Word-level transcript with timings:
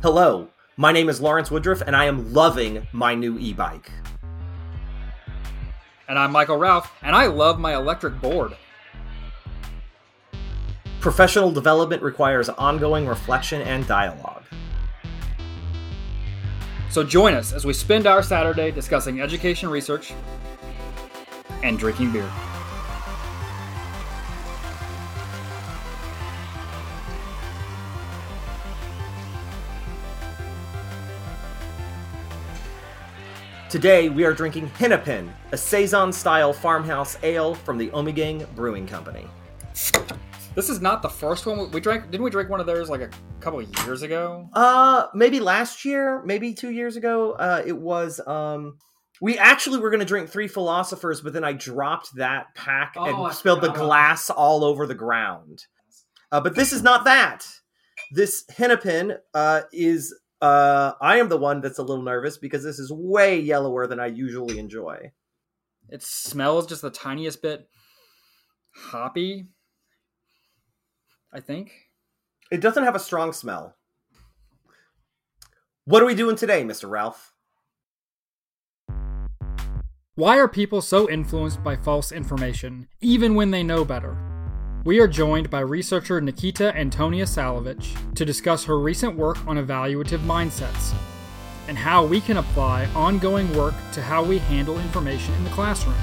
Hello, 0.00 0.46
my 0.76 0.92
name 0.92 1.08
is 1.08 1.20
Lawrence 1.20 1.50
Woodruff, 1.50 1.80
and 1.80 1.96
I 1.96 2.04
am 2.04 2.32
loving 2.32 2.86
my 2.92 3.16
new 3.16 3.36
e 3.36 3.52
bike. 3.52 3.90
And 6.08 6.16
I'm 6.16 6.30
Michael 6.30 6.56
Ralph, 6.56 6.92
and 7.02 7.16
I 7.16 7.26
love 7.26 7.58
my 7.58 7.74
electric 7.74 8.20
board. 8.20 8.56
Professional 11.00 11.50
development 11.50 12.00
requires 12.00 12.48
ongoing 12.48 13.08
reflection 13.08 13.60
and 13.62 13.88
dialogue. 13.88 14.44
So 16.90 17.02
join 17.02 17.34
us 17.34 17.52
as 17.52 17.64
we 17.64 17.72
spend 17.72 18.06
our 18.06 18.22
Saturday 18.22 18.70
discussing 18.70 19.20
education 19.20 19.68
research 19.68 20.12
and 21.64 21.76
drinking 21.76 22.12
beer. 22.12 22.30
Today 33.70 34.08
we 34.08 34.24
are 34.24 34.32
drinking 34.32 34.68
Hennepin, 34.68 35.30
a 35.52 35.56
saison-style 35.58 36.54
farmhouse 36.54 37.18
ale 37.22 37.54
from 37.54 37.76
the 37.76 37.90
Ommegang 37.90 38.48
Brewing 38.54 38.86
Company. 38.86 39.26
This 40.54 40.70
is 40.70 40.80
not 40.80 41.02
the 41.02 41.08
first 41.10 41.44
one 41.44 41.70
we 41.70 41.78
drank. 41.78 42.10
Didn't 42.10 42.24
we 42.24 42.30
drink 42.30 42.48
one 42.48 42.60
of 42.60 42.66
theirs 42.66 42.88
like 42.88 43.02
a 43.02 43.10
couple 43.40 43.60
of 43.60 43.68
years 43.84 44.00
ago? 44.00 44.48
Uh, 44.54 45.08
maybe 45.12 45.38
last 45.38 45.84
year, 45.84 46.22
maybe 46.24 46.54
two 46.54 46.70
years 46.70 46.96
ago. 46.96 47.32
Uh, 47.32 47.62
it 47.66 47.76
was. 47.76 48.26
Um, 48.26 48.78
we 49.20 49.36
actually 49.36 49.80
were 49.80 49.90
going 49.90 50.00
to 50.00 50.06
drink 50.06 50.30
three 50.30 50.48
philosophers, 50.48 51.20
but 51.20 51.34
then 51.34 51.44
I 51.44 51.52
dropped 51.52 52.14
that 52.16 52.54
pack 52.54 52.94
Oh, 52.96 53.04
and 53.04 53.16
I 53.16 53.32
spilled 53.32 53.60
the 53.60 53.72
glass 53.72 54.30
all 54.30 54.64
over 54.64 54.86
the 54.86 54.94
ground. 54.94 55.66
Uh, 56.32 56.40
but 56.40 56.54
this 56.54 56.72
is 56.72 56.82
not 56.82 57.04
that. 57.04 57.46
This 58.12 58.44
Hennepin 58.48 59.18
uh, 59.34 59.62
is. 59.74 60.14
Uh, 60.40 60.92
I 61.00 61.18
am 61.18 61.28
the 61.28 61.36
one 61.36 61.60
that's 61.60 61.78
a 61.78 61.82
little 61.82 62.02
nervous 62.02 62.38
because 62.38 62.62
this 62.62 62.78
is 62.78 62.92
way 62.92 63.40
yellower 63.40 63.86
than 63.86 63.98
I 63.98 64.06
usually 64.06 64.58
enjoy. 64.58 65.12
It 65.88 66.02
smells 66.02 66.66
just 66.66 66.82
the 66.82 66.90
tiniest 66.90 67.42
bit 67.42 67.68
hoppy. 68.74 69.48
I 71.32 71.40
think. 71.40 71.72
It 72.50 72.60
doesn't 72.60 72.84
have 72.84 72.94
a 72.94 73.00
strong 73.00 73.32
smell. 73.32 73.76
What 75.84 76.02
are 76.02 76.06
we 76.06 76.14
doing 76.14 76.36
today, 76.36 76.64
Mr. 76.64 76.88
Ralph? 76.88 77.32
Why 80.14 80.38
are 80.38 80.48
people 80.48 80.82
so 80.82 81.08
influenced 81.08 81.62
by 81.62 81.76
false 81.76 82.12
information, 82.12 82.88
even 83.00 83.34
when 83.34 83.50
they 83.50 83.62
know 83.62 83.84
better? 83.84 84.27
We 84.84 85.00
are 85.00 85.08
joined 85.08 85.50
by 85.50 85.60
researcher 85.60 86.20
Nikita 86.20 86.74
Antonia 86.74 87.24
Salovich 87.24 88.14
to 88.14 88.24
discuss 88.24 88.64
her 88.64 88.78
recent 88.78 89.16
work 89.16 89.44
on 89.46 89.56
evaluative 89.56 90.20
mindsets 90.20 90.94
and 91.66 91.76
how 91.76 92.06
we 92.06 92.20
can 92.20 92.36
apply 92.36 92.86
ongoing 92.94 93.52
work 93.56 93.74
to 93.92 94.00
how 94.00 94.22
we 94.22 94.38
handle 94.38 94.78
information 94.78 95.34
in 95.34 95.44
the 95.44 95.50
classroom. 95.50 95.96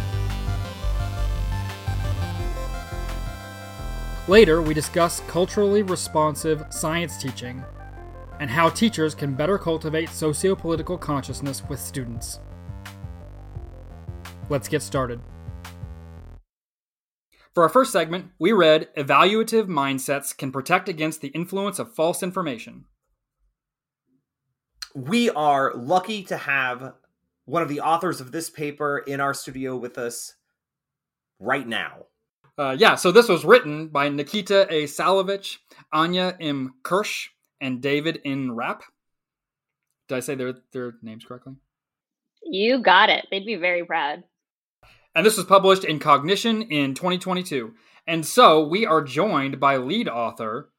Later, 4.28 4.62
we 4.62 4.74
discuss 4.74 5.22
culturally 5.22 5.82
responsive 5.82 6.66
science 6.70 7.18
teaching 7.18 7.64
and 8.42 8.50
how 8.50 8.70
teachers 8.70 9.16
can 9.16 9.36
better 9.36 9.58
cultivate 9.58 10.10
sociopolitical 10.10 11.00
consciousness 11.00 11.64
with 11.70 11.80
students. 11.80 12.40
Let's 14.50 14.68
get 14.68 14.82
started. 14.82 15.22
For 17.56 17.64
our 17.64 17.70
first 17.70 17.94
segment, 17.94 18.32
we 18.38 18.52
read 18.52 18.94
Evaluative 18.96 19.68
Mindsets 19.68 20.38
Can 20.38 20.52
Protect 20.52 20.90
Against 20.90 21.22
the 21.22 21.30
Influence 21.30 21.80
of 21.80 21.96
False 21.96 22.22
Information. 22.22 22.84
We 24.94 25.30
are 25.30 25.74
lucky 25.74 26.24
to 26.24 26.36
have 26.36 26.96
one 27.46 27.62
of 27.62 27.70
the 27.70 27.80
authors 27.80 28.20
of 28.20 28.34
this 28.34 28.50
paper 28.50 28.98
in 28.98 29.22
our 29.22 29.34
studio 29.34 29.78
with 29.78 29.98
us 29.98 30.36
right 31.40 31.66
now. 31.66 32.08
Uh, 32.58 32.76
yeah, 32.78 32.96
so 32.96 33.14
this 33.14 33.30
was 33.30 33.46
written 33.46 33.88
by 33.88 34.10
Nikita 34.10 34.68
A. 34.70 34.84
Salovich, 34.84 35.60
Anya 35.94 36.36
M. 36.42 36.74
Kirsch, 36.84 37.30
and 37.62 37.82
David 37.82 38.20
N. 38.26 38.52
Rapp. 38.52 38.84
Did 40.10 40.16
I 40.16 40.20
say 40.20 40.36
their, 40.36 40.56
their 40.74 40.96
names 41.02 41.24
correctly? 41.24 41.54
You 42.44 42.82
got 42.82 43.10
it. 43.10 43.28
They'd 43.32 43.46
be 43.46 43.56
very 43.56 43.86
proud. 43.86 44.26
And 45.16 45.26
this 45.26 45.38
was 45.38 45.46
published 45.46 45.86
in 45.86 46.00
Cognition 46.00 46.64
in 46.64 46.94
2022. 46.94 47.74
And 48.06 48.26
so 48.26 48.68
we 48.68 48.86
are 48.86 49.02
joined 49.02 49.60
by 49.60 49.78
lead 49.78 50.10
author 50.10 50.70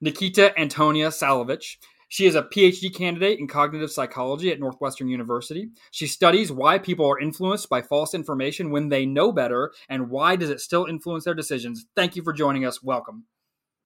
Nikita 0.00 0.58
Antonia 0.58 1.08
Salovich. 1.08 1.76
She 2.08 2.26
is 2.26 2.34
a 2.34 2.42
PhD 2.42 2.92
candidate 2.92 3.38
in 3.38 3.46
cognitive 3.46 3.92
psychology 3.92 4.50
at 4.50 4.58
Northwestern 4.58 5.08
University. 5.08 5.68
She 5.92 6.08
studies 6.08 6.50
why 6.50 6.78
people 6.78 7.08
are 7.08 7.20
influenced 7.20 7.68
by 7.68 7.82
false 7.82 8.14
information 8.14 8.70
when 8.70 8.88
they 8.88 9.06
know 9.06 9.30
better 9.30 9.72
and 9.88 10.10
why 10.10 10.34
does 10.34 10.50
it 10.50 10.60
still 10.60 10.86
influence 10.86 11.24
their 11.24 11.34
decisions. 11.34 11.86
Thank 11.94 12.16
you 12.16 12.22
for 12.22 12.32
joining 12.32 12.64
us. 12.64 12.82
Welcome. 12.82 13.26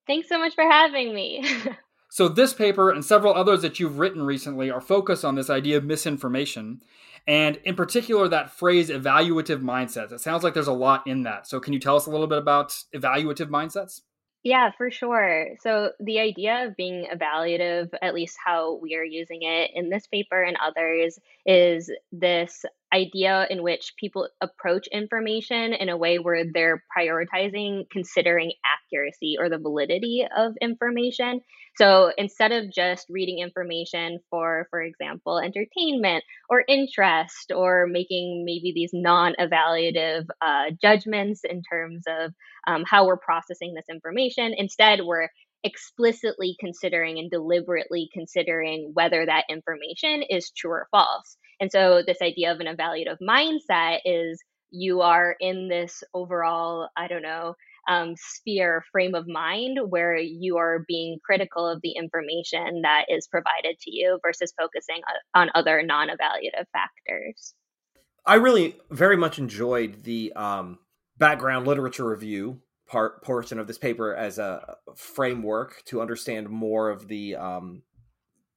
Thanks 0.06 0.28
so 0.28 0.38
much 0.38 0.54
for 0.54 0.64
having 0.64 1.14
me. 1.14 1.44
So, 2.14 2.28
this 2.28 2.54
paper 2.54 2.92
and 2.92 3.04
several 3.04 3.34
others 3.34 3.62
that 3.62 3.80
you've 3.80 3.98
written 3.98 4.22
recently 4.22 4.70
are 4.70 4.80
focused 4.80 5.24
on 5.24 5.34
this 5.34 5.50
idea 5.50 5.78
of 5.78 5.84
misinformation, 5.84 6.80
and 7.26 7.56
in 7.64 7.74
particular, 7.74 8.28
that 8.28 8.56
phrase 8.56 8.88
evaluative 8.88 9.60
mindsets. 9.62 10.12
It 10.12 10.20
sounds 10.20 10.44
like 10.44 10.54
there's 10.54 10.68
a 10.68 10.72
lot 10.72 11.04
in 11.08 11.24
that. 11.24 11.48
So, 11.48 11.58
can 11.58 11.72
you 11.72 11.80
tell 11.80 11.96
us 11.96 12.06
a 12.06 12.10
little 12.10 12.28
bit 12.28 12.38
about 12.38 12.68
evaluative 12.94 13.48
mindsets? 13.48 14.02
yeah, 14.44 14.70
for 14.76 14.92
sure. 14.92 15.56
So, 15.60 15.90
the 15.98 16.20
idea 16.20 16.66
of 16.66 16.76
being 16.76 17.08
evaluative, 17.12 17.92
at 18.00 18.14
least 18.14 18.36
how 18.44 18.74
we 18.74 18.94
are 18.94 19.02
using 19.02 19.40
it 19.42 19.72
in 19.74 19.88
this 19.88 20.06
paper 20.06 20.40
and 20.40 20.56
others, 20.62 21.18
is 21.46 21.90
this 22.12 22.64
idea 22.94 23.46
in 23.50 23.62
which 23.62 23.94
people 23.98 24.28
approach 24.40 24.86
information 24.88 25.72
in 25.72 25.88
a 25.88 25.96
way 25.96 26.18
where 26.18 26.44
they're 26.52 26.82
prioritizing 26.96 27.84
considering 27.90 28.52
accuracy 28.64 29.36
or 29.38 29.48
the 29.48 29.58
validity 29.58 30.24
of 30.36 30.52
information. 30.60 31.40
So 31.76 32.12
instead 32.16 32.52
of 32.52 32.72
just 32.72 33.06
reading 33.10 33.40
information 33.40 34.20
for, 34.30 34.68
for 34.70 34.80
example, 34.80 35.40
entertainment 35.40 36.22
or 36.48 36.64
interest 36.68 37.50
or 37.54 37.86
making 37.88 38.44
maybe 38.44 38.72
these 38.72 38.90
non 38.92 39.34
evaluative 39.40 40.26
uh, 40.40 40.70
judgments 40.80 41.40
in 41.42 41.62
terms 41.62 42.04
of 42.06 42.32
um, 42.68 42.84
how 42.86 43.06
we're 43.06 43.16
processing 43.16 43.74
this 43.74 43.86
information, 43.90 44.54
instead, 44.56 45.00
we're 45.02 45.28
explicitly 45.64 46.54
considering 46.60 47.18
and 47.18 47.30
deliberately 47.30 48.08
considering 48.12 48.90
whether 48.92 49.26
that 49.26 49.44
information 49.48 50.22
is 50.28 50.50
true 50.50 50.70
or 50.70 50.88
false. 50.90 51.36
And 51.60 51.70
so, 51.70 52.02
this 52.06 52.22
idea 52.22 52.52
of 52.52 52.60
an 52.60 52.66
evaluative 52.66 53.18
mindset 53.22 54.00
is 54.04 54.42
you 54.70 55.02
are 55.02 55.36
in 55.40 55.68
this 55.68 56.02
overall, 56.14 56.88
I 56.96 57.06
don't 57.06 57.22
know, 57.22 57.54
um, 57.88 58.14
sphere 58.16 58.84
frame 58.90 59.14
of 59.14 59.28
mind 59.28 59.78
where 59.88 60.16
you 60.16 60.56
are 60.56 60.84
being 60.88 61.18
critical 61.24 61.68
of 61.68 61.80
the 61.82 61.92
information 61.92 62.82
that 62.82 63.04
is 63.08 63.28
provided 63.28 63.78
to 63.80 63.90
you 63.90 64.18
versus 64.22 64.52
focusing 64.58 65.00
on 65.34 65.50
other 65.54 65.82
non 65.82 66.08
evaluative 66.08 66.66
factors. 66.72 67.54
I 68.26 68.36
really 68.36 68.76
very 68.90 69.16
much 69.16 69.38
enjoyed 69.38 70.02
the 70.04 70.32
um, 70.34 70.78
background 71.18 71.66
literature 71.66 72.08
review 72.08 72.60
part 72.86 73.22
portion 73.22 73.58
of 73.58 73.66
this 73.66 73.78
paper 73.78 74.14
as 74.14 74.38
a 74.38 74.76
framework 74.96 75.82
to 75.86 76.00
understand 76.00 76.48
more 76.48 76.90
of 76.90 77.08
the 77.08 77.36
um, 77.36 77.82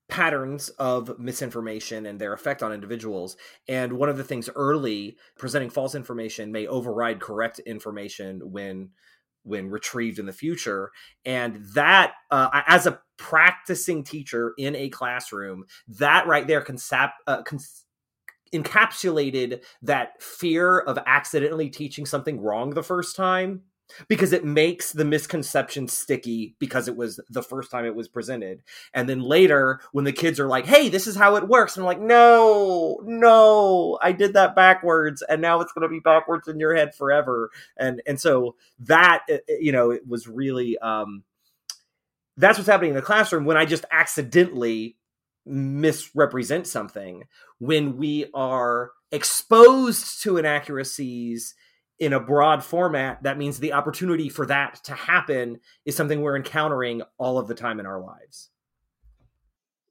patterns 0.09 0.69
of 0.79 1.19
misinformation 1.19 2.05
and 2.05 2.19
their 2.19 2.33
effect 2.33 2.63
on 2.63 2.71
individuals. 2.73 3.35
And 3.67 3.93
one 3.93 4.09
of 4.09 4.17
the 4.17 4.23
things 4.23 4.49
early 4.55 5.17
presenting 5.37 5.69
false 5.69 5.95
information 5.95 6.51
may 6.51 6.67
override 6.67 7.19
correct 7.19 7.59
information 7.59 8.51
when 8.51 8.89
when 9.43 9.69
retrieved 9.69 10.19
in 10.19 10.25
the 10.25 10.33
future 10.33 10.91
and 11.23 11.63
that 11.73 12.13
uh, 12.31 12.49
as 12.67 12.85
a 12.85 12.99
practicing 13.15 14.03
teacher 14.03 14.53
in 14.57 14.75
a 14.75 14.89
classroom 14.89 15.63
that 15.87 16.27
right 16.27 16.47
there 16.47 16.61
consap- 16.61 17.13
uh, 17.27 17.41
cons- 17.43 17.85
encapsulated 18.53 19.63
that 19.81 20.21
fear 20.21 20.79
of 20.79 20.99
accidentally 21.05 21.69
teaching 21.69 22.05
something 22.05 22.41
wrong 22.41 22.71
the 22.71 22.83
first 22.83 23.15
time 23.15 23.61
because 24.07 24.33
it 24.33 24.45
makes 24.45 24.91
the 24.91 25.05
misconception 25.05 25.87
sticky 25.87 26.55
because 26.59 26.87
it 26.87 26.95
was 26.95 27.19
the 27.29 27.43
first 27.43 27.71
time 27.71 27.85
it 27.85 27.95
was 27.95 28.07
presented. 28.07 28.61
And 28.93 29.07
then 29.07 29.21
later, 29.21 29.79
when 29.91 30.05
the 30.05 30.11
kids 30.11 30.39
are 30.39 30.47
like, 30.47 30.65
hey, 30.65 30.89
this 30.89 31.07
is 31.07 31.15
how 31.15 31.35
it 31.35 31.47
works, 31.47 31.75
and 31.75 31.83
I'm 31.83 31.87
like, 31.87 32.01
no, 32.01 32.99
no, 33.03 33.97
I 34.01 34.11
did 34.11 34.33
that 34.33 34.55
backwards, 34.55 35.21
and 35.21 35.41
now 35.41 35.61
it's 35.61 35.71
going 35.73 35.87
to 35.87 35.93
be 35.93 35.99
backwards 35.99 36.47
in 36.47 36.59
your 36.59 36.75
head 36.75 36.95
forever. 36.95 37.49
And 37.77 38.01
and 38.05 38.19
so 38.19 38.55
that 38.79 39.25
you 39.47 39.71
know, 39.71 39.91
it 39.91 40.07
was 40.07 40.27
really 40.27 40.77
um, 40.79 41.23
that's 42.37 42.57
what's 42.57 42.69
happening 42.69 42.91
in 42.91 42.95
the 42.95 43.01
classroom 43.01 43.45
when 43.45 43.57
I 43.57 43.65
just 43.65 43.85
accidentally 43.91 44.95
misrepresent 45.45 46.67
something 46.67 47.23
when 47.59 47.97
we 47.97 48.25
are 48.33 48.91
exposed 49.11 50.21
to 50.21 50.37
inaccuracies 50.37 51.55
in 51.99 52.13
a 52.13 52.19
broad 52.19 52.63
format 52.63 53.23
that 53.23 53.37
means 53.37 53.59
the 53.59 53.73
opportunity 53.73 54.29
for 54.29 54.45
that 54.45 54.83
to 54.83 54.93
happen 54.93 55.59
is 55.85 55.95
something 55.95 56.21
we're 56.21 56.35
encountering 56.35 57.01
all 57.17 57.37
of 57.37 57.47
the 57.47 57.55
time 57.55 57.79
in 57.79 57.85
our 57.85 57.99
lives 57.99 58.49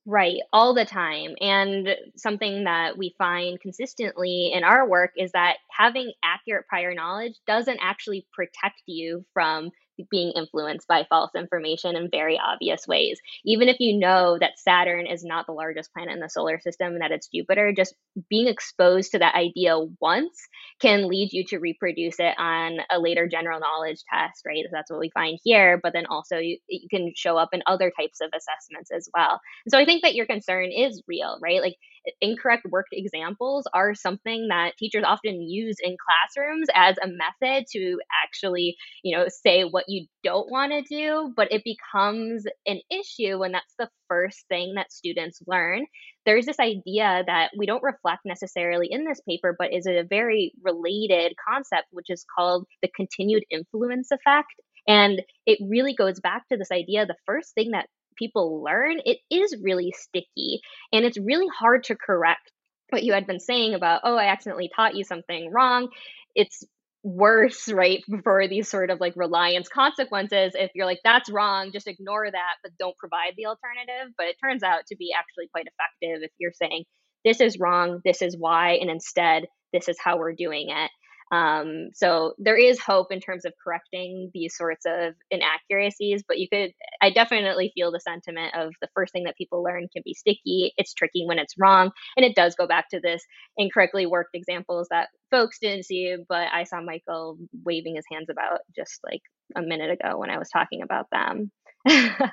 Right, 0.08 0.36
all 0.52 0.72
the 0.72 0.84
time. 0.84 1.34
And 1.40 1.88
something 2.14 2.62
that 2.62 2.96
we 2.96 3.16
find 3.18 3.60
consistently 3.60 4.52
in 4.54 4.62
our 4.62 4.88
work 4.88 5.10
is 5.16 5.32
that 5.32 5.56
having 5.68 6.12
accurate 6.22 6.68
prior 6.68 6.94
knowledge 6.94 7.34
doesn't 7.44 7.80
actually 7.82 8.24
protect 8.32 8.82
you 8.86 9.24
from 9.34 9.72
being 10.10 10.32
influenced 10.36 10.88
by 10.88 11.04
false 11.08 11.30
information 11.34 11.96
in 11.96 12.10
very 12.10 12.38
obvious 12.38 12.86
ways. 12.86 13.20
Even 13.44 13.68
if 13.68 13.76
you 13.80 13.98
know 13.98 14.38
that 14.38 14.58
Saturn 14.58 15.06
is 15.06 15.24
not 15.24 15.46
the 15.46 15.52
largest 15.52 15.92
planet 15.92 16.14
in 16.14 16.20
the 16.20 16.28
solar 16.28 16.60
system 16.60 16.92
and 16.92 17.00
that 17.02 17.12
it's 17.12 17.28
Jupiter, 17.28 17.72
just 17.76 17.94
being 18.28 18.48
exposed 18.48 19.12
to 19.12 19.18
that 19.18 19.34
idea 19.34 19.78
once 20.00 20.48
can 20.80 21.08
lead 21.08 21.32
you 21.32 21.44
to 21.46 21.58
reproduce 21.58 22.16
it 22.18 22.34
on 22.38 22.78
a 22.90 22.98
later 22.98 23.28
general 23.28 23.60
knowledge 23.60 24.02
test, 24.12 24.42
right? 24.46 24.64
That's 24.70 24.90
what 24.90 25.00
we 25.00 25.10
find 25.10 25.38
here. 25.42 25.78
But 25.82 25.92
then 25.92 26.06
also 26.06 26.38
you, 26.38 26.58
you 26.68 26.88
can 26.88 27.12
show 27.14 27.36
up 27.36 27.50
in 27.52 27.62
other 27.66 27.92
types 27.98 28.20
of 28.20 28.30
assessments 28.34 28.90
as 28.90 29.08
well. 29.14 29.40
So 29.68 29.78
I 29.78 29.84
think 29.84 30.02
that 30.02 30.14
your 30.14 30.26
concern 30.26 30.70
is 30.70 31.02
real, 31.06 31.38
right? 31.40 31.60
Like 31.62 31.76
incorrect 32.20 32.66
worked 32.70 32.90
examples 32.92 33.66
are 33.72 33.94
something 33.94 34.48
that 34.48 34.76
teachers 34.78 35.04
often 35.06 35.42
use 35.42 35.76
in 35.82 35.96
classrooms 35.96 36.68
as 36.74 36.96
a 37.02 37.08
method 37.08 37.66
to 37.72 37.98
actually, 38.24 38.76
you 39.02 39.16
know, 39.16 39.26
say 39.28 39.64
what 39.64 39.84
you 39.88 40.06
don't 40.22 40.50
want 40.50 40.72
to 40.72 40.82
do, 40.82 41.32
but 41.36 41.52
it 41.52 41.62
becomes 41.64 42.44
an 42.66 42.80
issue 42.90 43.38
when 43.38 43.52
that's 43.52 43.74
the 43.78 43.88
first 44.08 44.44
thing 44.48 44.74
that 44.76 44.92
students 44.92 45.40
learn. 45.46 45.84
There's 46.24 46.46
this 46.46 46.58
idea 46.58 47.22
that 47.26 47.50
we 47.56 47.66
don't 47.66 47.82
reflect 47.82 48.22
necessarily 48.24 48.88
in 48.90 49.04
this 49.04 49.20
paper, 49.28 49.54
but 49.58 49.72
is 49.72 49.86
a 49.86 50.04
very 50.08 50.52
related 50.62 51.34
concept, 51.48 51.86
which 51.92 52.10
is 52.10 52.24
called 52.36 52.66
the 52.82 52.88
continued 52.96 53.44
influence 53.50 54.10
effect. 54.10 54.54
And 54.88 55.22
it 55.46 55.58
really 55.68 55.94
goes 55.94 56.20
back 56.20 56.48
to 56.48 56.56
this 56.56 56.70
idea 56.70 57.06
the 57.06 57.16
first 57.26 57.54
thing 57.54 57.72
that 57.72 57.88
people 58.18 58.62
learn, 58.62 59.00
it 59.04 59.18
is 59.30 59.56
really 59.62 59.94
sticky 59.96 60.60
and 60.92 61.04
it's 61.04 61.18
really 61.18 61.48
hard 61.48 61.84
to 61.84 61.96
correct 61.96 62.50
what 62.90 63.02
you 63.02 63.12
had 63.12 63.26
been 63.26 63.40
saying 63.40 63.74
about, 63.74 64.02
oh, 64.04 64.16
I 64.16 64.26
accidentally 64.26 64.70
taught 64.74 64.94
you 64.94 65.04
something 65.04 65.50
wrong. 65.52 65.88
It's 66.34 66.64
worse, 67.02 67.68
right, 67.72 68.02
for 68.22 68.48
these 68.48 68.68
sort 68.68 68.90
of 68.90 69.00
like 69.00 69.14
reliance 69.16 69.68
consequences. 69.68 70.52
If 70.54 70.70
you're 70.74 70.86
like, 70.86 71.00
that's 71.04 71.30
wrong, 71.30 71.70
just 71.72 71.88
ignore 71.88 72.30
that, 72.30 72.54
but 72.62 72.72
don't 72.78 72.96
provide 72.98 73.34
the 73.36 73.46
alternative. 73.46 74.12
But 74.16 74.26
it 74.26 74.36
turns 74.42 74.62
out 74.62 74.86
to 74.88 74.96
be 74.96 75.10
actually 75.16 75.48
quite 75.52 75.66
effective 75.66 76.22
if 76.22 76.30
you're 76.38 76.52
saying, 76.52 76.84
this 77.24 77.40
is 77.40 77.58
wrong, 77.58 78.00
this 78.04 78.22
is 78.22 78.36
why, 78.38 78.74
and 78.74 78.90
instead, 78.90 79.46
this 79.72 79.88
is 79.88 79.96
how 79.98 80.16
we're 80.18 80.34
doing 80.34 80.68
it. 80.70 80.90
Um, 81.32 81.88
so 81.92 82.34
there 82.38 82.56
is 82.56 82.78
hope 82.80 83.10
in 83.10 83.20
terms 83.20 83.44
of 83.44 83.52
correcting 83.62 84.30
these 84.32 84.56
sorts 84.56 84.86
of 84.86 85.14
inaccuracies, 85.30 86.22
but 86.26 86.38
you 86.38 86.48
could, 86.48 86.72
I 87.02 87.10
definitely 87.10 87.72
feel 87.74 87.90
the 87.90 88.00
sentiment 88.00 88.54
of 88.54 88.72
the 88.80 88.88
first 88.94 89.12
thing 89.12 89.24
that 89.24 89.36
people 89.36 89.62
learn 89.62 89.88
can 89.92 90.02
be 90.04 90.14
sticky. 90.14 90.72
It's 90.76 90.94
tricky 90.94 91.24
when 91.26 91.38
it's 91.38 91.54
wrong. 91.58 91.90
And 92.16 92.24
it 92.24 92.36
does 92.36 92.54
go 92.54 92.66
back 92.66 92.88
to 92.90 93.00
this 93.00 93.22
incorrectly 93.56 94.06
worked 94.06 94.34
examples 94.34 94.88
that 94.90 95.08
folks 95.30 95.58
didn't 95.60 95.84
see, 95.84 96.16
but 96.28 96.48
I 96.52 96.64
saw 96.64 96.80
Michael 96.80 97.38
waving 97.64 97.96
his 97.96 98.04
hands 98.10 98.28
about 98.30 98.60
just 98.74 99.00
like 99.04 99.22
a 99.56 99.62
minute 99.62 99.90
ago 99.90 100.18
when 100.18 100.30
I 100.30 100.38
was 100.38 100.48
talking 100.50 100.82
about 100.82 101.06
them. 101.10 101.50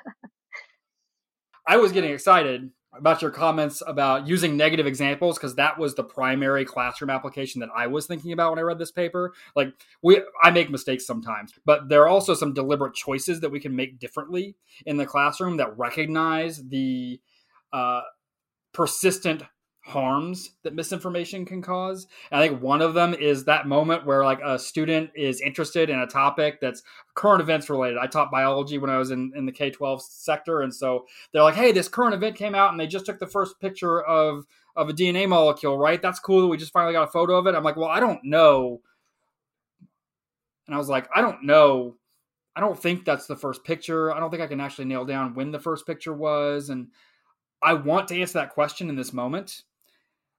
I 1.66 1.78
was 1.78 1.92
getting 1.92 2.12
excited 2.12 2.70
about 2.96 3.22
your 3.22 3.30
comments 3.30 3.82
about 3.86 4.26
using 4.26 4.56
negative 4.56 4.86
examples 4.86 5.36
because 5.36 5.54
that 5.56 5.78
was 5.78 5.94
the 5.94 6.04
primary 6.04 6.64
classroom 6.64 7.10
application 7.10 7.60
that 7.60 7.70
I 7.74 7.86
was 7.86 8.06
thinking 8.06 8.32
about 8.32 8.50
when 8.50 8.58
I 8.58 8.62
read 8.62 8.78
this 8.78 8.92
paper. 8.92 9.34
Like 9.56 9.74
we 10.02 10.22
I 10.42 10.50
make 10.50 10.70
mistakes 10.70 11.06
sometimes, 11.06 11.52
but 11.64 11.88
there 11.88 12.02
are 12.02 12.08
also 12.08 12.34
some 12.34 12.54
deliberate 12.54 12.94
choices 12.94 13.40
that 13.40 13.50
we 13.50 13.60
can 13.60 13.74
make 13.74 13.98
differently 13.98 14.56
in 14.86 14.96
the 14.96 15.06
classroom 15.06 15.56
that 15.58 15.76
recognize 15.78 16.62
the 16.68 17.20
uh, 17.72 18.02
persistent 18.72 19.42
harms 19.84 20.52
that 20.62 20.74
misinformation 20.74 21.44
can 21.44 21.60
cause. 21.60 22.06
And 22.30 22.40
I 22.40 22.48
think 22.48 22.62
one 22.62 22.80
of 22.80 22.94
them 22.94 23.12
is 23.12 23.44
that 23.44 23.68
moment 23.68 24.06
where 24.06 24.24
like 24.24 24.40
a 24.42 24.58
student 24.58 25.10
is 25.14 25.42
interested 25.42 25.90
in 25.90 25.98
a 25.98 26.06
topic 26.06 26.58
that's 26.60 26.82
current 27.14 27.42
events 27.42 27.68
related. 27.68 27.98
I 27.98 28.06
taught 28.06 28.30
biology 28.30 28.78
when 28.78 28.88
I 28.88 28.96
was 28.96 29.10
in, 29.10 29.32
in 29.36 29.44
the 29.44 29.52
K 29.52 29.70
12 29.70 30.02
sector. 30.02 30.62
And 30.62 30.74
so 30.74 31.04
they're 31.32 31.42
like, 31.42 31.54
hey, 31.54 31.70
this 31.70 31.88
current 31.88 32.14
event 32.14 32.36
came 32.36 32.54
out 32.54 32.70
and 32.70 32.80
they 32.80 32.86
just 32.86 33.04
took 33.04 33.18
the 33.18 33.26
first 33.26 33.60
picture 33.60 34.00
of, 34.02 34.46
of 34.74 34.88
a 34.88 34.94
DNA 34.94 35.28
molecule, 35.28 35.76
right? 35.76 36.00
That's 36.00 36.18
cool. 36.18 36.40
That 36.40 36.48
we 36.48 36.56
just 36.56 36.72
finally 36.72 36.94
got 36.94 37.08
a 37.08 37.12
photo 37.12 37.36
of 37.36 37.46
it. 37.46 37.54
I'm 37.54 37.62
like, 37.62 37.76
well, 37.76 37.90
I 37.90 38.00
don't 38.00 38.24
know. 38.24 38.80
And 40.66 40.74
I 40.74 40.78
was 40.78 40.88
like, 40.88 41.08
I 41.14 41.20
don't 41.20 41.44
know. 41.44 41.96
I 42.56 42.60
don't 42.60 42.80
think 42.80 43.04
that's 43.04 43.26
the 43.26 43.36
first 43.36 43.64
picture. 43.64 44.14
I 44.14 44.18
don't 44.18 44.30
think 44.30 44.42
I 44.42 44.46
can 44.46 44.60
actually 44.60 44.86
nail 44.86 45.04
down 45.04 45.34
when 45.34 45.50
the 45.50 45.58
first 45.58 45.86
picture 45.86 46.14
was. 46.14 46.70
And 46.70 46.88
I 47.62 47.74
want 47.74 48.08
to 48.08 48.18
answer 48.18 48.38
that 48.38 48.54
question 48.54 48.88
in 48.88 48.96
this 48.96 49.12
moment 49.12 49.64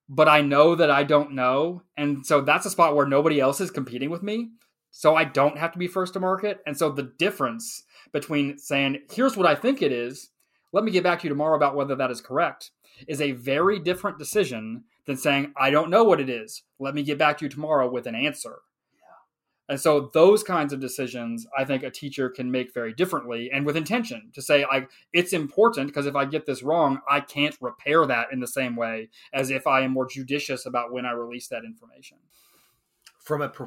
but 0.08 0.28
I 0.28 0.42
know 0.42 0.76
that 0.76 0.92
I 0.92 1.04
don't 1.04 1.34
know. 1.34 1.84
And 1.98 2.26
so 2.26 2.42
that's 2.42 2.66
a 2.66 2.70
spot 2.70 2.96
where 2.96 3.08
nobody 3.08 3.40
else 3.40 3.60
is 3.60 3.72
competing 3.72 4.10
with 4.10 4.24
me. 4.24 4.50
So 4.92 5.16
I 5.16 5.26
don't 5.26 5.58
have 5.58 5.72
to 5.74 5.80
be 5.80 5.88
first 5.88 6.14
to 6.14 6.20
market. 6.20 6.62
And 6.66 6.78
so 6.78 6.90
the 6.90 7.12
difference 7.18 7.84
between 8.14 8.58
saying, 8.58 9.00
here's 9.12 9.36
what 9.36 9.48
I 9.48 9.56
think 9.56 9.82
it 9.82 9.92
is, 9.92 10.30
let 10.72 10.84
me 10.84 10.92
get 10.92 11.04
back 11.04 11.20
to 11.20 11.24
you 11.26 11.30
tomorrow 11.30 11.56
about 11.56 11.76
whether 11.76 11.96
that 11.96 12.12
is 12.12 12.22
correct, 12.22 12.72
is 13.08 13.20
a 13.20 13.32
very 13.32 13.80
different 13.80 14.20
decision 14.20 14.84
than 15.06 15.18
saying, 15.18 15.54
I 15.58 15.70
don't 15.70 15.90
know 15.90 16.04
what 16.04 16.22
it 16.22 16.30
is. 16.30 16.64
Let 16.80 16.96
me 16.96 17.04
get 17.04 17.18
back 17.18 17.38
to 17.40 17.46
you 17.46 17.50
tomorrow 17.50 17.90
with 17.90 18.08
an 18.08 18.16
answer. 18.16 18.60
And 19.68 19.80
so 19.80 20.12
those 20.14 20.44
kinds 20.44 20.74
of 20.74 20.80
decisions, 20.80 21.48
I 21.58 21.66
think 21.66 21.82
a 21.84 21.90
teacher 21.90 22.30
can 22.30 22.52
make 22.52 22.74
very 22.74 22.94
differently 22.94 23.50
and 23.52 23.66
with 23.66 23.76
intention 23.76 24.30
to 24.34 24.42
say, 24.42 24.64
like 24.66 24.92
it's 25.12 25.34
important 25.34 25.88
because 25.88 26.06
if 26.06 26.16
I 26.16 26.26
get 26.26 26.46
this 26.46 26.62
wrong, 26.62 27.00
I 27.10 27.20
can't 27.20 27.58
repair 27.60 28.06
that 28.06 28.28
in 28.32 28.40
the 28.40 28.48
same 28.48 28.76
way 28.76 29.10
as 29.34 29.50
if 29.50 29.66
I 29.66 29.82
am 29.82 29.92
more 29.92 30.08
judicious 30.08 30.68
about 30.68 30.92
when 30.92 31.06
I 31.06 31.12
release 31.12 31.48
that 31.48 31.66
information. 31.66 32.18
From 33.20 33.42
a 33.42 33.50
pr- 33.50 33.64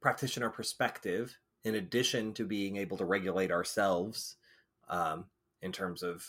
practitioner 0.00 0.48
perspective, 0.48 1.36
in 1.64 1.74
addition 1.74 2.32
to 2.34 2.46
being 2.46 2.76
able 2.76 2.96
to 2.96 3.04
regulate 3.04 3.50
ourselves 3.50 4.36
um, 4.88 5.26
in 5.60 5.72
terms 5.72 6.02
of 6.02 6.24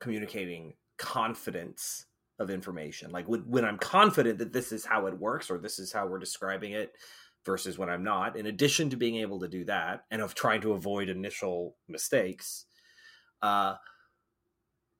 communicating 0.00 0.74
confidence 0.98 2.06
of 2.38 2.50
information, 2.50 3.10
like 3.10 3.26
when, 3.26 3.40
when 3.42 3.64
I'm 3.64 3.78
confident 3.78 4.38
that 4.40 4.52
this 4.52 4.70
is 4.70 4.84
how 4.84 5.06
it 5.06 5.18
works 5.18 5.50
or 5.50 5.56
this 5.56 5.78
is 5.78 5.92
how 5.92 6.06
we're 6.06 6.18
describing 6.18 6.72
it, 6.72 6.94
versus 7.44 7.78
when 7.78 7.88
I'm 7.88 8.04
not. 8.04 8.36
In 8.36 8.46
addition 8.46 8.90
to 8.90 8.96
being 8.96 9.16
able 9.16 9.40
to 9.40 9.48
do 9.48 9.64
that 9.64 10.04
and 10.10 10.22
of 10.22 10.34
trying 10.34 10.60
to 10.62 10.72
avoid 10.72 11.08
initial 11.08 11.76
mistakes, 11.88 12.66
uh, 13.42 13.74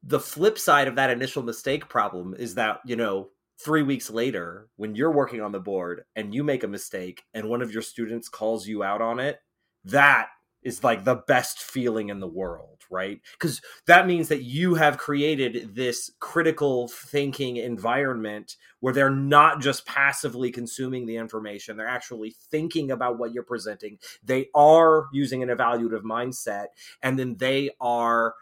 the 0.03 0.21
flip 0.21 0.59
side 0.59 0.89
of 0.89 0.97
that 0.97 1.11
initial 1.11 1.43
mistake 1.43 1.89
problem 1.89 2.35
is 2.39 2.55
that, 2.57 2.81
you 2.85 2.97
know, 2.97 3.29
three 3.61 3.83
weeks 3.83 4.11
later, 4.11 4.69
when 4.77 4.95
you're 4.95 5.13
working 5.13 5.41
on 5.41 5.53
the 5.53 5.61
board 5.61 6.05
and 6.17 6.35
you 6.35 6.43
make 6.43 6.65
a 6.65 6.69
mistake 6.69 7.23
and 7.35 7.49
one 7.49 7.63
of 7.63 7.73
your 7.73 7.83
students 7.83 8.29
calls 8.29 8.67
you 8.67 8.83
out 8.83 9.01
on 9.01 9.21
it, 9.21 9.39
that 9.85 10.29
is 10.63 10.85
like 10.85 11.05
the 11.05 11.17
best 11.27 11.59
feeling 11.61 12.09
in 12.09 12.21
the 12.21 12.27
world, 12.27 12.85
right? 12.91 13.21
Because 13.33 13.61
that 13.87 14.07
means 14.07 14.29
that 14.29 14.43
you 14.43 14.75
have 14.75 14.99
created 14.99 15.75
this 15.75 16.11
critical 16.21 16.89
thinking 16.89 17.57
environment 17.57 18.57
where 18.81 18.93
they're 18.93 19.11
not 19.11 19.61
just 19.61 19.87
passively 19.87 20.51
consuming 20.51 21.07
the 21.07 21.17
information, 21.17 21.77
they're 21.77 21.87
actually 21.87 22.35
thinking 22.51 22.91
about 22.91 23.19
what 23.19 23.33
you're 23.33 23.43
presenting. 23.43 23.99
They 24.25 24.49
are 24.55 25.07
using 25.13 25.43
an 25.43 25.49
evaluative 25.49 26.03
mindset, 26.03 26.67
and 27.03 27.19
then 27.19 27.37
they 27.37 27.71
are 27.81 28.35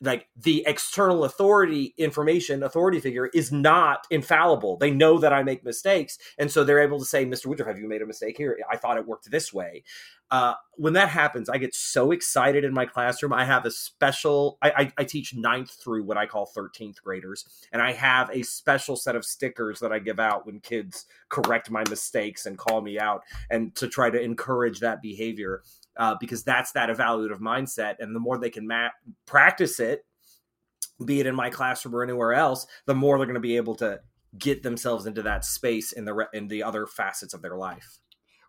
like 0.00 0.28
the 0.36 0.62
external 0.66 1.24
authority 1.24 1.94
information 1.96 2.62
authority 2.62 3.00
figure 3.00 3.26
is 3.34 3.50
not 3.50 4.06
infallible 4.10 4.76
they 4.76 4.90
know 4.90 5.18
that 5.18 5.32
i 5.32 5.42
make 5.42 5.64
mistakes 5.64 6.18
and 6.38 6.50
so 6.50 6.62
they're 6.62 6.80
able 6.80 6.98
to 6.98 7.04
say 7.04 7.26
mr 7.26 7.46
woodruff 7.46 7.68
have 7.68 7.78
you 7.78 7.88
made 7.88 8.02
a 8.02 8.06
mistake 8.06 8.36
here 8.36 8.58
i 8.70 8.76
thought 8.76 8.96
it 8.96 9.06
worked 9.06 9.30
this 9.30 9.52
way 9.52 9.82
uh, 10.30 10.54
when 10.76 10.92
that 10.92 11.08
happens 11.08 11.48
i 11.48 11.58
get 11.58 11.74
so 11.74 12.10
excited 12.12 12.64
in 12.64 12.72
my 12.72 12.86
classroom 12.86 13.32
i 13.32 13.44
have 13.44 13.64
a 13.64 13.70
special 13.70 14.58
I, 14.62 14.70
I, 14.70 14.92
I 14.98 15.04
teach 15.04 15.34
ninth 15.34 15.70
through 15.70 16.04
what 16.04 16.16
i 16.16 16.26
call 16.26 16.50
13th 16.56 17.00
graders 17.02 17.44
and 17.72 17.82
i 17.82 17.92
have 17.92 18.30
a 18.30 18.42
special 18.42 18.96
set 18.96 19.16
of 19.16 19.24
stickers 19.24 19.80
that 19.80 19.92
i 19.92 19.98
give 19.98 20.20
out 20.20 20.46
when 20.46 20.60
kids 20.60 21.06
correct 21.28 21.70
my 21.70 21.84
mistakes 21.88 22.46
and 22.46 22.58
call 22.58 22.80
me 22.80 22.98
out 22.98 23.22
and 23.50 23.74
to 23.76 23.88
try 23.88 24.10
to 24.10 24.20
encourage 24.20 24.80
that 24.80 25.02
behavior 25.02 25.62
uh, 25.98 26.14
because 26.20 26.44
that's 26.44 26.72
that 26.72 26.88
evaluative 26.88 27.40
mindset. 27.40 27.96
And 27.98 28.14
the 28.14 28.20
more 28.20 28.38
they 28.38 28.50
can 28.50 28.66
ma- 28.66 28.90
practice 29.26 29.80
it, 29.80 30.06
be 31.04 31.20
it 31.20 31.26
in 31.26 31.34
my 31.34 31.50
classroom 31.50 31.94
or 31.94 32.02
anywhere 32.02 32.32
else, 32.32 32.66
the 32.86 32.94
more 32.94 33.18
they're 33.18 33.26
going 33.26 33.34
to 33.34 33.40
be 33.40 33.56
able 33.56 33.74
to 33.76 34.00
get 34.38 34.62
themselves 34.62 35.06
into 35.06 35.22
that 35.22 35.44
space 35.44 35.92
in 35.92 36.04
the 36.04 36.14
re- 36.14 36.26
in 36.32 36.48
the 36.48 36.62
other 36.62 36.86
facets 36.86 37.34
of 37.34 37.42
their 37.42 37.56
life. 37.56 37.98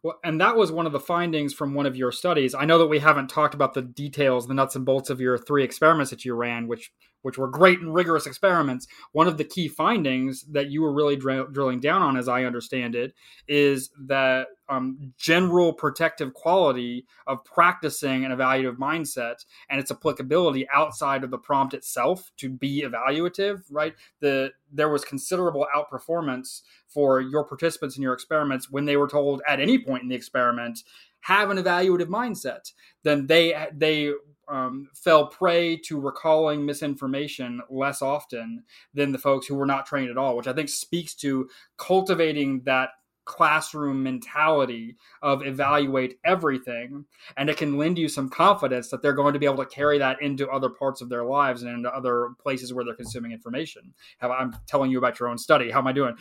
Well, 0.04 0.20
and 0.24 0.40
that 0.40 0.56
was 0.56 0.72
one 0.72 0.86
of 0.86 0.94
the 0.94 1.00
findings 1.00 1.54
from 1.54 1.74
one 1.74 1.86
of 1.86 1.96
your 1.98 2.12
studies. 2.12 2.56
I 2.56 2.64
know 2.66 2.78
that 2.78 2.88
we 2.88 3.00
haven't 3.00 3.30
talked 3.30 3.54
about 3.54 3.74
the 3.74 3.82
details, 3.82 4.48
the 4.48 4.54
nuts 4.54 4.76
and 4.76 4.86
bolts 4.86 5.10
of 5.10 5.20
your 5.20 5.38
three 5.38 5.64
experiments 5.64 6.10
that 6.12 6.24
you 6.24 6.34
ran, 6.36 6.68
which 6.68 6.92
which 7.22 7.38
were 7.38 7.50
great 7.50 7.80
and 7.82 7.94
rigorous 7.94 8.26
experiments. 8.26 8.88
One 9.12 9.28
of 9.28 9.38
the 9.38 9.44
key 9.44 9.68
findings 9.68 10.44
that 10.54 10.70
you 10.70 10.82
were 10.82 10.94
really 10.94 11.18
dr- 11.18 11.52
drilling 11.52 11.82
down 11.82 12.02
on, 12.02 12.16
as 12.16 12.30
I 12.30 12.46
understand 12.46 12.96
it, 12.96 13.14
is 13.46 13.90
that 14.08 14.48
um, 14.70 15.14
general 15.18 15.74
protective 15.74 16.34
quality 16.34 17.06
of 17.28 17.44
practicing 17.44 18.24
an 18.24 18.32
evaluative 18.32 18.78
mindset 18.78 19.44
and 19.70 19.80
its 19.80 19.92
applicability 19.92 20.68
outside 20.70 21.24
of 21.24 21.32
the 21.32 21.38
prompt 21.38 21.74
itself 21.74 22.32
to 22.38 22.50
be 22.50 22.84
evaluative, 22.84 23.64
right? 23.70 23.96
The 24.20 24.52
there 24.72 24.90
was 24.90 25.04
considerable 25.04 25.68
outperformance 25.76 26.62
for 26.88 27.20
your 27.20 27.44
participants 27.44 27.98
in 27.98 28.04
your 28.04 28.14
experiments 28.14 28.70
when 28.70 28.86
they 28.86 28.98
were 28.98 29.08
told 29.08 29.42
at 29.48 29.60
any 29.60 29.80
point 29.80 30.04
in 30.04 30.10
the 30.10 30.16
experiment 30.16 30.84
have 31.22 31.50
an 31.50 31.58
evaluative 31.58 32.08
mindset. 32.08 32.72
Then 33.04 33.28
they 33.28 33.68
they 33.74 34.14
um, 34.50 34.90
fell 34.94 35.28
prey 35.28 35.78
to 35.78 36.00
recalling 36.00 36.66
misinformation 36.66 37.62
less 37.70 38.02
often 38.02 38.64
than 38.94 39.12
the 39.12 39.18
folks 39.18 39.48
who 39.48 39.56
were 39.56 39.66
not 39.66 39.86
trained 39.86 40.10
at 40.10 40.18
all, 40.18 40.36
which 40.36 40.48
I 40.48 40.54
think 40.54 40.70
speaks 40.70 41.14
to 41.16 41.50
cultivating 41.78 42.62
that 42.66 42.90
classroom 43.30 44.02
mentality 44.02 44.98
of 45.22 45.46
evaluate 45.46 46.18
everything 46.26 47.06
and 47.38 47.48
it 47.48 47.58
can 47.58 47.78
lend 47.78 47.96
you 47.96 48.10
some 48.10 48.28
confidence 48.28 48.90
that 48.90 49.04
they're 49.04 49.14
going 49.14 49.34
to 49.34 49.40
be 49.40 49.46
able 49.46 49.64
to 49.64 49.68
carry 49.68 50.00
that 50.00 50.20
into 50.20 50.50
other 50.50 50.68
parts 50.68 51.00
of 51.00 51.10
their 51.10 51.24
lives 51.24 51.62
and 51.62 51.72
into 51.72 51.96
other 51.96 52.30
places 52.42 52.74
where 52.74 52.84
they're 52.84 52.96
consuming 52.96 53.32
information. 53.32 53.94
How 54.18 54.32
i'm 54.32 54.58
telling 54.66 54.90
you 54.90 54.98
about 54.98 55.20
your 55.20 55.30
own 55.30 55.38
study. 55.38 55.70
How 55.70 55.78
am 55.78 55.88
i 55.88 55.92
doing? 55.92 56.16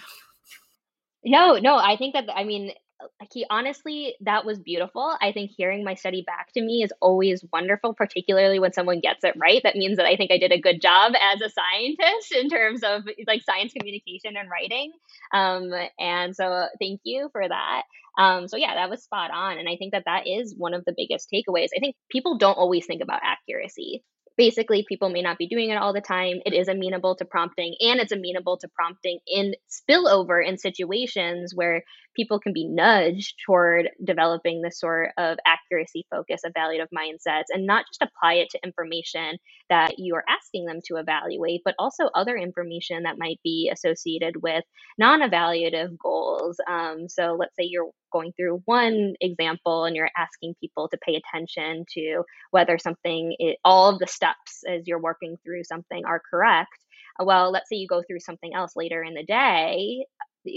No 1.25 1.57
no 1.57 1.77
i 1.79 1.97
think 1.97 2.13
that 2.13 2.27
i 2.37 2.45
mean 2.45 2.73
he 3.33 3.47
honestly 3.51 4.15
that 4.21 4.45
was 4.45 4.59
beautiful. 4.59 5.17
I 5.21 5.33
think 5.33 5.51
hearing 5.57 5.85
my 5.85 5.95
study 5.95 6.23
back 6.27 6.53
to 6.53 6.63
me 6.63 6.83
is 6.83 6.93
always 7.01 7.45
wonderful 7.53 7.95
particularly 7.95 8.59
when 8.59 8.73
someone 8.73 9.01
gets 9.01 9.25
it 9.25 9.35
right. 9.39 9.61
That 9.63 9.77
means 9.77 9.97
that 9.97 10.07
i 10.07 10.17
think 10.17 10.31
i 10.31 10.39
did 10.39 10.53
a 10.53 10.61
good 10.61 10.81
job 10.81 11.13
as 11.21 11.41
a 11.41 11.51
scientist 11.51 12.33
in 12.33 12.49
terms 12.49 12.83
of 12.83 13.03
like 13.27 13.43
science 13.43 13.73
communication 13.73 14.37
and 14.37 14.49
writing. 14.51 14.93
Um, 15.33 15.73
and 15.99 16.35
so 16.35 16.67
thank 16.81 17.01
you 17.05 17.29
for 17.33 17.47
that. 17.47 17.83
Um, 18.19 18.49
so 18.49 18.57
yeah 18.57 18.75
that 18.75 18.91
was 18.91 19.03
spot 19.03 19.31
on 19.33 19.59
and 19.59 19.69
i 19.69 19.77
think 19.77 19.93
that 19.93 20.05
that 20.07 20.27
is 20.27 20.55
one 20.57 20.75
of 20.75 20.85
the 20.85 20.95
biggest 20.97 21.31
takeaways. 21.33 21.69
I 21.77 21.81
think 21.81 21.97
people 22.11 22.39
don't 22.39 22.59
always 22.59 22.87
think 22.87 23.03
about 23.03 23.21
accuracy. 23.23 24.03
Basically 24.37 24.85
people 24.89 25.09
may 25.09 25.23
not 25.23 25.39
be 25.39 25.49
doing 25.49 25.71
it 25.71 25.77
all 25.77 25.93
the 25.93 26.01
time. 26.01 26.41
It 26.47 26.55
is 26.55 26.69
amenable 26.69 27.17
to 27.17 27.25
prompting 27.25 27.75
and 27.81 27.99
it's 27.99 28.13
amenable 28.13 28.57
to 28.59 28.69
prompting 28.69 29.19
in 29.27 29.55
spillover 29.69 30.47
in 30.47 30.59
situations 30.59 31.53
where 31.55 31.83
people 32.19 32.41
can 32.41 32.53
be 32.53 32.67
nudged 32.67 33.35
toward 33.47 33.89
developing 34.05 34.61
this 34.61 34.81
sort 34.81 35.11
of 35.17 35.39
accuracy 35.47 36.05
focus 36.11 36.41
evaluative 36.45 36.89
mindsets 36.93 37.45
and 37.51 37.65
not 37.65 37.85
just 37.87 38.03
apply 38.03 38.35
it 38.35 38.49
to 38.51 38.59
information 38.65 39.39
that 39.71 39.99
you 39.99 40.17
are 40.17 40.25
asking 40.29 40.67
them 40.67 40.81
to 40.85 40.97
evaluate 40.97 41.61
but 41.65 41.77
also 41.79 42.07
other 42.15 42.37
information 42.37 43.05
that 43.05 43.19
might 43.19 43.39
be 43.45 43.71
associated 43.73 44.43
with 44.43 44.65
non-evaluative 44.99 45.97
goals. 46.03 46.59
Um, 46.69 47.09
so 47.09 47.37
let's 47.39 47.55
say 47.57 47.65
you're 47.65 47.91
going 48.13 48.33
through 48.33 48.63
one 48.65 49.15
example 49.21 49.85
and 49.85 49.95
you're 49.95 50.11
asking 50.17 50.55
people 50.61 50.89
to 50.89 50.99
pay 50.99 51.15
attention 51.15 51.85
to 51.95 52.23
whether 52.51 52.79
something 52.79 53.37
it, 53.39 53.59
all 53.65 53.91
of 53.91 53.99
the 53.99 54.07
steps 54.07 54.65
as 54.69 54.83
you're 54.87 55.01
working 55.01 55.37
through 55.45 55.63
something 55.65 56.05
are 56.05 56.21
correct. 56.29 56.71
Well 57.21 57.53
let's 57.53 57.69
say 57.69 57.77
you 57.77 57.87
go 57.87 58.03
through 58.03 58.21
something 58.21 58.55
else 58.55 58.75
later 58.77 59.03
in 59.03 59.15
the 59.15 59.25
day 59.25 60.07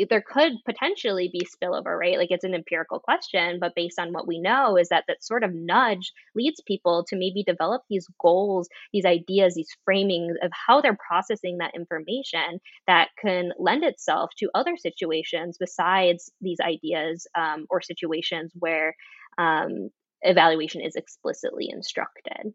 there 0.10 0.22
could 0.22 0.54
potentially 0.66 1.30
be 1.32 1.46
spillover, 1.46 1.98
right? 1.98 2.18
Like 2.18 2.32
it's 2.32 2.44
an 2.44 2.54
empirical 2.54 3.00
question, 3.00 3.60
but 3.60 3.76
based 3.76 4.00
on 4.00 4.14
what 4.14 4.28
we 4.28 4.40
know 4.40 4.78
is 4.78 4.90
that 4.90 5.06
that 5.08 5.24
sort 5.24 5.44
of 5.44 5.54
nudge 5.54 6.12
leads 6.36 6.62
people 6.66 7.04
to 7.10 7.16
maybe 7.16 7.44
develop 7.44 7.84
these 7.90 8.08
goals, 8.20 8.70
these 8.94 9.06
ideas, 9.06 9.56
these 9.56 9.76
framings 9.88 10.36
of 10.42 10.52
how 10.68 10.82
they're 10.82 10.98
processing 11.08 11.58
that 11.58 11.76
information 11.76 12.60
that 12.88 13.10
can 13.20 13.52
lend 13.60 13.84
itself 13.84 14.32
to 14.38 14.50
other 14.54 14.78
situations 14.78 15.58
besides 15.60 16.32
these 16.42 16.60
ideas 16.60 17.28
um, 17.38 17.66
or 17.70 17.82
situations 17.82 18.52
where 18.60 18.96
um, 19.38 19.90
evaluation 20.22 20.82
is 20.82 20.96
explicitly 20.96 21.70
instructed 21.72 22.54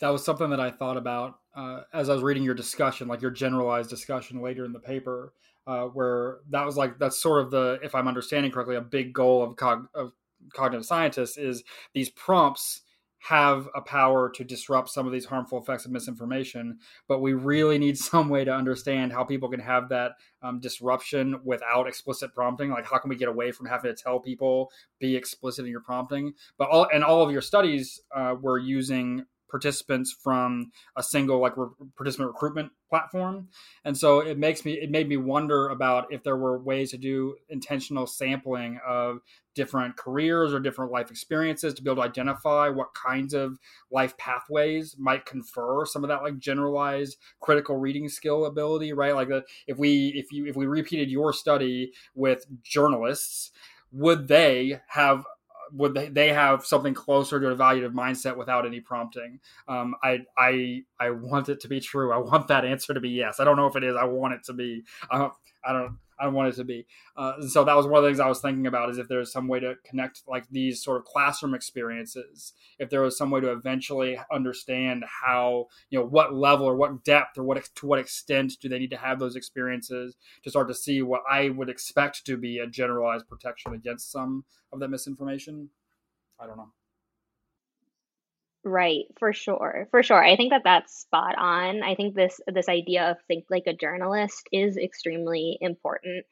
that 0.00 0.08
was 0.08 0.24
something 0.24 0.50
that 0.50 0.60
I 0.60 0.70
thought 0.70 0.96
about 0.96 1.38
uh, 1.56 1.82
as 1.92 2.08
I 2.08 2.14
was 2.14 2.22
reading 2.22 2.42
your 2.42 2.54
discussion, 2.54 3.08
like 3.08 3.22
your 3.22 3.30
generalized 3.30 3.90
discussion 3.90 4.40
later 4.42 4.64
in 4.64 4.72
the 4.72 4.80
paper, 4.80 5.32
uh, 5.66 5.84
where 5.84 6.38
that 6.50 6.64
was 6.64 6.76
like 6.76 6.98
that's 6.98 7.20
sort 7.20 7.42
of 7.42 7.50
the, 7.50 7.78
if 7.82 7.94
I'm 7.94 8.08
understanding 8.08 8.50
correctly, 8.50 8.76
a 8.76 8.80
big 8.80 9.12
goal 9.12 9.42
of, 9.42 9.56
cog- 9.56 9.88
of 9.94 10.12
cognitive 10.52 10.86
scientists 10.86 11.36
is 11.36 11.62
these 11.94 12.10
prompts 12.10 12.82
have 13.24 13.70
a 13.74 13.80
power 13.80 14.28
to 14.28 14.44
disrupt 14.44 14.90
some 14.90 15.06
of 15.06 15.12
these 15.12 15.24
harmful 15.24 15.58
effects 15.58 15.86
of 15.86 15.90
misinformation, 15.90 16.78
but 17.08 17.20
we 17.20 17.32
really 17.32 17.78
need 17.78 17.96
some 18.10 18.28
way 18.28 18.44
to 18.44 18.54
understand 18.54 19.12
how 19.12 19.24
people 19.24 19.48
can 19.48 19.60
have 19.60 19.88
that 19.88 20.12
um, 20.42 20.60
disruption 20.60 21.40
without 21.42 21.88
explicit 21.88 22.34
prompting. 22.34 22.68
Like, 22.68 22.84
how 22.84 22.98
can 22.98 23.08
we 23.08 23.16
get 23.16 23.28
away 23.28 23.50
from 23.50 23.66
having 23.66 23.94
to 23.94 24.02
tell 24.02 24.20
people 24.20 24.70
be 25.00 25.16
explicit 25.16 25.64
in 25.64 25.70
your 25.70 25.80
prompting? 25.80 26.34
But 26.58 26.68
all 26.68 26.86
and 26.92 27.02
all 27.02 27.22
of 27.22 27.30
your 27.30 27.40
studies 27.40 27.98
uh, 28.14 28.34
were 28.38 28.58
using 28.58 29.24
participants 29.50 30.12
from 30.12 30.72
a 30.96 31.02
single 31.02 31.40
like 31.40 31.56
re- 31.56 31.68
participant 31.96 32.28
recruitment 32.28 32.72
platform. 32.88 33.48
And 33.84 33.96
so 33.96 34.20
it 34.20 34.38
makes 34.38 34.64
me 34.64 34.74
it 34.74 34.90
made 34.90 35.08
me 35.08 35.16
wonder 35.16 35.68
about 35.68 36.12
if 36.12 36.22
there 36.22 36.36
were 36.36 36.58
ways 36.58 36.90
to 36.90 36.98
do 36.98 37.36
intentional 37.48 38.06
sampling 38.06 38.78
of 38.86 39.18
different 39.54 39.96
careers 39.96 40.52
or 40.52 40.60
different 40.60 40.90
life 40.90 41.10
experiences 41.10 41.74
to 41.74 41.82
be 41.82 41.90
able 41.90 42.02
to 42.02 42.08
identify 42.08 42.68
what 42.68 42.94
kinds 42.94 43.34
of 43.34 43.58
life 43.90 44.16
pathways 44.16 44.96
might 44.98 45.26
confer 45.26 45.84
some 45.86 46.02
of 46.02 46.08
that 46.08 46.22
like 46.22 46.38
generalized 46.38 47.16
critical 47.40 47.76
reading 47.76 48.08
skill 48.08 48.46
ability 48.46 48.92
right? 48.92 49.14
Like 49.14 49.28
if 49.66 49.78
we 49.78 50.12
if 50.16 50.32
you 50.32 50.46
if 50.46 50.56
we 50.56 50.66
repeated 50.66 51.10
your 51.10 51.32
study 51.32 51.92
with 52.14 52.46
journalists 52.62 53.50
would 53.92 54.26
they 54.26 54.80
have 54.88 55.24
would 55.74 55.94
they, 55.94 56.08
they 56.08 56.28
have 56.28 56.64
something 56.64 56.94
closer 56.94 57.40
to 57.40 57.50
an 57.50 57.56
evaluative 57.56 57.92
mindset 57.92 58.36
without 58.36 58.66
any 58.66 58.80
prompting? 58.80 59.40
Um, 59.68 59.94
I 60.02 60.20
I 60.38 60.84
I 61.00 61.10
want 61.10 61.48
it 61.48 61.60
to 61.60 61.68
be 61.68 61.80
true. 61.80 62.12
I 62.12 62.18
want 62.18 62.48
that 62.48 62.64
answer 62.64 62.94
to 62.94 63.00
be 63.00 63.10
yes. 63.10 63.40
I 63.40 63.44
don't 63.44 63.56
know 63.56 63.66
if 63.66 63.76
it 63.76 63.84
is. 63.84 63.96
I 63.96 64.04
want 64.04 64.34
it 64.34 64.44
to 64.44 64.52
be. 64.52 64.84
I 65.10 65.28
I 65.64 65.72
don't. 65.72 65.98
I 66.18 66.28
want 66.28 66.48
it 66.48 66.56
to 66.56 66.64
be. 66.64 66.86
Uh, 67.16 67.46
so 67.48 67.64
that 67.64 67.76
was 67.76 67.86
one 67.86 67.98
of 67.98 68.04
the 68.04 68.08
things 68.08 68.20
I 68.20 68.28
was 68.28 68.40
thinking 68.40 68.66
about 68.66 68.90
is 68.90 68.98
if 68.98 69.08
there's 69.08 69.32
some 69.32 69.48
way 69.48 69.60
to 69.60 69.74
connect 69.84 70.22
like 70.26 70.48
these 70.50 70.82
sort 70.82 70.98
of 70.98 71.04
classroom 71.04 71.54
experiences, 71.54 72.52
if 72.78 72.90
there 72.90 73.02
was 73.02 73.18
some 73.18 73.30
way 73.30 73.40
to 73.40 73.52
eventually 73.52 74.18
understand 74.32 75.04
how, 75.22 75.66
you 75.90 75.98
know, 75.98 76.04
what 76.04 76.34
level 76.34 76.66
or 76.66 76.76
what 76.76 77.04
depth 77.04 77.38
or 77.38 77.44
what 77.44 77.62
to 77.74 77.86
what 77.86 77.98
extent 77.98 78.54
do 78.60 78.68
they 78.68 78.78
need 78.78 78.90
to 78.90 78.96
have 78.96 79.18
those 79.18 79.36
experiences 79.36 80.16
to 80.42 80.50
start 80.50 80.68
to 80.68 80.74
see 80.74 81.02
what 81.02 81.22
I 81.30 81.48
would 81.50 81.68
expect 81.68 82.24
to 82.26 82.36
be 82.36 82.58
a 82.58 82.66
generalized 82.66 83.28
protection 83.28 83.74
against 83.74 84.10
some 84.10 84.44
of 84.72 84.80
that 84.80 84.88
misinformation. 84.88 85.70
I 86.40 86.46
don't 86.46 86.56
know. 86.56 86.72
Right, 88.64 89.04
for 89.18 89.32
sure. 89.34 89.88
For 89.90 90.02
sure. 90.02 90.24
I 90.24 90.36
think 90.36 90.50
that 90.50 90.62
that's 90.64 91.00
spot 91.00 91.34
on. 91.36 91.82
I 91.82 91.94
think 91.94 92.14
this 92.14 92.40
this 92.46 92.68
idea 92.68 93.10
of 93.10 93.18
think 93.28 93.44
like 93.50 93.64
a 93.66 93.74
journalist 93.74 94.48
is 94.52 94.78
extremely 94.78 95.58
important. 95.60 96.24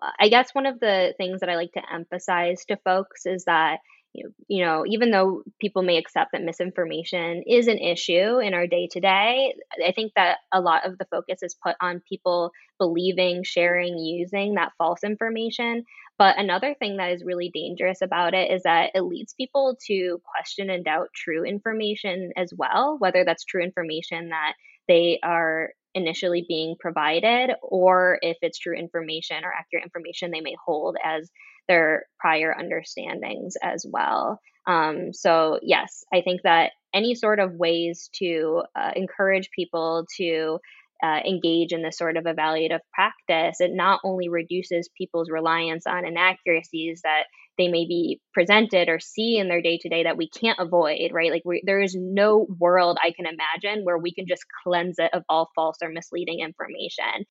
Uh, 0.00 0.10
I 0.20 0.28
guess 0.28 0.54
one 0.54 0.66
of 0.66 0.78
the 0.78 1.14
things 1.16 1.40
that 1.40 1.48
I 1.48 1.56
like 1.56 1.72
to 1.72 1.82
emphasize 1.92 2.64
to 2.66 2.76
folks 2.84 3.26
is 3.26 3.44
that 3.46 3.80
you 4.12 4.24
know, 4.24 4.30
you 4.48 4.64
know, 4.64 4.84
even 4.86 5.10
though 5.12 5.42
people 5.60 5.82
may 5.82 5.96
accept 5.96 6.32
that 6.32 6.42
misinformation 6.42 7.44
is 7.46 7.68
an 7.68 7.78
issue 7.78 8.38
in 8.38 8.54
our 8.54 8.66
day 8.66 8.88
to 8.92 9.00
day, 9.00 9.54
I 9.84 9.92
think 9.92 10.12
that 10.16 10.38
a 10.52 10.60
lot 10.60 10.84
of 10.84 10.98
the 10.98 11.04
focus 11.06 11.42
is 11.42 11.54
put 11.54 11.76
on 11.80 12.02
people 12.08 12.50
believing, 12.78 13.44
sharing, 13.44 13.98
using 13.98 14.54
that 14.54 14.72
false 14.78 15.04
information. 15.04 15.84
But 16.20 16.38
another 16.38 16.74
thing 16.78 16.98
that 16.98 17.12
is 17.12 17.24
really 17.24 17.48
dangerous 17.48 18.02
about 18.02 18.34
it 18.34 18.52
is 18.52 18.64
that 18.64 18.90
it 18.94 19.00
leads 19.00 19.32
people 19.32 19.78
to 19.86 20.20
question 20.22 20.68
and 20.68 20.84
doubt 20.84 21.08
true 21.16 21.44
information 21.44 22.32
as 22.36 22.52
well, 22.54 22.98
whether 22.98 23.24
that's 23.24 23.46
true 23.46 23.62
information 23.62 24.28
that 24.28 24.52
they 24.86 25.18
are 25.22 25.70
initially 25.94 26.44
being 26.46 26.76
provided 26.78 27.52
or 27.62 28.18
if 28.20 28.36
it's 28.42 28.58
true 28.58 28.76
information 28.76 29.46
or 29.46 29.50
accurate 29.50 29.82
information 29.82 30.30
they 30.30 30.42
may 30.42 30.54
hold 30.62 30.98
as 31.02 31.30
their 31.68 32.04
prior 32.18 32.54
understandings 32.54 33.54
as 33.62 33.86
well. 33.88 34.42
Um, 34.66 35.14
so, 35.14 35.58
yes, 35.62 36.04
I 36.12 36.20
think 36.20 36.42
that 36.42 36.72
any 36.92 37.14
sort 37.14 37.40
of 37.40 37.54
ways 37.54 38.10
to 38.16 38.64
uh, 38.76 38.90
encourage 38.94 39.48
people 39.56 40.04
to 40.18 40.58
uh, 41.02 41.20
engage 41.26 41.72
in 41.72 41.82
this 41.82 41.98
sort 41.98 42.16
of 42.16 42.24
evaluative 42.24 42.80
practice, 42.92 43.60
it 43.60 43.70
not 43.72 44.00
only 44.04 44.28
reduces 44.28 44.90
people's 44.96 45.30
reliance 45.30 45.86
on 45.86 46.06
inaccuracies 46.06 47.00
that 47.02 47.24
they 47.58 47.68
may 47.68 47.86
be 47.86 48.20
presented 48.32 48.88
or 48.88 49.00
see 49.00 49.36
in 49.36 49.48
their 49.48 49.62
day 49.62 49.78
to 49.78 49.88
day 49.88 50.04
that 50.04 50.16
we 50.16 50.28
can't 50.28 50.58
avoid, 50.58 51.10
right? 51.12 51.30
Like, 51.30 51.42
we, 51.44 51.62
there 51.64 51.80
is 51.80 51.96
no 51.98 52.46
world 52.58 52.98
I 53.02 53.12
can 53.12 53.26
imagine 53.26 53.84
where 53.84 53.98
we 53.98 54.14
can 54.14 54.26
just 54.26 54.44
cleanse 54.64 54.96
it 54.98 55.10
of 55.12 55.24
all 55.28 55.50
false 55.54 55.76
or 55.82 55.90
misleading 55.90 56.40
information 56.40 57.26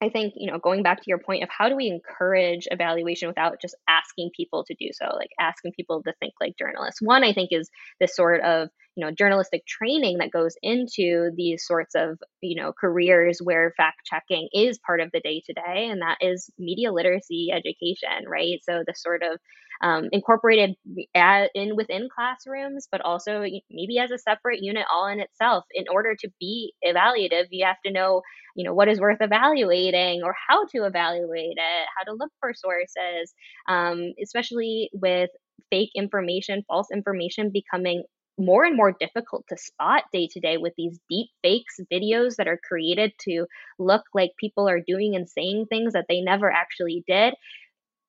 I 0.00 0.10
think, 0.10 0.34
you 0.36 0.50
know, 0.50 0.58
going 0.58 0.84
back 0.84 0.98
to 0.98 1.08
your 1.08 1.18
point 1.18 1.42
of 1.42 1.48
how 1.50 1.68
do 1.68 1.74
we 1.74 1.88
encourage 1.88 2.68
evaluation 2.70 3.26
without 3.26 3.60
just 3.60 3.74
asking 3.88 4.30
people 4.36 4.64
to 4.64 4.74
do 4.74 4.90
so, 4.92 5.06
like 5.16 5.30
asking 5.40 5.72
people 5.72 6.02
to 6.04 6.12
think 6.20 6.34
like 6.40 6.56
journalists. 6.56 7.02
One, 7.02 7.24
I 7.24 7.32
think, 7.32 7.48
is 7.52 7.68
this 7.98 8.14
sort 8.14 8.42
of, 8.42 8.68
you 8.94 9.04
know, 9.04 9.10
journalistic 9.10 9.66
training 9.66 10.18
that 10.18 10.30
goes 10.30 10.54
into 10.62 11.30
these 11.36 11.66
sorts 11.66 11.96
of, 11.96 12.18
you 12.40 12.60
know, 12.60 12.72
careers 12.72 13.40
where 13.42 13.74
fact 13.76 14.02
checking 14.04 14.48
is 14.52 14.78
part 14.78 15.00
of 15.00 15.10
the 15.12 15.20
day 15.20 15.42
to 15.46 15.52
day, 15.52 15.88
and 15.90 16.00
that 16.00 16.18
is 16.20 16.48
media 16.58 16.92
literacy 16.92 17.48
education, 17.52 18.28
right? 18.28 18.60
So 18.62 18.84
the 18.86 18.94
sort 18.94 19.24
of 19.24 19.40
um, 19.80 20.08
incorporated 20.12 20.74
at, 21.14 21.50
in 21.54 21.76
within 21.76 22.08
classrooms, 22.14 22.88
but 22.90 23.00
also 23.02 23.44
maybe 23.70 23.98
as 23.98 24.10
a 24.10 24.18
separate 24.18 24.62
unit 24.62 24.86
all 24.92 25.06
in 25.06 25.20
itself. 25.20 25.64
In 25.72 25.84
order 25.90 26.14
to 26.16 26.28
be 26.40 26.72
evaluative, 26.84 27.46
you 27.50 27.64
have 27.64 27.80
to 27.84 27.92
know, 27.92 28.22
you 28.54 28.64
know, 28.64 28.74
what 28.74 28.88
is 28.88 29.00
worth 29.00 29.18
evaluating 29.20 30.22
or 30.24 30.34
how 30.48 30.64
to 30.66 30.84
evaluate 30.84 31.56
it, 31.56 31.88
how 31.96 32.04
to 32.10 32.16
look 32.16 32.30
for 32.40 32.52
sources, 32.54 33.32
um, 33.68 34.12
especially 34.22 34.90
with 34.92 35.30
fake 35.70 35.90
information, 35.94 36.64
false 36.68 36.88
information 36.92 37.50
becoming 37.50 38.02
more 38.38 38.64
and 38.64 38.76
more 38.76 38.94
difficult 38.98 39.44
to 39.48 39.56
spot 39.56 40.04
day 40.12 40.28
to 40.30 40.40
day 40.40 40.56
with 40.56 40.72
these 40.76 40.98
deep 41.10 41.28
fakes 41.42 41.80
videos 41.92 42.36
that 42.36 42.46
are 42.46 42.60
created 42.68 43.12
to 43.18 43.46
look 43.78 44.02
like 44.14 44.30
people 44.38 44.68
are 44.68 44.80
doing 44.86 45.16
and 45.16 45.28
saying 45.28 45.66
things 45.68 45.92
that 45.92 46.06
they 46.08 46.20
never 46.20 46.50
actually 46.50 47.02
did 47.08 47.34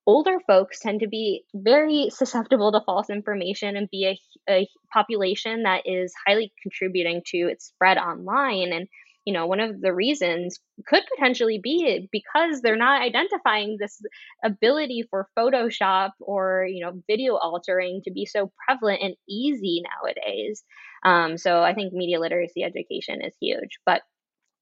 older 0.10 0.40
folks 0.48 0.80
tend 0.80 1.02
to 1.02 1.08
be 1.08 1.44
very 1.54 2.10
susceptible 2.10 2.72
to 2.72 2.82
false 2.84 3.12
information 3.12 3.78
and 3.78 3.88
be 3.92 4.08
a, 4.08 4.52
a, 4.52 4.68
population 4.92 5.62
that 5.64 5.84
is 5.86 6.12
highly 6.26 6.52
contributing 6.64 7.22
to 7.24 7.38
its 7.38 7.68
spread 7.68 8.00
online 8.00 8.74
and 8.74 8.88
you 9.24 9.32
know 9.32 9.46
one 9.46 9.60
of 9.60 9.80
the 9.82 9.94
reasons 9.94 10.60
could 10.88 11.04
potentially 11.16 11.60
be 11.62 12.10
because 12.12 12.62
they're 12.62 12.76
not 12.76 13.04
identifying 13.04 13.78
this 13.80 14.02
ability 14.44 15.04
for 15.12 15.28
photoshop 15.38 16.10
or 16.20 16.66
you 16.68 16.84
know 16.84 17.04
video 17.06 17.36
altering 17.36 18.02
to 18.04 18.10
be 18.12 18.26
so 18.26 18.52
prevalent 18.66 19.00
and 19.04 19.16
easy 19.30 19.84
nowadays 19.92 20.64
um, 21.04 21.38
so 21.38 21.62
i 21.62 21.76
think 21.76 21.94
media 21.94 22.20
literacy 22.20 22.64
education 22.64 23.22
is 23.22 23.36
huge 23.40 23.78
but 23.86 24.02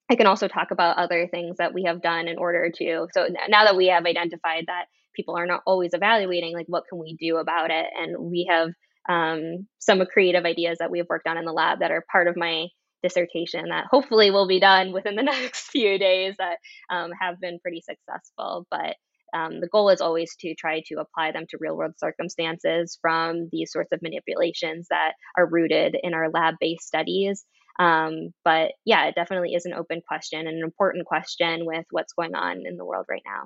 I 0.09 0.15
can 0.15 0.27
also 0.27 0.47
talk 0.47 0.71
about 0.71 0.97
other 0.97 1.27
things 1.27 1.57
that 1.57 1.73
we 1.73 1.83
have 1.83 2.01
done 2.01 2.29
in 2.29 2.37
order 2.37 2.71
to. 2.77 3.07
So 3.11 3.27
now 3.49 3.65
that 3.65 3.75
we 3.75 3.87
have 3.87 4.05
identified 4.05 4.63
that 4.67 4.85
people 5.17 5.35
are 5.35 5.45
not 5.45 5.63
always 5.65 5.93
evaluating 5.93 6.53
like 6.53 6.67
what 6.67 6.83
can 6.89 6.99
we 6.99 7.17
do 7.19 7.37
about 7.37 7.71
it? 7.71 7.87
And 7.99 8.31
we 8.31 8.47
have 8.49 8.69
um, 9.09 9.67
some 9.79 10.01
creative 10.05 10.45
ideas 10.45 10.77
that 10.79 10.91
we've 10.91 11.09
worked 11.09 11.27
on 11.27 11.37
in 11.37 11.45
the 11.45 11.51
lab 11.51 11.79
that 11.79 11.91
are 11.91 12.05
part 12.09 12.27
of 12.27 12.37
my 12.37 12.67
dissertation 13.03 13.69
that 13.69 13.85
hopefully 13.89 14.31
will 14.31 14.47
be 14.47 14.59
done 14.59 14.93
within 14.93 15.15
the 15.15 15.23
next 15.23 15.69
few 15.69 15.97
days 15.97 16.35
that 16.37 16.57
um, 16.89 17.11
have 17.19 17.39
been 17.41 17.59
pretty 17.59 17.81
successful. 17.81 18.65
But 18.71 18.95
um, 19.33 19.59
the 19.59 19.67
goal 19.67 19.89
is 19.89 20.01
always 20.01 20.35
to 20.37 20.55
try 20.55 20.81
to 20.87 20.95
apply 20.95 21.31
them 21.31 21.45
to 21.49 21.57
real 21.59 21.75
world 21.75 21.93
circumstances 21.97 22.97
from 23.01 23.49
these 23.51 23.71
sorts 23.71 23.91
of 23.91 24.01
manipulations 24.01 24.87
that 24.89 25.13
are 25.37 25.49
rooted 25.49 25.97
in 26.01 26.13
our 26.13 26.29
lab 26.29 26.55
based 26.59 26.87
studies. 26.87 27.45
Um, 27.79 28.29
but 28.43 28.71
yeah, 28.85 29.05
it 29.05 29.15
definitely 29.15 29.53
is 29.53 29.65
an 29.65 29.73
open 29.73 30.01
question 30.07 30.39
and 30.39 30.57
an 30.57 30.63
important 30.63 31.05
question 31.05 31.65
with 31.65 31.85
what's 31.91 32.13
going 32.13 32.35
on 32.35 32.63
in 32.65 32.77
the 32.77 32.85
world 32.85 33.05
right 33.09 33.21
now. 33.25 33.43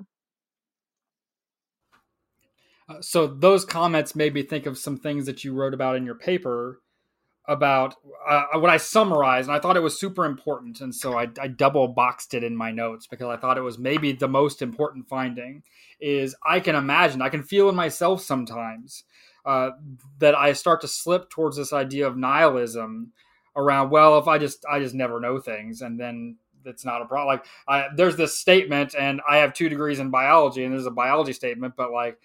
Uh, 2.92 3.00
so 3.00 3.26
those 3.26 3.64
comments 3.64 4.14
made 4.14 4.34
me 4.34 4.42
think 4.42 4.66
of 4.66 4.78
some 4.78 4.96
things 4.96 5.26
that 5.26 5.44
you 5.44 5.54
wrote 5.54 5.74
about 5.74 5.96
in 5.96 6.04
your 6.04 6.14
paper 6.14 6.80
about 7.46 7.96
uh, 8.28 8.44
what 8.54 8.70
I 8.70 8.76
summarized, 8.76 9.48
and 9.48 9.56
I 9.56 9.60
thought 9.60 9.76
it 9.76 9.82
was 9.82 9.98
super 9.98 10.24
important, 10.24 10.80
and 10.80 10.94
so 10.94 11.18
I, 11.18 11.28
I, 11.40 11.48
double 11.48 11.88
boxed 11.88 12.34
it 12.34 12.44
in 12.44 12.56
my 12.56 12.70
notes 12.70 13.08
because 13.08 13.26
I 13.26 13.36
thought 13.36 13.58
it 13.58 13.62
was 13.62 13.78
maybe 13.80 14.12
the 14.12 14.28
most 14.28 14.62
important 14.62 15.08
finding. 15.08 15.64
Is 16.00 16.36
I 16.46 16.60
can 16.60 16.76
imagine, 16.76 17.20
I 17.20 17.30
can 17.30 17.42
feel 17.42 17.68
in 17.68 17.74
myself 17.74 18.22
sometimes 18.22 19.02
uh, 19.44 19.70
that 20.18 20.36
I 20.36 20.52
start 20.52 20.82
to 20.82 20.88
slip 20.88 21.30
towards 21.30 21.56
this 21.56 21.72
idea 21.72 22.06
of 22.06 22.16
nihilism 22.16 23.12
around. 23.56 23.90
Well, 23.90 24.18
if 24.18 24.28
I 24.28 24.38
just 24.38 24.64
I 24.70 24.78
just 24.78 24.94
never 24.94 25.18
know 25.18 25.40
things, 25.40 25.82
and 25.82 25.98
then 25.98 26.36
it's 26.64 26.84
not 26.84 27.02
a 27.02 27.06
problem. 27.06 27.26
Like 27.26 27.44
I, 27.66 27.88
there's 27.96 28.16
this 28.16 28.38
statement, 28.38 28.94
and 28.96 29.20
I 29.28 29.38
have 29.38 29.52
two 29.52 29.68
degrees 29.68 29.98
in 29.98 30.10
biology, 30.10 30.62
and 30.62 30.72
there's 30.72 30.86
a 30.86 30.92
biology 30.92 31.32
statement, 31.32 31.74
but 31.76 31.90
like 31.90 32.18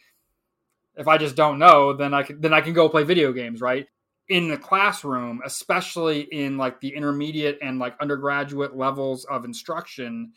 if 0.97 1.07
I 1.07 1.17
just 1.17 1.35
don't 1.35 1.59
know, 1.59 1.93
then 1.93 2.13
I 2.13 2.23
can 2.23 2.41
then 2.41 2.53
I 2.53 2.61
can 2.61 2.73
go 2.73 2.89
play 2.89 3.03
video 3.03 3.31
games, 3.31 3.61
right? 3.61 3.87
In 4.29 4.49
the 4.49 4.57
classroom, 4.57 5.41
especially 5.45 6.21
in 6.21 6.57
like 6.57 6.81
the 6.81 6.93
intermediate 6.95 7.59
and 7.61 7.79
like 7.79 7.95
undergraduate 8.01 8.75
levels 8.75 9.25
of 9.25 9.45
instruction, 9.45 10.33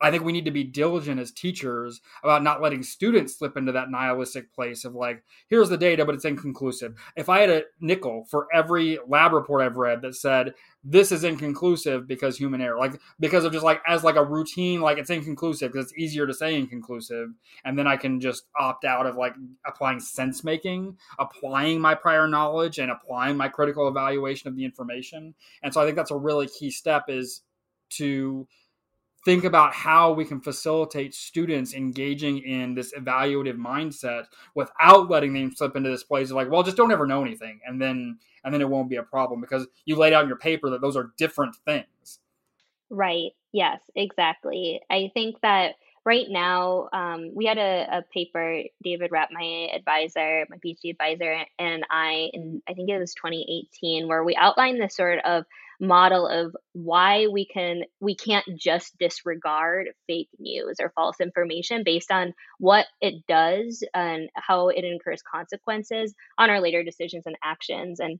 I 0.00 0.10
think 0.10 0.24
we 0.24 0.32
need 0.32 0.44
to 0.44 0.50
be 0.50 0.64
diligent 0.64 1.20
as 1.20 1.30
teachers 1.30 2.00
about 2.22 2.42
not 2.42 2.60
letting 2.60 2.82
students 2.82 3.38
slip 3.38 3.56
into 3.56 3.72
that 3.72 3.90
nihilistic 3.90 4.52
place 4.52 4.84
of 4.84 4.94
like, 4.94 5.22
here's 5.48 5.70
the 5.70 5.78
data, 5.78 6.04
but 6.04 6.14
it's 6.14 6.24
inconclusive. 6.24 6.94
If 7.16 7.28
I 7.28 7.40
had 7.40 7.50
a 7.50 7.62
nickel 7.80 8.26
for 8.30 8.46
every 8.52 8.98
lab 9.08 9.32
report 9.32 9.62
I've 9.62 9.78
read 9.78 10.02
that 10.02 10.14
said 10.14 10.54
this 10.84 11.10
is 11.10 11.24
inconclusive 11.24 12.06
because 12.06 12.36
human 12.36 12.60
error, 12.60 12.78
like 12.78 13.00
because 13.18 13.44
of 13.44 13.52
just 13.52 13.64
like 13.64 13.80
as 13.88 14.04
like 14.04 14.16
a 14.16 14.24
routine, 14.24 14.80
like 14.80 14.98
it's 14.98 15.10
inconclusive 15.10 15.72
because 15.72 15.86
it's 15.86 15.98
easier 15.98 16.26
to 16.26 16.34
say 16.34 16.54
inconclusive, 16.54 17.30
and 17.64 17.78
then 17.78 17.86
I 17.86 17.96
can 17.96 18.20
just 18.20 18.44
opt 18.58 18.84
out 18.84 19.06
of 19.06 19.16
like 19.16 19.34
applying 19.66 19.98
sense 19.98 20.44
making, 20.44 20.98
applying 21.18 21.80
my 21.80 21.94
prior 21.94 22.28
knowledge, 22.28 22.78
and 22.78 22.90
applying 22.90 23.36
my 23.36 23.48
critical 23.48 23.88
evaluation 23.88 24.48
of 24.48 24.56
the 24.56 24.64
information. 24.64 25.34
And 25.62 25.72
so 25.72 25.80
I 25.80 25.84
think 25.84 25.96
that's 25.96 26.10
a 26.10 26.16
really 26.16 26.48
key 26.48 26.70
step 26.70 27.04
is 27.08 27.42
to 27.88 28.46
think 29.26 29.42
about 29.42 29.74
how 29.74 30.12
we 30.12 30.24
can 30.24 30.40
facilitate 30.40 31.12
students 31.12 31.74
engaging 31.74 32.38
in 32.38 32.76
this 32.76 32.94
evaluative 32.94 33.58
mindset 33.58 34.26
without 34.54 35.10
letting 35.10 35.34
them 35.34 35.52
slip 35.52 35.74
into 35.74 35.90
this 35.90 36.04
place 36.04 36.30
of 36.30 36.36
like, 36.36 36.48
well, 36.48 36.62
just 36.62 36.76
don't 36.76 36.92
ever 36.92 37.06
know 37.06 37.22
anything, 37.22 37.58
and 37.66 37.82
then 37.82 38.18
and 38.44 38.54
then 38.54 38.60
it 38.60 38.68
won't 38.68 38.88
be 38.88 38.96
a 38.96 39.02
problem 39.02 39.40
because 39.40 39.66
you 39.84 39.96
laid 39.96 40.12
out 40.12 40.22
in 40.22 40.28
your 40.28 40.38
paper 40.38 40.70
that 40.70 40.80
those 40.80 40.96
are 40.96 41.10
different 41.18 41.56
things. 41.66 42.20
Right. 42.88 43.32
Yes. 43.52 43.80
Exactly. 43.96 44.80
I 44.88 45.10
think 45.12 45.40
that 45.40 45.74
right 46.04 46.26
now 46.28 46.88
um, 46.92 47.32
we 47.34 47.46
had 47.46 47.58
a, 47.58 47.86
a, 47.90 48.02
paper 48.14 48.62
david 48.84 49.10
rapp 49.10 49.30
my 49.32 49.68
advisor 49.74 50.46
my 50.48 50.56
phd 50.58 50.90
advisor 50.90 51.44
and 51.58 51.84
i 51.90 52.30
in 52.32 52.62
i 52.68 52.74
think 52.74 52.88
it 52.88 52.96
was 52.96 53.12
2018 53.14 54.06
where 54.06 54.22
we 54.22 54.36
outlined 54.36 54.80
this 54.80 54.94
sort 54.94 55.18
of 55.24 55.44
model 55.80 56.26
of 56.26 56.56
why 56.72 57.26
we 57.26 57.46
can 57.46 57.82
we 58.00 58.14
can't 58.14 58.46
just 58.56 58.96
disregard 58.98 59.88
fake 60.06 60.28
news 60.38 60.76
or 60.80 60.90
false 60.94 61.20
information 61.20 61.82
based 61.84 62.10
on 62.10 62.32
what 62.58 62.86
it 63.00 63.26
does 63.26 63.84
and 63.94 64.28
how 64.34 64.68
it 64.68 64.84
incurs 64.84 65.22
consequences 65.22 66.14
on 66.38 66.50
our 66.50 66.60
later 66.60 66.82
decisions 66.82 67.24
and 67.26 67.36
actions. 67.42 68.00
And 68.00 68.18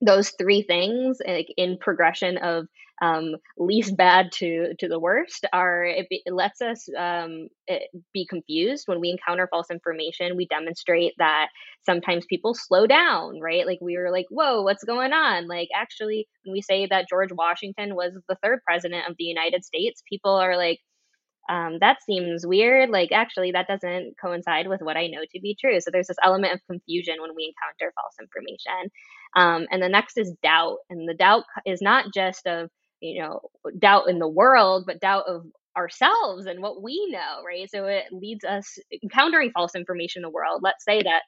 those 0.00 0.30
three 0.38 0.62
things 0.62 1.18
like 1.26 1.48
in 1.56 1.78
progression 1.78 2.36
of 2.38 2.66
um, 3.02 3.36
least 3.58 3.96
bad 3.96 4.32
to 4.32 4.74
to 4.78 4.88
the 4.88 4.98
worst 4.98 5.44
are 5.52 5.84
it, 5.84 6.06
it 6.10 6.32
lets 6.32 6.62
us 6.62 6.88
um, 6.96 7.48
it 7.66 7.90
be 8.12 8.26
confused 8.26 8.88
when 8.88 9.00
we 9.00 9.10
encounter 9.10 9.46
false 9.50 9.70
information 9.70 10.36
we 10.36 10.46
demonstrate 10.46 11.12
that 11.18 11.48
sometimes 11.84 12.24
people 12.26 12.54
slow 12.54 12.86
down 12.86 13.40
right 13.40 13.66
like 13.66 13.78
we 13.80 13.96
were 13.98 14.10
like 14.10 14.26
whoa 14.30 14.62
what's 14.62 14.84
going 14.84 15.12
on 15.12 15.46
like 15.46 15.68
actually 15.74 16.26
when 16.44 16.52
we 16.52 16.62
say 16.62 16.86
that 16.86 17.06
george 17.08 17.32
washington 17.32 17.94
was 17.94 18.12
the 18.28 18.36
third 18.42 18.60
president 18.64 19.08
of 19.08 19.16
the 19.18 19.24
united 19.24 19.64
states 19.64 20.02
people 20.08 20.34
are 20.34 20.56
like 20.56 20.80
um, 21.48 21.78
that 21.80 21.98
seems 22.02 22.46
weird. 22.46 22.90
Like, 22.90 23.12
actually, 23.12 23.52
that 23.52 23.68
doesn't 23.68 24.14
coincide 24.20 24.68
with 24.68 24.80
what 24.80 24.96
I 24.96 25.06
know 25.06 25.20
to 25.30 25.40
be 25.40 25.56
true. 25.60 25.80
So 25.80 25.90
there's 25.90 26.08
this 26.08 26.16
element 26.24 26.54
of 26.54 26.60
confusion 26.68 27.16
when 27.20 27.34
we 27.36 27.54
encounter 27.54 27.92
false 27.94 28.14
information. 28.20 28.90
Um, 29.34 29.66
and 29.70 29.82
the 29.82 29.88
next 29.88 30.18
is 30.18 30.32
doubt. 30.42 30.78
And 30.90 31.08
the 31.08 31.14
doubt 31.14 31.44
is 31.66 31.82
not 31.82 32.06
just 32.14 32.46
of, 32.46 32.70
you 33.00 33.22
know, 33.22 33.40
doubt 33.78 34.08
in 34.08 34.18
the 34.18 34.28
world, 34.28 34.84
but 34.86 35.00
doubt 35.00 35.24
of 35.28 35.44
ourselves 35.76 36.46
and 36.46 36.62
what 36.62 36.82
we 36.82 37.08
know, 37.10 37.42
right? 37.46 37.70
So 37.70 37.84
it 37.86 38.04
leads 38.10 38.44
us 38.44 38.78
encountering 39.02 39.50
false 39.52 39.74
information 39.74 40.20
in 40.20 40.22
the 40.22 40.30
world. 40.30 40.60
Let's 40.62 40.84
say 40.84 41.02
that 41.02 41.22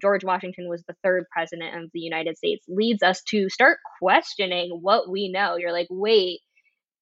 George 0.00 0.24
Washington 0.24 0.68
was 0.68 0.82
the 0.88 0.96
third 1.04 1.24
president 1.30 1.76
of 1.82 1.90
the 1.92 2.00
United 2.00 2.36
States, 2.36 2.64
leads 2.68 3.02
us 3.02 3.22
to 3.28 3.48
start 3.48 3.78
questioning 4.00 4.78
what 4.80 5.08
we 5.08 5.30
know. 5.30 5.56
You're 5.56 5.72
like, 5.72 5.88
wait, 5.90 6.40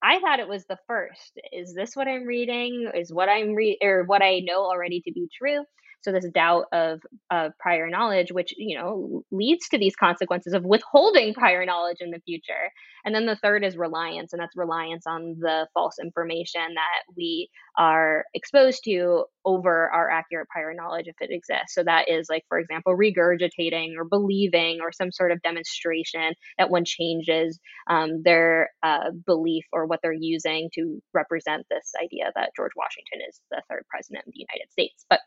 I 0.03 0.21
thought 0.21 0.41
it 0.41 0.49
was 0.49 0.65
the 0.67 0.79
first. 0.87 1.39
Is 1.53 1.75
this 1.75 1.95
what 1.95 2.09
I'm 2.09 2.25
reading? 2.25 2.91
Is 2.95 3.13
what 3.13 3.29
I'm 3.29 3.55
read 3.55 3.79
or 3.83 4.05
what 4.05 4.23
I 4.23 4.41
know 4.41 4.65
already 4.65 5.03
to 5.07 5.13
be 5.13 5.29
true? 5.37 5.63
So 6.03 6.13
this 6.13 6.27
doubt 6.33 6.67
of 6.73 7.01
of 7.31 7.53
prior 7.59 7.89
knowledge, 7.89 8.33
which 8.33 8.55
you 8.57 8.79
know 8.79 9.23
leads 9.31 9.69
to 9.69 9.79
these 9.79 9.97
consequences 9.97 10.53
of 10.53 10.65
withholding 10.65 11.35
prior 11.41 11.65
knowledge 11.65 11.99
in 12.01 12.11
the 12.11 12.21
future. 12.21 12.71
And 13.05 13.15
then 13.15 13.27
the 13.27 13.37
third 13.37 13.65
is 13.65 13.77
reliance, 13.77 14.33
and 14.33 14.41
that's 14.41 14.57
reliance 14.57 15.07
on 15.07 15.37
the 15.39 15.67
false 15.75 15.97
information 15.99 16.75
that 16.75 17.15
we 17.17 17.49
are 17.79 18.25
exposed 18.35 18.83
to 18.85 19.25
over 19.45 19.91
our 19.91 20.11
accurate 20.11 20.49
prior 20.49 20.75
knowledge 20.75 21.07
if 21.07 21.17
it 21.21 21.31
exists. 21.31 21.75
So 21.75 21.83
that 21.85 22.09
is 22.11 22.29
like, 22.29 22.45
for 22.49 22.59
example, 22.59 22.97
regurgitating 22.97 23.95
or 23.97 24.05
believing 24.05 24.81
or 24.83 24.93
some 24.93 25.11
sort 25.11 25.33
of 25.33 25.41
demonstration 25.43 26.35
that 26.59 26.71
one 26.71 26.85
changes 26.85 27.59
um, 27.89 28.23
their 28.23 28.71
uh, 28.83 29.11
belief 29.27 29.65
or 29.73 29.87
what 29.87 30.01
they're 30.03 30.13
using 30.13 30.69
to 30.75 31.01
represent 31.15 31.67
this 31.71 31.93
idea 32.03 32.31
that 32.35 32.51
George 32.57 32.73
Washington 32.77 33.27
is 33.29 33.41
the 33.51 33.63
third 33.71 33.85
president 33.89 34.25
of 34.27 34.33
the 34.35 34.45
United 34.47 34.71
States. 34.71 35.07
But 35.09 35.21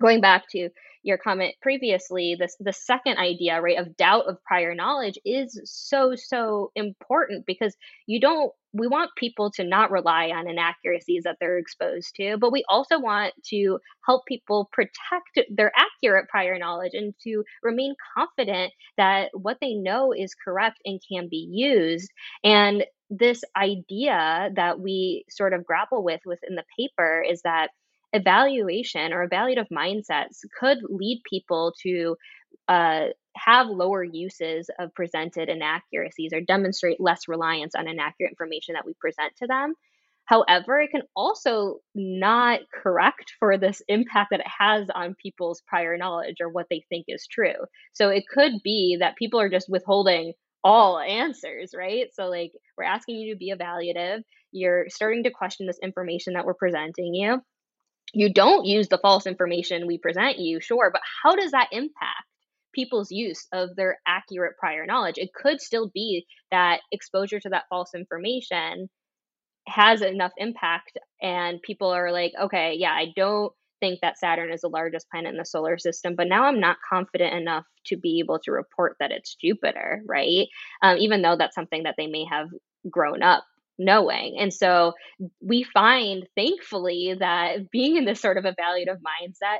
going 0.00 0.20
back 0.20 0.44
to 0.50 0.68
your 1.02 1.18
comment 1.18 1.54
previously 1.60 2.34
this 2.38 2.56
the 2.60 2.72
second 2.72 3.18
idea 3.18 3.60
right 3.60 3.78
of 3.78 3.96
doubt 3.96 4.24
of 4.26 4.42
prior 4.44 4.74
knowledge 4.74 5.18
is 5.24 5.60
so 5.64 6.14
so 6.16 6.70
important 6.74 7.44
because 7.46 7.76
you 8.06 8.18
don't 8.20 8.52
we 8.72 8.88
want 8.88 9.10
people 9.16 9.50
to 9.50 9.62
not 9.64 9.90
rely 9.90 10.30
on 10.30 10.48
inaccuracies 10.48 11.22
that 11.24 11.36
they're 11.40 11.58
exposed 11.58 12.14
to 12.16 12.36
but 12.38 12.52
we 12.52 12.64
also 12.68 12.98
want 12.98 13.34
to 13.44 13.78
help 14.06 14.24
people 14.26 14.68
protect 14.72 15.38
their 15.50 15.72
accurate 15.76 16.28
prior 16.28 16.58
knowledge 16.58 16.92
and 16.94 17.14
to 17.22 17.44
remain 17.62 17.94
confident 18.16 18.72
that 18.96 19.30
what 19.32 19.58
they 19.60 19.74
know 19.74 20.12
is 20.12 20.34
correct 20.34 20.78
and 20.84 21.00
can 21.10 21.28
be 21.30 21.48
used. 21.50 22.10
And 22.42 22.84
this 23.10 23.44
idea 23.56 24.50
that 24.56 24.80
we 24.80 25.24
sort 25.30 25.52
of 25.52 25.64
grapple 25.66 26.02
with 26.02 26.20
within 26.24 26.56
the 26.56 26.64
paper 26.78 27.24
is 27.28 27.42
that 27.42 27.70
evaluation 28.14 29.12
or 29.12 29.28
evaluative 29.28 29.66
mindsets 29.70 30.38
could 30.58 30.78
lead 30.88 31.20
people 31.28 31.74
to 31.82 32.16
uh, 32.68 33.06
have 33.36 33.66
lower 33.66 34.02
uses 34.02 34.70
of 34.78 34.94
presented 34.94 35.48
inaccuracies 35.48 36.32
or 36.32 36.40
demonstrate 36.40 37.00
less 37.00 37.28
reliance 37.28 37.74
on 37.74 37.88
inaccurate 37.88 38.30
information 38.30 38.74
that 38.74 38.86
we 38.86 38.94
present 39.00 39.32
to 39.36 39.46
them. 39.46 39.74
However, 40.26 40.80
it 40.80 40.90
can 40.90 41.02
also 41.14 41.80
not 41.94 42.60
correct 42.72 43.34
for 43.38 43.58
this 43.58 43.82
impact 43.88 44.30
that 44.30 44.40
it 44.40 44.46
has 44.58 44.88
on 44.94 45.16
people's 45.22 45.62
prior 45.66 45.98
knowledge 45.98 46.36
or 46.40 46.48
what 46.48 46.66
they 46.70 46.84
think 46.88 47.06
is 47.08 47.26
true. 47.26 47.66
So 47.92 48.08
it 48.08 48.24
could 48.32 48.52
be 48.62 48.96
that 49.00 49.16
people 49.16 49.40
are 49.40 49.50
just 49.50 49.68
withholding 49.68 50.32
all 50.62 50.98
answers, 50.98 51.72
right? 51.76 52.06
So, 52.14 52.28
like, 52.28 52.52
we're 52.78 52.84
asking 52.84 53.16
you 53.16 53.34
to 53.34 53.38
be 53.38 53.52
evaluative. 53.52 54.22
You're 54.50 54.86
starting 54.88 55.24
to 55.24 55.30
question 55.30 55.66
this 55.66 55.78
information 55.82 56.34
that 56.34 56.46
we're 56.46 56.54
presenting 56.54 57.12
you 57.12 57.42
you 58.12 58.32
don't 58.32 58.66
use 58.66 58.88
the 58.88 58.98
false 58.98 59.26
information 59.26 59.86
we 59.86 59.98
present 59.98 60.38
you, 60.38 60.60
sure, 60.60 60.90
but 60.92 61.02
how 61.22 61.34
does 61.34 61.52
that 61.52 61.68
impact 61.72 62.26
people's 62.72 63.10
use 63.10 63.46
of 63.52 63.74
their 63.76 63.98
accurate 64.06 64.56
prior 64.58 64.86
knowledge? 64.86 65.18
It 65.18 65.32
could 65.34 65.60
still 65.60 65.90
be 65.92 66.26
that 66.50 66.80
exposure 66.92 67.40
to 67.40 67.48
that 67.50 67.64
false 67.68 67.94
information 67.94 68.88
has 69.66 70.02
enough 70.02 70.32
impact, 70.36 70.98
and 71.22 71.62
people 71.62 71.88
are 71.88 72.12
like, 72.12 72.32
okay, 72.40 72.74
yeah, 72.78 72.92
I 72.92 73.12
don't 73.16 73.52
think 73.80 74.00
that 74.00 74.18
Saturn 74.18 74.52
is 74.52 74.60
the 74.60 74.68
largest 74.68 75.08
planet 75.10 75.32
in 75.32 75.38
the 75.38 75.44
solar 75.44 75.78
system, 75.78 76.14
but 76.16 76.28
now 76.28 76.44
I'm 76.44 76.60
not 76.60 76.76
confident 76.88 77.34
enough 77.34 77.64
to 77.86 77.96
be 77.96 78.20
able 78.20 78.38
to 78.44 78.52
report 78.52 78.96
that 79.00 79.10
it's 79.10 79.34
Jupiter, 79.34 80.02
right? 80.06 80.46
Um, 80.82 80.98
even 80.98 81.22
though 81.22 81.36
that's 81.36 81.54
something 81.54 81.84
that 81.84 81.94
they 81.96 82.06
may 82.06 82.24
have 82.30 82.48
grown 82.90 83.22
up 83.22 83.44
knowing. 83.78 84.36
And 84.38 84.52
so 84.52 84.92
we 85.40 85.64
find, 85.64 86.26
thankfully, 86.36 87.16
that 87.18 87.70
being 87.70 87.96
in 87.96 88.04
this 88.04 88.20
sort 88.20 88.38
of 88.38 88.44
evaluative 88.44 88.98
mindset 88.98 89.58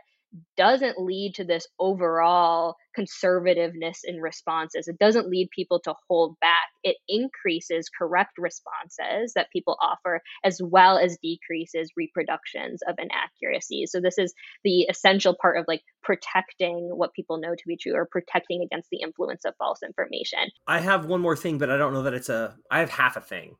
doesn't 0.57 0.99
lead 0.99 1.35
to 1.35 1.45
this 1.45 1.67
overall 1.79 2.77
conservativeness 2.99 3.99
in 4.05 4.21
responses. 4.21 4.89
It 4.89 4.99
doesn't 4.99 5.29
lead 5.29 5.49
people 5.55 5.81
to 5.81 5.95
hold 6.09 6.39
back. 6.41 6.67
It 6.83 6.97
increases 7.09 7.89
correct 7.97 8.33
responses 8.39 9.33
that 9.35 9.51
people 9.53 9.77
offer, 9.81 10.23
as 10.45 10.61
well 10.63 10.99
as 10.99 11.19
decreases 11.23 11.91
reproductions 11.97 12.81
of 12.89 12.97
inaccuracies. 12.99 13.93
So, 13.93 14.01
this 14.01 14.19
is 14.19 14.35
the 14.65 14.83
essential 14.83 15.37
part 15.41 15.59
of 15.59 15.65
like 15.69 15.83
protecting 16.03 16.91
what 16.93 17.15
people 17.15 17.39
know 17.39 17.55
to 17.55 17.65
be 17.67 17.77
true 17.77 17.95
or 17.95 18.07
protecting 18.07 18.63
against 18.63 18.91
the 18.91 19.01
influence 19.03 19.45
of 19.45 19.55
false 19.59 19.83
information. 19.83 20.51
I 20.67 20.81
have 20.81 21.07
one 21.07 21.21
more 21.21 21.37
thing, 21.37 21.59
but 21.59 21.71
I 21.71 21.77
don't 21.77 21.93
know 21.93 22.03
that 22.03 22.15
it's 22.15 22.29
a, 22.29 22.57
I 22.71 22.81
have 22.81 22.91
half 22.91 23.17
a 23.17 23.21
thing. 23.21 23.57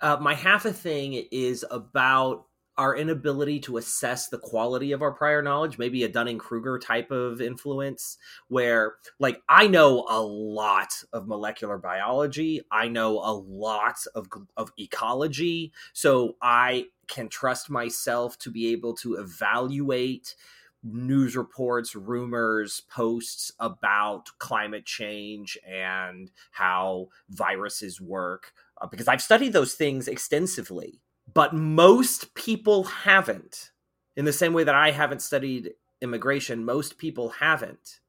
Uh, 0.00 0.16
my 0.20 0.34
half 0.34 0.64
a 0.64 0.72
thing 0.72 1.26
is 1.30 1.64
about 1.70 2.46
our 2.78 2.96
inability 2.96 3.60
to 3.60 3.76
assess 3.76 4.28
the 4.28 4.38
quality 4.38 4.92
of 4.92 5.02
our 5.02 5.12
prior 5.12 5.42
knowledge, 5.42 5.76
maybe 5.76 6.02
a 6.02 6.08
Dunning 6.08 6.38
Kruger 6.38 6.78
type 6.78 7.10
of 7.10 7.42
influence, 7.42 8.16
where, 8.48 8.94
like, 9.18 9.42
I 9.50 9.66
know 9.66 10.06
a 10.08 10.22
lot 10.22 10.88
of 11.12 11.28
molecular 11.28 11.76
biology, 11.76 12.62
I 12.70 12.88
know 12.88 13.18
a 13.18 13.34
lot 13.34 13.98
of, 14.14 14.28
of 14.56 14.72
ecology, 14.78 15.72
so 15.92 16.36
I 16.40 16.86
can 17.06 17.28
trust 17.28 17.68
myself 17.68 18.38
to 18.38 18.50
be 18.50 18.72
able 18.72 18.94
to 18.94 19.16
evaluate 19.16 20.34
news 20.82 21.36
reports, 21.36 21.94
rumors, 21.94 22.80
posts 22.88 23.52
about 23.60 24.30
climate 24.38 24.86
change 24.86 25.58
and 25.68 26.30
how 26.52 27.08
viruses 27.28 28.00
work 28.00 28.54
uh, 28.80 28.86
because 28.86 29.08
I've 29.08 29.22
studied 29.22 29.52
those 29.52 29.74
things 29.74 30.08
extensively, 30.08 31.00
but 31.32 31.54
most 31.54 32.34
people 32.34 32.84
haven't. 32.84 33.70
In 34.16 34.24
the 34.24 34.32
same 34.32 34.52
way 34.52 34.64
that 34.64 34.74
I 34.74 34.90
haven't 34.90 35.22
studied 35.22 35.70
immigration, 36.00 36.64
most 36.64 36.98
people 36.98 37.30
haven't. 37.30 38.00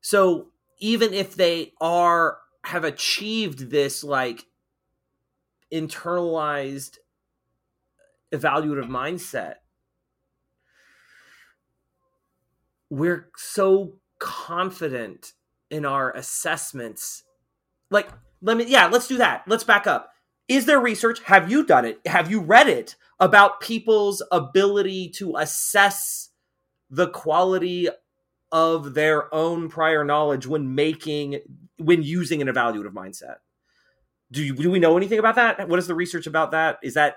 So 0.00 0.48
even 0.78 1.14
if 1.14 1.36
they 1.36 1.72
are 1.80 2.38
have 2.64 2.84
achieved 2.84 3.70
this 3.70 4.04
like 4.04 4.46
internalized 5.72 6.98
evaluative 8.32 8.88
mindset, 8.88 9.56
we're 12.90 13.30
so 13.36 13.94
confident 14.18 15.32
in 15.70 15.86
our 15.86 16.12
assessments. 16.12 17.24
Like 17.90 18.08
let 18.42 18.56
me 18.56 18.64
yeah 18.66 18.86
let's 18.86 19.08
do 19.08 19.18
that. 19.18 19.44
Let's 19.46 19.64
back 19.64 19.86
up. 19.86 20.12
Is 20.48 20.66
there 20.66 20.80
research? 20.80 21.22
Have 21.24 21.50
you 21.50 21.64
done 21.64 21.84
it? 21.84 22.00
Have 22.06 22.30
you 22.30 22.40
read 22.40 22.68
it 22.68 22.96
about 23.20 23.60
people's 23.60 24.22
ability 24.30 25.08
to 25.10 25.36
assess 25.36 26.30
the 26.90 27.08
quality 27.08 27.88
of 28.50 28.94
their 28.94 29.32
own 29.34 29.68
prior 29.68 30.04
knowledge 30.04 30.46
when 30.46 30.74
making 30.74 31.38
when 31.78 32.02
using 32.02 32.42
an 32.42 32.48
evaluative 32.48 32.92
mindset? 32.92 33.36
Do 34.30 34.42
you 34.42 34.54
do 34.54 34.70
we 34.70 34.78
know 34.78 34.96
anything 34.96 35.18
about 35.18 35.36
that? 35.36 35.68
What 35.68 35.78
is 35.78 35.86
the 35.86 35.94
research 35.94 36.26
about 36.26 36.50
that? 36.50 36.78
Is 36.82 36.94
that 36.94 37.16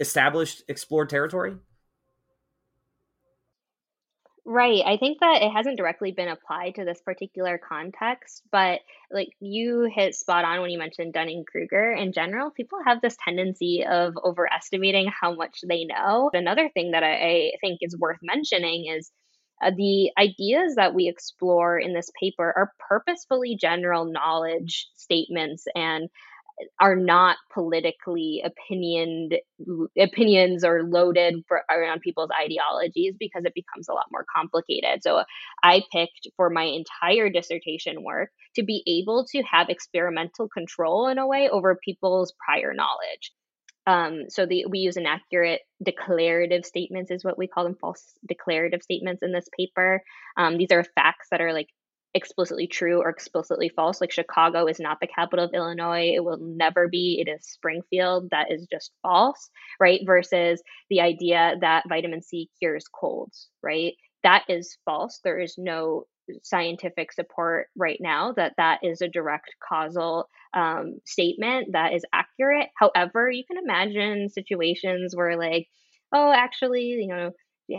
established 0.00 0.62
explored 0.68 1.08
territory 1.08 1.56
Right. 4.46 4.82
I 4.84 4.98
think 4.98 5.20
that 5.20 5.40
it 5.42 5.50
hasn't 5.50 5.78
directly 5.78 6.12
been 6.12 6.28
applied 6.28 6.74
to 6.74 6.84
this 6.84 7.00
particular 7.00 7.58
context, 7.58 8.42
but 8.52 8.80
like 9.10 9.30
you 9.40 9.90
hit 9.90 10.14
spot 10.14 10.44
on 10.44 10.60
when 10.60 10.70
you 10.70 10.78
mentioned 10.78 11.14
Dunning 11.14 11.44
Kruger 11.50 11.92
in 11.92 12.12
general. 12.12 12.50
People 12.50 12.78
have 12.84 13.00
this 13.00 13.16
tendency 13.24 13.86
of 13.88 14.14
overestimating 14.22 15.10
how 15.18 15.34
much 15.34 15.60
they 15.66 15.86
know. 15.86 16.28
Another 16.34 16.68
thing 16.68 16.90
that 16.90 17.02
I, 17.02 17.14
I 17.14 17.50
think 17.62 17.78
is 17.80 17.96
worth 17.98 18.18
mentioning 18.20 18.92
is 18.94 19.10
uh, 19.62 19.70
the 19.74 20.10
ideas 20.18 20.74
that 20.74 20.94
we 20.94 21.08
explore 21.08 21.78
in 21.78 21.94
this 21.94 22.10
paper 22.20 22.52
are 22.54 22.72
purposefully 22.86 23.56
general 23.58 24.04
knowledge 24.04 24.88
statements 24.94 25.64
and 25.74 26.10
are 26.80 26.96
not 26.96 27.36
politically 27.52 28.42
opinioned 28.44 29.34
opinions 29.98 30.64
or 30.64 30.84
loaded 30.84 31.42
for, 31.48 31.62
around 31.70 32.00
people's 32.00 32.30
ideologies 32.42 33.14
because 33.18 33.44
it 33.44 33.54
becomes 33.54 33.88
a 33.88 33.92
lot 33.92 34.06
more 34.12 34.24
complicated. 34.34 35.02
So 35.02 35.24
I 35.62 35.82
picked 35.92 36.28
for 36.36 36.50
my 36.50 36.64
entire 36.64 37.28
dissertation 37.28 38.02
work 38.02 38.30
to 38.56 38.62
be 38.62 38.82
able 38.86 39.26
to 39.32 39.42
have 39.42 39.68
experimental 39.68 40.48
control 40.48 41.08
in 41.08 41.18
a 41.18 41.26
way 41.26 41.48
over 41.50 41.78
people's 41.84 42.32
prior 42.44 42.72
knowledge. 42.72 43.32
Um, 43.86 44.30
so 44.30 44.46
the 44.46 44.64
we 44.66 44.78
use 44.78 44.96
inaccurate 44.96 45.60
declarative 45.82 46.64
statements 46.64 47.10
is 47.10 47.24
what 47.24 47.36
we 47.36 47.46
call 47.46 47.64
them 47.64 47.76
false 47.78 48.02
declarative 48.26 48.82
statements 48.82 49.22
in 49.22 49.32
this 49.32 49.46
paper. 49.58 50.02
Um, 50.38 50.56
these 50.56 50.72
are 50.72 50.84
facts 50.94 51.28
that 51.30 51.42
are 51.42 51.52
like 51.52 51.68
explicitly 52.14 52.66
true 52.66 53.00
or 53.00 53.08
explicitly 53.08 53.68
false. 53.68 54.00
Like 54.00 54.12
Chicago 54.12 54.66
is 54.66 54.78
not 54.78 54.98
the 55.00 55.08
capital 55.08 55.44
of 55.44 55.54
Illinois. 55.54 56.12
It 56.14 56.24
will 56.24 56.38
never 56.40 56.88
be. 56.88 57.22
It 57.24 57.30
is 57.30 57.46
Springfield. 57.46 58.28
That 58.30 58.50
is 58.50 58.66
just 58.70 58.92
false, 59.02 59.50
right? 59.80 60.00
Versus 60.06 60.62
the 60.90 61.00
idea 61.00 61.56
that 61.60 61.88
vitamin 61.88 62.22
C 62.22 62.48
cures 62.58 62.86
colds, 62.88 63.48
right? 63.62 63.94
That 64.22 64.44
is 64.48 64.78
false. 64.84 65.20
There 65.24 65.40
is 65.40 65.56
no 65.58 66.04
scientific 66.42 67.12
support 67.12 67.66
right 67.76 67.98
now 68.00 68.32
that 68.32 68.54
that 68.56 68.78
is 68.82 69.02
a 69.02 69.08
direct 69.08 69.50
causal 69.68 70.28
um, 70.54 70.98
statement 71.04 71.72
that 71.72 71.92
is 71.92 72.04
accurate. 72.12 72.68
However, 72.78 73.30
you 73.30 73.44
can 73.46 73.62
imagine 73.62 74.30
situations 74.30 75.14
where, 75.14 75.36
like, 75.36 75.66
oh, 76.12 76.32
actually, 76.32 76.82
you 76.82 77.08
know, 77.08 77.32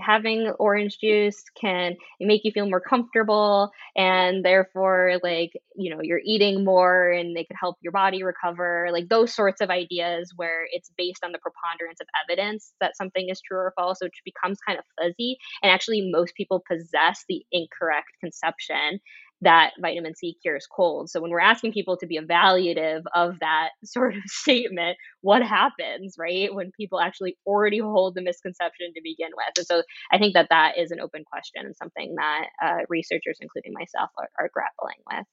having 0.04 0.50
orange 0.60 0.98
juice 1.00 1.44
can 1.60 1.96
make 2.20 2.42
you 2.44 2.52
feel 2.52 2.68
more 2.70 2.80
comfortable 2.82 3.72
and 3.96 4.44
therefore 4.44 5.20
like 5.24 5.52
you 5.76 5.94
know 5.94 6.02
you're 6.02 6.22
eating 6.24 6.64
more 6.64 7.12
and 7.12 7.38
it 7.38 7.48
could 7.48 7.58
help 7.60 7.78
your 7.82 7.92
body 7.92 8.24
recover 8.24 8.90
like 8.92 9.08
those 9.10 9.34
sorts 9.34 9.62
of 9.62 9.70
ideas 9.70 10.34
where 10.36 10.66
it's 10.72 10.92
based 10.98 11.24
on 11.24 11.32
the 11.32 11.40
preponderance 11.40 12.00
of 12.02 12.08
evidence 12.28 12.74
that 12.82 12.98
something 12.98 13.30
is 13.30 13.42
true 13.42 13.58
or 13.58 13.74
false 13.76 14.00
which 14.02 14.22
becomes 14.26 14.58
kind 14.68 14.80
of 14.80 14.86
fuzzy 15.00 15.38
and 15.62 15.72
actually 15.72 16.10
most 16.12 16.34
people 16.36 16.64
possess 16.68 17.24
the 17.30 17.46
incorrect 17.52 18.10
conception 18.20 19.00
that 19.42 19.72
vitamin 19.82 20.16
C 20.16 20.38
cures 20.42 20.68
cold. 20.68 21.10
So 21.10 21.22
when 21.22 21.32
we're 21.32 21.40
asking 21.40 21.74
people 21.74 21.98
to 21.98 22.08
be 22.08 22.20
evaluative 22.20 23.04
of 23.14 23.40
that 23.40 23.70
sort 23.84 24.16
of 24.16 24.22
statement, 24.26 24.98
what 25.22 25.44
happens, 25.44 26.16
right? 26.18 26.54
When 26.54 26.72
people 26.78 27.00
actually 27.00 27.38
already 27.46 27.80
hold 27.80 28.16
the 28.16 28.22
misconception 28.22 28.94
to 28.94 29.02
begin 29.04 29.30
with. 29.36 29.58
And 29.58 29.68
so 29.68 29.84
I 30.12 30.18
think 30.18 30.34
that 30.34 30.48
that 30.50 30.78
is 30.78 30.92
an 30.92 31.00
open 31.00 31.24
question 31.24 31.66
and 31.66 31.76
something 31.76 32.16
that 32.16 32.48
uh, 32.64 32.86
researchers, 32.90 33.38
including 33.42 33.74
myself, 33.74 34.10
are, 34.18 34.30
are 34.40 34.50
grappling 34.54 34.98
with. 35.12 35.26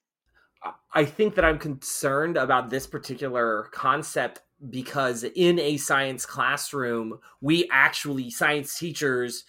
I 0.93 1.05
think 1.05 1.35
that 1.35 1.43
I'm 1.43 1.59
concerned 1.59 2.37
about 2.37 2.69
this 2.69 2.87
particular 2.87 3.67
concept 3.71 4.41
because 4.69 5.23
in 5.23 5.59
a 5.59 5.75
science 5.77 6.25
classroom, 6.25 7.19
we 7.41 7.67
actually, 7.69 8.29
science 8.29 8.77
teachers, 8.77 9.43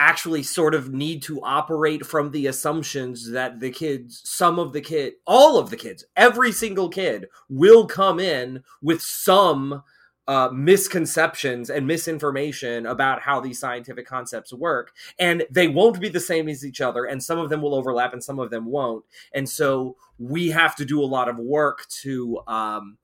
actually 0.00 0.42
sort 0.42 0.74
of 0.74 0.94
need 0.94 1.20
to 1.20 1.42
operate 1.42 2.06
from 2.06 2.30
the 2.30 2.46
assumptions 2.46 3.30
that 3.32 3.60
the 3.60 3.70
kids, 3.70 4.22
some 4.24 4.58
of 4.58 4.72
the 4.72 4.80
kid, 4.80 5.12
all 5.26 5.58
of 5.58 5.68
the 5.68 5.76
kids, 5.76 6.06
every 6.16 6.50
single 6.50 6.88
kid 6.88 7.26
will 7.50 7.86
come 7.86 8.18
in 8.18 8.62
with 8.80 9.02
some 9.02 9.82
uh, 10.26 10.48
misconceptions 10.54 11.68
and 11.68 11.86
misinformation 11.86 12.86
about 12.86 13.20
how 13.20 13.40
these 13.40 13.60
scientific 13.60 14.06
concepts 14.06 14.54
work. 14.54 14.92
And 15.18 15.44
they 15.50 15.68
won't 15.68 16.00
be 16.00 16.08
the 16.08 16.18
same 16.18 16.48
as 16.48 16.64
each 16.64 16.80
other. 16.80 17.04
And 17.04 17.22
some 17.22 17.38
of 17.38 17.50
them 17.50 17.60
will 17.60 17.74
overlap 17.74 18.14
and 18.14 18.24
some 18.24 18.38
of 18.38 18.48
them 18.48 18.64
won't. 18.64 19.04
And 19.34 19.46
so 19.46 19.96
we 20.18 20.48
have 20.48 20.74
to 20.76 20.86
do 20.86 21.02
a 21.02 21.04
lot 21.04 21.28
of 21.28 21.36
work 21.38 21.86
to, 22.02 22.40
um, 22.46 22.96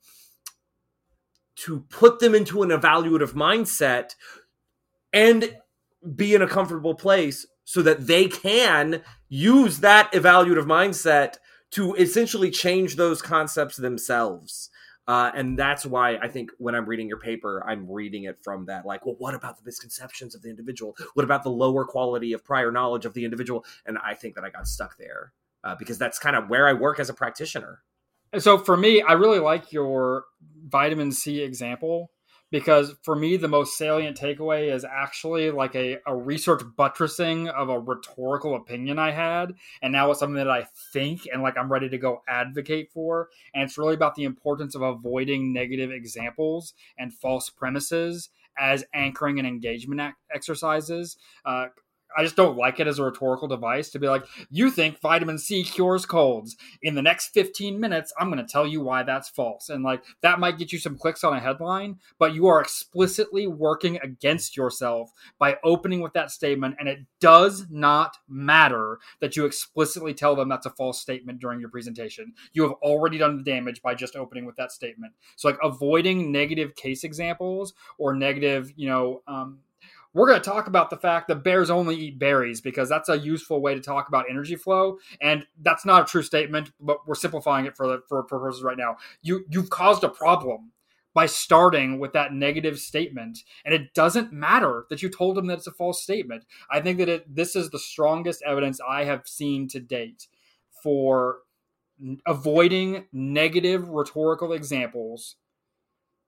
to 1.56 1.80
put 1.90 2.20
them 2.20 2.34
into 2.34 2.62
an 2.62 2.70
evaluative 2.70 3.34
mindset 3.34 4.14
and 5.12 5.56
be 6.14 6.34
in 6.34 6.42
a 6.42 6.48
comfortable 6.48 6.94
place 6.94 7.46
so 7.64 7.82
that 7.82 8.06
they 8.06 8.28
can 8.28 9.02
use 9.28 9.80
that 9.80 10.12
evaluative 10.12 10.66
mindset 10.66 11.36
to 11.72 11.94
essentially 11.94 12.50
change 12.50 12.96
those 12.96 13.20
concepts 13.20 13.76
themselves. 13.76 14.70
Uh, 15.08 15.30
and 15.34 15.58
that's 15.58 15.86
why 15.86 16.16
I 16.16 16.28
think 16.28 16.50
when 16.58 16.74
I'm 16.74 16.86
reading 16.86 17.08
your 17.08 17.18
paper, 17.18 17.64
I'm 17.66 17.90
reading 17.90 18.24
it 18.24 18.38
from 18.42 18.66
that, 18.66 18.84
like, 18.84 19.06
well, 19.06 19.14
what 19.18 19.34
about 19.34 19.56
the 19.56 19.64
misconceptions 19.64 20.34
of 20.34 20.42
the 20.42 20.50
individual? 20.50 20.96
What 21.14 21.22
about 21.22 21.44
the 21.44 21.50
lower 21.50 21.84
quality 21.84 22.32
of 22.32 22.44
prior 22.44 22.72
knowledge 22.72 23.04
of 23.04 23.14
the 23.14 23.24
individual? 23.24 23.64
And 23.84 23.98
I 23.98 24.14
think 24.14 24.34
that 24.34 24.44
I 24.44 24.50
got 24.50 24.66
stuck 24.66 24.96
there 24.96 25.32
uh, 25.62 25.76
because 25.76 25.98
that's 25.98 26.18
kind 26.18 26.34
of 26.34 26.48
where 26.48 26.66
I 26.66 26.72
work 26.72 26.98
as 26.98 27.08
a 27.08 27.14
practitioner. 27.14 27.82
So 28.38 28.58
for 28.58 28.76
me, 28.76 29.00
I 29.00 29.12
really 29.12 29.38
like 29.38 29.72
your 29.72 30.24
vitamin 30.66 31.12
C 31.12 31.40
example 31.40 32.10
because 32.50 32.94
for 33.02 33.16
me 33.16 33.36
the 33.36 33.48
most 33.48 33.76
salient 33.76 34.16
takeaway 34.16 34.72
is 34.72 34.84
actually 34.84 35.50
like 35.50 35.74
a, 35.74 35.98
a 36.06 36.14
research 36.14 36.62
buttressing 36.76 37.48
of 37.48 37.68
a 37.68 37.78
rhetorical 37.78 38.54
opinion 38.54 38.98
i 38.98 39.10
had 39.10 39.54
and 39.82 39.92
now 39.92 40.10
it's 40.10 40.20
something 40.20 40.36
that 40.36 40.50
i 40.50 40.66
think 40.92 41.26
and 41.32 41.42
like 41.42 41.56
i'm 41.58 41.72
ready 41.72 41.88
to 41.88 41.98
go 41.98 42.22
advocate 42.28 42.90
for 42.92 43.28
and 43.54 43.64
it's 43.64 43.78
really 43.78 43.94
about 43.94 44.14
the 44.14 44.24
importance 44.24 44.74
of 44.74 44.82
avoiding 44.82 45.52
negative 45.52 45.90
examples 45.90 46.74
and 46.98 47.12
false 47.12 47.50
premises 47.50 48.30
as 48.58 48.84
anchoring 48.94 49.38
and 49.38 49.46
engagement 49.46 50.14
exercises 50.32 51.16
uh, 51.44 51.66
I 52.16 52.22
just 52.22 52.36
don't 52.36 52.56
like 52.56 52.80
it 52.80 52.86
as 52.86 52.98
a 52.98 53.04
rhetorical 53.04 53.48
device 53.48 53.90
to 53.90 53.98
be 53.98 54.08
like, 54.08 54.24
you 54.50 54.70
think 54.70 55.00
vitamin 55.00 55.38
C 55.38 55.62
cures 55.64 56.06
colds. 56.06 56.56
In 56.82 56.94
the 56.94 57.02
next 57.02 57.28
15 57.28 57.78
minutes, 57.78 58.12
I'm 58.18 58.30
going 58.30 58.44
to 58.44 58.50
tell 58.50 58.66
you 58.66 58.80
why 58.80 59.02
that's 59.02 59.28
false. 59.28 59.68
And 59.68 59.84
like 59.84 60.02
that 60.22 60.40
might 60.40 60.58
get 60.58 60.72
you 60.72 60.78
some 60.78 60.96
clicks 60.96 61.24
on 61.24 61.34
a 61.34 61.40
headline, 61.40 61.98
but 62.18 62.34
you 62.34 62.46
are 62.46 62.60
explicitly 62.60 63.46
working 63.46 63.98
against 64.02 64.56
yourself 64.56 65.12
by 65.38 65.58
opening 65.64 66.00
with 66.00 66.12
that 66.14 66.30
statement. 66.30 66.76
And 66.78 66.88
it 66.88 67.00
does 67.20 67.66
not 67.70 68.16
matter 68.28 68.98
that 69.20 69.36
you 69.36 69.44
explicitly 69.44 70.14
tell 70.14 70.36
them 70.36 70.48
that's 70.48 70.66
a 70.66 70.70
false 70.70 71.00
statement 71.00 71.40
during 71.40 71.60
your 71.60 71.70
presentation. 71.70 72.32
You 72.52 72.62
have 72.62 72.72
already 72.82 73.18
done 73.18 73.36
the 73.36 73.42
damage 73.42 73.82
by 73.82 73.94
just 73.94 74.16
opening 74.16 74.46
with 74.46 74.56
that 74.56 74.72
statement. 74.72 75.12
So 75.36 75.48
like 75.48 75.58
avoiding 75.62 76.32
negative 76.32 76.74
case 76.74 77.04
examples 77.04 77.74
or 77.98 78.14
negative, 78.14 78.72
you 78.76 78.88
know, 78.88 79.22
um, 79.26 79.58
we're 80.16 80.26
going 80.26 80.40
to 80.40 80.50
talk 80.50 80.66
about 80.66 80.88
the 80.88 80.96
fact 80.96 81.28
that 81.28 81.44
bears 81.44 81.68
only 81.68 81.94
eat 81.94 82.18
berries 82.18 82.62
because 82.62 82.88
that's 82.88 83.10
a 83.10 83.18
useful 83.18 83.60
way 83.60 83.74
to 83.74 83.82
talk 83.82 84.08
about 84.08 84.24
energy 84.30 84.56
flow. 84.56 84.96
And 85.20 85.44
that's 85.60 85.84
not 85.84 86.02
a 86.02 86.10
true 86.10 86.22
statement 86.22 86.72
but 86.80 87.06
we're 87.06 87.14
simplifying 87.14 87.66
it 87.66 87.76
for 87.76 87.86
the 87.86 88.02
for 88.08 88.22
purposes 88.22 88.62
right 88.62 88.78
now. 88.78 88.96
You 89.20 89.44
you've 89.50 89.68
caused 89.68 90.04
a 90.04 90.08
problem 90.08 90.72
by 91.12 91.26
starting 91.26 91.98
with 91.98 92.14
that 92.14 92.32
negative 92.32 92.78
statement 92.78 93.40
and 93.66 93.74
it 93.74 93.92
doesn't 93.92 94.32
matter 94.32 94.86
that 94.88 95.02
you 95.02 95.10
told 95.10 95.36
them 95.36 95.48
that 95.48 95.58
it's 95.58 95.66
a 95.66 95.72
false 95.72 96.02
statement. 96.02 96.46
I 96.70 96.80
think 96.80 96.96
that 96.98 97.10
it, 97.10 97.34
this 97.34 97.54
is 97.54 97.68
the 97.68 97.78
strongest 97.78 98.42
evidence 98.46 98.80
i 98.88 99.04
have 99.04 99.28
seen 99.28 99.68
to 99.68 99.80
date 99.80 100.28
for 100.82 101.40
avoiding 102.26 103.04
negative 103.12 103.90
rhetorical 103.90 104.54
examples 104.54 105.36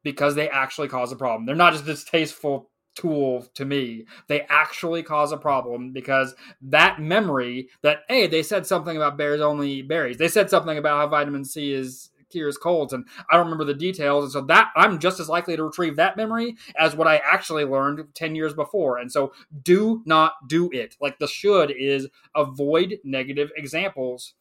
because 0.02 0.34
they 0.34 0.48
actually 0.50 0.88
cause 0.88 1.10
a 1.10 1.16
problem. 1.16 1.46
They're 1.46 1.56
not 1.56 1.72
just 1.72 1.86
distasteful 1.86 2.70
tool 2.98 3.46
to 3.54 3.64
me. 3.64 4.04
They 4.26 4.42
actually 4.48 5.02
cause 5.02 5.32
a 5.32 5.36
problem 5.36 5.92
because 5.92 6.34
that 6.60 7.00
memory 7.00 7.68
that 7.82 8.00
hey, 8.08 8.26
they 8.26 8.42
said 8.42 8.66
something 8.66 8.96
about 8.96 9.16
bears 9.16 9.40
only 9.40 9.82
berries. 9.82 10.18
They 10.18 10.28
said 10.28 10.50
something 10.50 10.76
about 10.76 10.98
how 10.98 11.08
vitamin 11.08 11.44
C 11.44 11.72
is 11.72 12.10
cures 12.30 12.58
colds 12.58 12.92
and 12.92 13.06
I 13.30 13.36
don't 13.36 13.46
remember 13.46 13.64
the 13.64 13.72
details 13.72 14.24
and 14.24 14.32
so 14.32 14.42
that 14.42 14.70
I'm 14.76 14.98
just 14.98 15.18
as 15.18 15.30
likely 15.30 15.56
to 15.56 15.64
retrieve 15.64 15.96
that 15.96 16.16
memory 16.16 16.56
as 16.78 16.94
what 16.94 17.08
I 17.08 17.22
actually 17.24 17.64
learned 17.64 18.06
10 18.14 18.34
years 18.34 18.52
before 18.52 18.98
and 18.98 19.10
so 19.10 19.32
do 19.62 20.02
not 20.04 20.34
do 20.46 20.68
it 20.70 20.94
like 21.00 21.18
the 21.18 21.26
should 21.26 21.70
is 21.70 22.08
avoid 22.34 22.98
negative 23.02 23.50
examples 23.56 24.34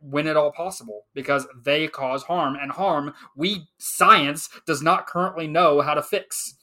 when 0.00 0.26
at 0.26 0.36
all 0.36 0.50
possible 0.50 1.04
because 1.14 1.46
they 1.62 1.86
cause 1.86 2.24
harm 2.24 2.56
and 2.60 2.72
harm 2.72 3.12
we 3.36 3.68
science 3.78 4.48
does 4.66 4.82
not 4.82 5.06
currently 5.06 5.46
know 5.46 5.82
how 5.82 5.94
to 5.94 6.02
fix 6.02 6.56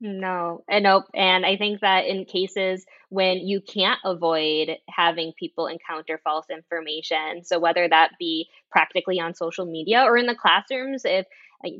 no, 0.00 0.62
and 0.68 0.84
nope. 0.84 1.04
And 1.14 1.46
I 1.46 1.56
think 1.56 1.80
that 1.80 2.04
in 2.06 2.26
cases 2.26 2.84
when 3.08 3.38
you 3.38 3.60
can't 3.62 3.98
avoid 4.04 4.76
having 4.90 5.32
people 5.38 5.68
encounter 5.68 6.20
false 6.22 6.46
information, 6.50 7.42
so 7.44 7.58
whether 7.58 7.88
that 7.88 8.10
be 8.18 8.48
practically 8.70 9.18
on 9.18 9.34
social 9.34 9.64
media 9.64 10.02
or 10.02 10.18
in 10.18 10.26
the 10.26 10.34
classrooms, 10.34 11.02
if 11.06 11.26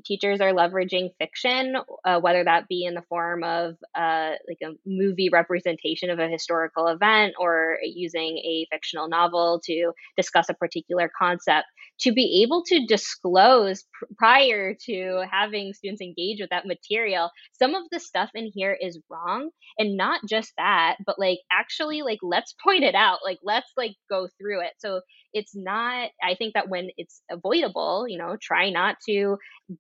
teachers 0.05 0.41
are 0.41 0.53
leveraging 0.53 1.11
fiction, 1.19 1.77
uh, 2.05 2.21
whether 2.21 2.45
that 2.45 2.69
be 2.69 2.85
in 2.85 2.95
the 2.95 3.03
form 3.09 3.43
of 3.45 3.77
uh, 3.95 4.33
like 4.49 4.59
a 4.63 4.75
movie 4.85 5.29
representation 5.31 6.11
of 6.11 6.19
a 6.19 6.29
historical 6.29 6.89
event 6.89 7.35
or 7.39 7.79
using 7.83 8.39
a 8.39 8.67
fictional 8.71 9.09
novel 9.09 9.61
to 9.65 9.93
discuss 10.17 10.49
a 10.49 10.55
particular 10.55 11.11
concept, 11.19 11.67
to 12.01 12.13
be 12.13 12.43
able 12.43 12.63
to 12.67 12.87
disclose 12.87 13.85
pr- 13.93 14.07
prior 14.17 14.75
to 14.87 15.25
having 15.31 15.73
students 15.73 16.03
engage 16.03 16.41
with 16.41 16.51
that 16.51 16.67
material, 16.67 17.31
some 17.53 17.75
of 17.75 17.85
the 17.91 18.01
stuff 18.01 18.31
in 18.35 18.51
here 18.55 18.77
is 18.79 18.99
wrong. 19.11 19.51
And 19.79 19.97
not 19.97 20.21
just 20.29 20.53
that, 20.57 20.97
but 21.05 21.19
like 21.19 21.39
actually, 21.53 22.03
like, 22.03 22.19
let's 22.23 22.55
point 22.63 22.85
it 22.85 22.95
out. 22.95 23.19
Like, 23.25 23.39
let's 23.43 23.71
like 23.77 23.95
go 24.09 24.29
through 24.39 24.63
it. 24.63 24.73
So 24.79 25.01
it's 25.37 25.55
not, 25.55 26.09
I 26.23 26.35
think 26.35 26.55
that 26.55 26.71
when 26.71 26.89
it's 26.97 27.21
avoidable, 27.31 28.07
you 28.09 28.17
know, 28.17 28.37
try 28.41 28.71
not 28.71 28.97
to 29.07 29.37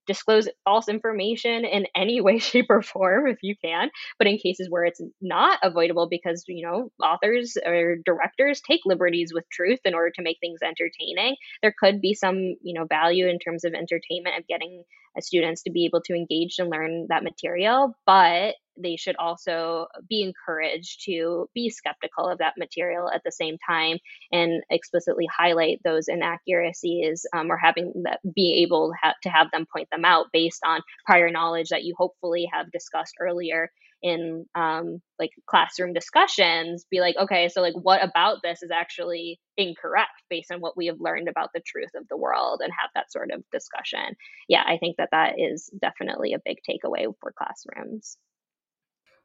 disclose 0.06 0.48
false 0.64 0.88
information 0.88 1.64
in 1.64 1.86
any 1.96 2.20
way, 2.26 2.38
shape, 2.38 2.66
or 2.68 2.82
form 2.82 3.26
if 3.26 3.38
you 3.42 3.54
can. 3.64 3.88
But 4.18 4.28
in 4.28 4.36
cases 4.36 4.68
where 4.68 4.84
it's 4.84 5.00
not 5.22 5.58
avoidable 5.62 6.08
because, 6.08 6.44
you 6.46 6.66
know, 6.66 6.90
authors 7.02 7.56
or 7.64 7.96
directors 8.04 8.60
take 8.60 8.82
liberties 8.84 9.32
with 9.34 9.44
truth 9.50 9.80
in 9.84 9.94
order 9.94 10.12
to 10.16 10.22
make 10.22 10.36
things 10.40 10.60
entertaining, 10.62 11.36
there 11.62 11.74
could 11.78 12.02
be 12.02 12.12
some, 12.12 12.36
you 12.36 12.78
know, 12.78 12.84
value 12.84 13.26
in 13.26 13.38
terms 13.38 13.64
of 13.64 13.72
entertainment 13.72 14.38
of 14.38 14.46
getting 14.46 14.84
students 15.24 15.62
to 15.62 15.70
be 15.70 15.84
able 15.84 16.00
to 16.02 16.14
engage 16.14 16.56
and 16.58 16.70
learn 16.70 17.06
that 17.08 17.24
material. 17.24 17.94
But 18.06 18.54
they 18.78 18.96
should 18.96 19.16
also 19.16 19.86
be 20.08 20.22
encouraged 20.22 21.04
to 21.06 21.48
be 21.54 21.70
skeptical 21.70 22.28
of 22.28 22.38
that 22.38 22.54
material 22.58 23.10
at 23.10 23.22
the 23.24 23.32
same 23.32 23.56
time 23.66 23.98
and 24.32 24.62
explicitly 24.70 25.26
highlight 25.34 25.80
those 25.82 26.08
inaccuracies 26.08 27.24
um, 27.34 27.50
or 27.50 27.56
having 27.56 27.92
that 28.04 28.20
be 28.34 28.62
able 28.62 28.92
to 29.22 29.28
have 29.28 29.50
them 29.50 29.66
point 29.72 29.88
them 29.90 30.04
out 30.04 30.26
based 30.32 30.60
on 30.64 30.82
prior 31.04 31.30
knowledge 31.30 31.70
that 31.70 31.84
you 31.84 31.94
hopefully 31.96 32.48
have 32.52 32.70
discussed 32.70 33.14
earlier 33.20 33.70
in 34.06 34.46
um, 34.54 35.02
like 35.18 35.32
classroom 35.46 35.92
discussions 35.92 36.86
be 36.88 37.00
like 37.00 37.16
okay 37.16 37.48
so 37.48 37.60
like 37.60 37.74
what 37.74 38.02
about 38.04 38.38
this 38.42 38.62
is 38.62 38.70
actually 38.70 39.40
incorrect 39.56 40.22
based 40.30 40.52
on 40.52 40.60
what 40.60 40.76
we 40.76 40.86
have 40.86 41.00
learned 41.00 41.28
about 41.28 41.50
the 41.52 41.62
truth 41.66 41.90
of 41.96 42.06
the 42.08 42.16
world 42.16 42.60
and 42.62 42.72
have 42.78 42.90
that 42.94 43.10
sort 43.10 43.32
of 43.32 43.42
discussion 43.50 44.14
yeah 44.48 44.62
i 44.64 44.78
think 44.78 44.96
that 44.96 45.08
that 45.10 45.34
is 45.38 45.68
definitely 45.82 46.34
a 46.34 46.42
big 46.44 46.58
takeaway 46.68 47.12
for 47.20 47.34
classrooms 47.36 48.16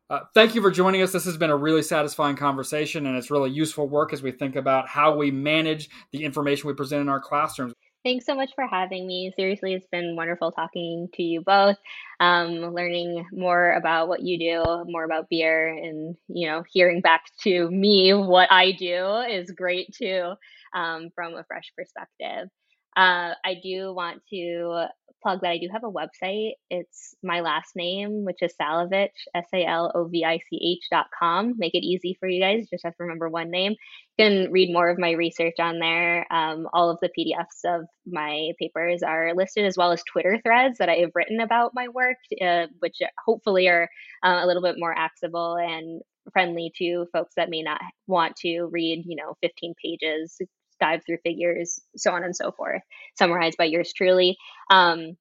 Uh, 0.10 0.20
thank 0.34 0.56
you 0.56 0.62
for 0.62 0.70
joining 0.70 1.02
us. 1.02 1.14
This 1.14 1.24
has 1.24 1.38
been 1.38 1.52
a 1.52 1.56
really 1.56 1.82
satisfying 1.82 2.36
conversation, 2.36 3.06
and 3.06 3.16
it's 3.16 3.32
really 3.32 3.50
useful 3.50 3.88
work 3.88 4.12
as 4.12 4.22
we 4.22 4.34
think 4.34 4.58
about 4.58 4.90
how 4.90 5.16
we 5.16 5.32
manage 5.32 5.90
the 6.12 6.26
information 6.26 6.68
we 6.68 6.74
present 6.74 7.00
in 7.00 7.08
our 7.08 7.22
classrooms. 7.22 7.74
Thanks 8.04 8.26
so 8.26 8.34
much 8.36 8.50
for 8.56 8.66
having 8.66 9.06
me. 9.06 9.32
Seriously, 9.36 9.74
it's 9.74 9.86
been 9.92 10.16
wonderful 10.16 10.52
talking 10.52 11.08
to 11.14 11.22
you 11.24 11.42
both, 11.42 11.78
um, 12.20 12.74
learning 12.74 13.28
more 13.32 13.74
about 13.74 14.08
what 14.08 14.22
you 14.24 14.40
do, 14.40 14.64
more 14.88 15.04
about 15.04 15.30
beer, 15.30 15.68
and 15.68 16.16
you 16.28 16.48
know, 16.48 16.64
hearing 16.72 17.02
back 17.02 17.26
to 17.44 17.70
me 17.70 18.12
what 18.14 18.52
I 18.52 18.72
do 18.72 19.18
is 19.30 19.52
great 19.52 19.94
too, 19.94 20.34
um, 20.74 21.10
from 21.14 21.36
a 21.36 21.44
fresh 21.44 21.72
perspective. 21.78 22.50
Uh, 22.96 23.34
I 23.44 23.56
do 23.64 23.94
want 23.94 24.22
to 24.32 24.88
plug 25.22 25.42
that 25.42 25.52
I 25.52 25.58
do 25.58 25.70
have 25.72 25.84
a 25.84 25.92
website. 25.92 26.54
It's 26.70 27.16
my 27.24 27.42
last 27.42 27.76
name, 27.76 28.26
which 28.26 28.42
is 28.42 28.54
Salovich, 28.60 29.10
S 29.36 29.46
A 29.54 29.66
L 29.66 29.92
O 29.94 30.06
V 30.06 30.26
I 30.26 30.40
C 30.50 30.78
H 30.80 30.88
dot 30.92 31.08
com. 31.18 31.54
Make 31.58 31.76
it 31.76 31.86
easy 31.86 32.18
for 32.20 32.28
you 32.28 32.42
guys. 32.42 32.68
Just 32.70 32.84
have 32.84 32.96
to 32.98 33.04
remember 33.04 33.30
one 33.30 33.52
name. 33.52 33.76
You 34.18 34.26
can 34.26 34.52
read 34.52 34.74
more 34.74 34.90
of 34.90 34.98
my 34.98 35.12
research 35.12 35.56
on 35.60 35.80
there. 35.80 36.26
Um, 36.34 36.68
all 36.74 36.90
of 36.90 37.00
the 37.02 37.10
PDFs 37.10 37.64
of 37.66 37.86
my 38.06 38.52
papers 38.60 39.04
are 39.04 39.34
listed, 39.36 39.66
as 39.66 39.78
well 39.78 39.92
as 39.92 40.04
Twitter 40.04 40.40
threads 40.44 40.80
that 40.80 40.90
I 40.90 40.96
have 40.96 41.12
written 41.16 41.40
about 41.40 41.72
my 41.74 41.88
work, 41.88 42.18
uh, 42.42 42.68
which 42.80 42.98
hopefully 43.26 43.68
are 43.70 43.90
uh, 44.24 44.40
a 44.44 44.48
little 44.48 44.64
bit 44.64 44.76
more 44.78 44.98
accessible 44.98 45.56
and 45.56 46.02
friendly 46.34 46.72
to 46.78 47.06
folks 47.14 47.34
that 47.36 47.50
may 47.50 47.62
not 47.64 47.82
want 48.08 48.36
to 48.38 48.66
read, 48.66 49.04
you 49.06 49.16
know, 49.16 49.36
15 49.42 49.74
pages 49.84 50.40
dive 50.82 51.02
through 51.06 51.20
figures, 51.24 51.80
so 51.96 52.12
on 52.12 52.24
and 52.26 52.36
so 52.36 52.52
forth, 52.52 52.82
summarized 53.18 53.58
by 53.58 53.66
yours 53.66 53.94
truly. 53.96 54.38
Um, 54.70 55.16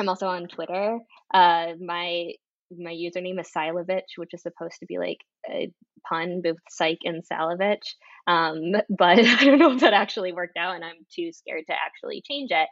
I'm 0.00 0.08
also 0.08 0.26
on 0.26 0.48
Twitter. 0.48 0.98
Uh, 1.32 1.74
my 1.80 2.32
my 2.76 2.92
username 2.92 3.38
is 3.40 3.50
Silovich, 3.54 4.16
which 4.16 4.34
is 4.34 4.42
supposed 4.42 4.80
to 4.80 4.86
be 4.86 4.98
like 4.98 5.18
a 5.48 5.70
pun 6.08 6.40
with 6.44 6.56
psych 6.70 6.98
and 7.04 7.22
Salovich. 7.30 7.94
Um, 8.26 8.72
but 8.90 9.18
I 9.24 9.44
don't 9.44 9.58
know 9.58 9.72
if 9.72 9.80
that 9.80 9.92
actually 9.92 10.32
worked 10.32 10.56
out, 10.56 10.74
and 10.74 10.84
I'm 10.84 11.06
too 11.14 11.32
scared 11.32 11.64
to 11.68 11.74
actually 11.74 12.22
change 12.26 12.50
it. 12.50 12.68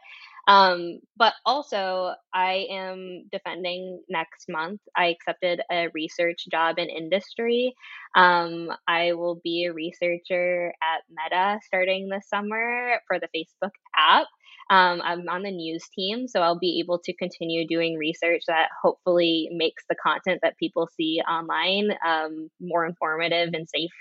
Um, 0.47 0.99
but 1.17 1.33
also, 1.45 2.13
I 2.33 2.67
am 2.71 3.25
defending 3.31 4.01
next 4.09 4.47
month. 4.49 4.81
I 4.95 5.07
accepted 5.07 5.61
a 5.71 5.87
research 5.93 6.45
job 6.51 6.79
in 6.79 6.89
industry. 6.89 7.75
Um, 8.15 8.69
I 8.87 9.13
will 9.13 9.39
be 9.43 9.65
a 9.65 9.73
researcher 9.73 10.73
at 10.81 11.03
Meta 11.09 11.59
starting 11.65 12.09
this 12.09 12.27
summer 12.27 12.99
for 13.07 13.19
the 13.19 13.29
Facebook 13.35 13.71
app. 13.95 14.27
Um, 14.69 15.01
I'm 15.03 15.27
on 15.27 15.43
the 15.43 15.51
news 15.51 15.83
team, 15.93 16.27
so 16.27 16.41
I'll 16.41 16.57
be 16.57 16.79
able 16.79 16.99
to 16.99 17.13
continue 17.13 17.67
doing 17.67 17.97
research 17.97 18.43
that 18.47 18.69
hopefully 18.81 19.49
makes 19.51 19.83
the 19.89 19.95
content 20.01 20.39
that 20.43 20.57
people 20.57 20.87
see 20.95 21.21
online 21.29 21.89
um, 22.07 22.49
more 22.61 22.85
informative 22.85 23.49
and 23.53 23.67
safe 23.67 23.91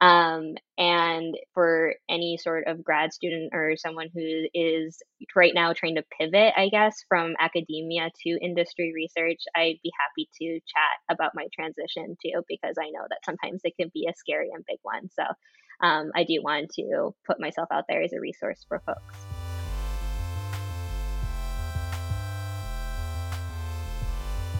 um, 0.00 0.54
and 0.78 1.34
for 1.52 1.94
any 2.08 2.38
sort 2.38 2.66
of 2.66 2.82
grad 2.82 3.12
student 3.12 3.50
or 3.52 3.76
someone 3.76 4.08
who 4.14 4.46
is 4.54 5.02
right 5.36 5.52
now 5.54 5.74
trying 5.74 5.96
to 5.96 6.04
pivot, 6.18 6.54
I 6.56 6.68
guess, 6.70 7.04
from 7.08 7.34
academia 7.38 8.10
to 8.24 8.38
industry 8.42 8.92
research, 8.94 9.40
I'd 9.54 9.78
be 9.82 9.92
happy 10.00 10.28
to 10.40 10.60
chat 10.60 11.14
about 11.14 11.32
my 11.34 11.46
transition 11.54 12.16
too, 12.22 12.42
because 12.48 12.76
I 12.80 12.90
know 12.90 13.04
that 13.08 13.24
sometimes 13.26 13.60
it 13.64 13.74
can 13.78 13.90
be 13.92 14.06
a 14.08 14.16
scary 14.16 14.48
and 14.54 14.64
big 14.66 14.78
one. 14.82 15.10
So 15.12 15.22
um, 15.86 16.12
I 16.14 16.24
do 16.24 16.40
want 16.42 16.70
to 16.76 17.14
put 17.26 17.38
myself 17.38 17.68
out 17.70 17.84
there 17.88 18.02
as 18.02 18.14
a 18.14 18.20
resource 18.20 18.64
for 18.68 18.80
folks. 18.80 19.16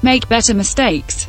Make 0.02 0.28
better 0.28 0.54
mistakes. 0.54 1.28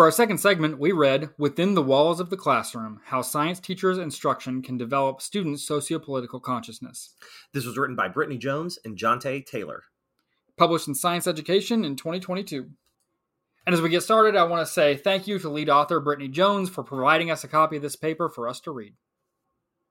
For 0.00 0.06
our 0.06 0.10
second 0.10 0.38
segment, 0.38 0.78
we 0.78 0.92
read 0.92 1.28
Within 1.36 1.74
the 1.74 1.82
Walls 1.82 2.20
of 2.20 2.30
the 2.30 2.36
Classroom 2.38 3.02
How 3.04 3.20
Science 3.20 3.60
Teachers' 3.60 3.98
Instruction 3.98 4.62
Can 4.62 4.78
Develop 4.78 5.20
Students' 5.20 5.68
Sociopolitical 5.68 6.40
Consciousness. 6.40 7.14
This 7.52 7.66
was 7.66 7.76
written 7.76 7.96
by 7.96 8.08
Brittany 8.08 8.38
Jones 8.38 8.78
and 8.82 8.96
Jonte 8.96 9.44
Taylor. 9.44 9.82
Published 10.56 10.88
in 10.88 10.94
Science 10.94 11.26
Education 11.26 11.84
in 11.84 11.96
2022. 11.96 12.70
And 13.66 13.74
as 13.74 13.82
we 13.82 13.90
get 13.90 14.02
started, 14.02 14.36
I 14.36 14.44
want 14.44 14.66
to 14.66 14.72
say 14.72 14.96
thank 14.96 15.26
you 15.26 15.38
to 15.38 15.50
lead 15.50 15.68
author 15.68 16.00
Brittany 16.00 16.28
Jones 16.28 16.70
for 16.70 16.82
providing 16.82 17.30
us 17.30 17.44
a 17.44 17.48
copy 17.48 17.76
of 17.76 17.82
this 17.82 17.96
paper 17.96 18.30
for 18.30 18.48
us 18.48 18.58
to 18.60 18.70
read. 18.70 18.94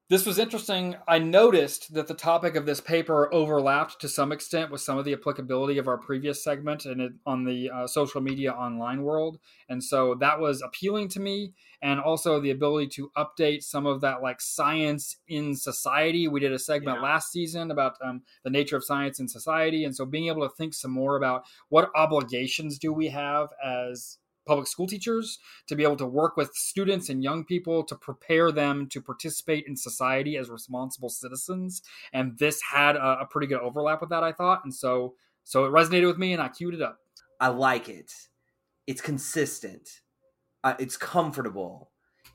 This 0.09 0.25
was 0.25 0.39
interesting. 0.39 0.95
I 1.07 1.19
noticed 1.19 1.93
that 1.93 2.07
the 2.07 2.15
topic 2.15 2.55
of 2.55 2.65
this 2.65 2.81
paper 2.81 3.31
overlapped 3.31 4.01
to 4.01 4.09
some 4.09 4.31
extent 4.31 4.71
with 4.71 4.81
some 4.81 4.97
of 4.97 5.05
the 5.05 5.13
applicability 5.13 5.77
of 5.77 5.87
our 5.87 5.99
previous 5.99 6.43
segment 6.43 6.85
and 6.85 6.99
it, 6.99 7.11
on 7.27 7.43
the 7.45 7.69
uh, 7.69 7.85
social 7.85 8.19
media 8.19 8.51
online 8.51 9.03
world. 9.03 9.37
And 9.69 9.83
so 9.83 10.15
that 10.15 10.39
was 10.39 10.63
appealing 10.63 11.09
to 11.09 11.19
me. 11.19 11.53
And 11.83 11.99
also 11.99 12.39
the 12.39 12.49
ability 12.49 12.87
to 12.95 13.11
update 13.15 13.61
some 13.61 13.85
of 13.85 14.01
that, 14.01 14.23
like 14.23 14.41
science 14.41 15.15
in 15.27 15.55
society. 15.55 16.27
We 16.27 16.39
did 16.39 16.53
a 16.53 16.59
segment 16.59 16.97
yeah. 16.97 17.03
last 17.03 17.31
season 17.31 17.69
about 17.69 17.93
um, 18.03 18.23
the 18.43 18.49
nature 18.49 18.77
of 18.77 18.83
science 18.83 19.19
in 19.19 19.27
society. 19.27 19.85
And 19.85 19.95
so 19.95 20.07
being 20.07 20.25
able 20.25 20.41
to 20.41 20.55
think 20.55 20.73
some 20.73 20.91
more 20.91 21.17
about 21.17 21.43
what 21.69 21.91
obligations 21.95 22.79
do 22.79 22.91
we 22.91 23.09
have 23.09 23.49
as 23.63 24.17
public 24.49 24.67
school 24.67 24.87
teachers 24.87 25.37
to 25.67 25.75
be 25.75 25.83
able 25.83 25.95
to 25.95 26.07
work 26.07 26.35
with 26.35 26.53
students 26.55 27.09
and 27.09 27.23
young 27.23 27.45
people 27.45 27.83
to 27.83 27.95
prepare 27.95 28.51
them 28.51 28.87
to 28.89 28.99
participate 28.99 29.65
in 29.67 29.75
society 29.75 30.37
as 30.37 30.49
responsible 30.49 31.09
citizens. 31.09 31.83
And 32.11 32.37
this 32.39 32.59
had 32.61 32.95
a, 32.95 33.19
a 33.21 33.27
pretty 33.29 33.47
good 33.47 33.61
overlap 33.61 34.01
with 34.01 34.09
that 34.09 34.23
i 34.23 34.31
thought. 34.31 34.61
And 34.63 34.73
so 34.73 35.15
so 35.43 35.65
it 35.65 35.69
resonated 35.69 36.07
with 36.07 36.17
me 36.17 36.33
and 36.33 36.41
i 36.41 36.49
queued 36.49 36.73
it 36.73 36.81
up. 36.81 36.99
I 37.39 37.49
like 37.49 37.87
it. 37.87 38.11
It's 38.87 39.01
consistent. 39.01 40.01
Uh, 40.63 40.73
it's 40.79 40.97
comfortable. 40.97 41.91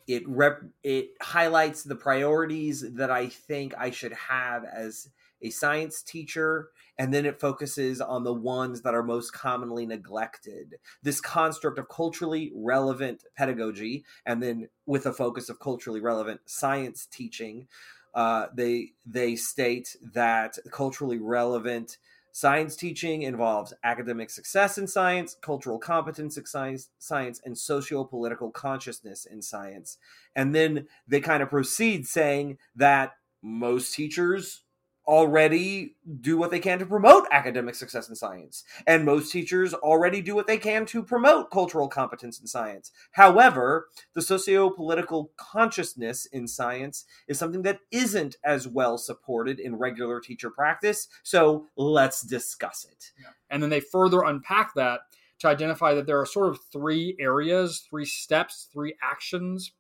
It 0.07 0.27
rep 0.29 0.63
it 0.83 1.11
highlights 1.21 1.83
the 1.83 1.97
priorities 1.97 2.95
that 2.95 3.11
i 3.11 3.29
think 3.29 3.75
i 3.77 3.91
should 3.91 4.13
have 4.13 4.65
as 4.65 5.09
a 5.43 5.51
science 5.51 6.03
teacher, 6.03 6.71
and 6.99 7.13
then 7.13 7.27
it 7.27 7.41
focuses 7.41 8.01
on 8.01 8.25
the 8.25 8.35
ones 8.35 8.83
that 8.83 8.95
are 8.95 9.03
most 9.03 9.33
commonly 9.33 9.87
neglected. 9.87 10.77
This 11.03 11.21
construct 11.21 11.79
of 11.79 11.89
culturally 11.89 12.53
relevant 12.55 13.25
pedagogy, 13.37 14.05
and 14.25 14.43
then 14.43 14.69
with 14.87 15.07
a 15.07 15.13
focus 15.13 15.49
of 15.49 15.61
culturally 15.61 16.01
relevant 16.01 16.41
science 16.47 17.07
teaching, 17.07 17.67
uh, 18.15 18.47
they 18.55 18.93
they 19.05 19.37
state 19.37 19.97
that 20.15 20.59
culturally 20.71 21.19
relevant 21.19 21.99
science 22.35 22.75
teaching 22.75 23.23
involves 23.23 23.73
academic 23.85 24.29
success 24.29 24.77
in 24.77 24.89
science, 24.89 25.37
cultural 25.41 25.79
competence 25.79 26.37
in 26.37 26.45
science, 26.45 26.91
science, 26.99 27.41
and 27.45 27.57
socio-political 27.57 28.51
consciousness 28.51 29.25
in 29.25 29.41
science. 29.41 29.99
And 30.35 30.53
then 30.53 30.89
they 31.07 31.21
kind 31.21 31.45
of 31.45 31.51
proceed 31.51 32.09
saying 32.09 32.59
that 32.75 33.13
most 33.41 33.95
teachers 33.95 34.64
already 35.07 35.97
do 36.21 36.37
what 36.37 36.51
they 36.51 36.61
can 36.61 36.79
to 36.79 36.87
promote 36.87 37.27
academic 37.31 37.75
success 37.75 38.09
in 38.09 38.15
science. 38.15 38.65
And 38.87 39.05
most 39.05 39.31
teachers 39.31 39.75
already 39.75 40.23
do 40.23 40.35
what 40.35 40.47
they 40.47 40.59
can 40.59 40.87
to 40.87 41.03
promote 41.03 41.51
cultural 41.51 41.89
competence 41.89 42.41
in 42.41 42.47
science. 42.47 42.91
However, 43.13 43.89
the 44.15 44.23
socio 44.23 44.71
political 44.71 45.33
consciousness 45.37 46.27
in 46.27 46.49
science 46.49 47.05
is 47.29 47.39
something 47.39 47.63
that 47.63 47.81
isn't 47.91 48.37
as 48.45 48.67
well 48.67 48.99
supported 48.99 49.61
in 49.61 49.77
regular 49.77 50.21
teacher 50.21 50.51
practice. 50.51 51.09
So 51.23 51.67
let's 51.77 52.23
discuss 52.23 52.87
it. 52.91 53.13
Yeah. 53.21 53.31
And 53.51 53.63
then 53.63 53.71
they 53.71 53.81
further 53.81 54.23
unpack 54.23 54.75
that 54.75 55.01
to 55.41 55.49
identify 55.49 55.95
that 55.95 56.07
there 56.07 56.21
are 56.21 56.27
sort 56.27 56.49
of 56.49 56.61
three 56.73 57.17
areas, 57.21 57.85
three 57.91 58.07
steps, 58.07 58.69
three 58.73 58.95
actions 59.03 59.73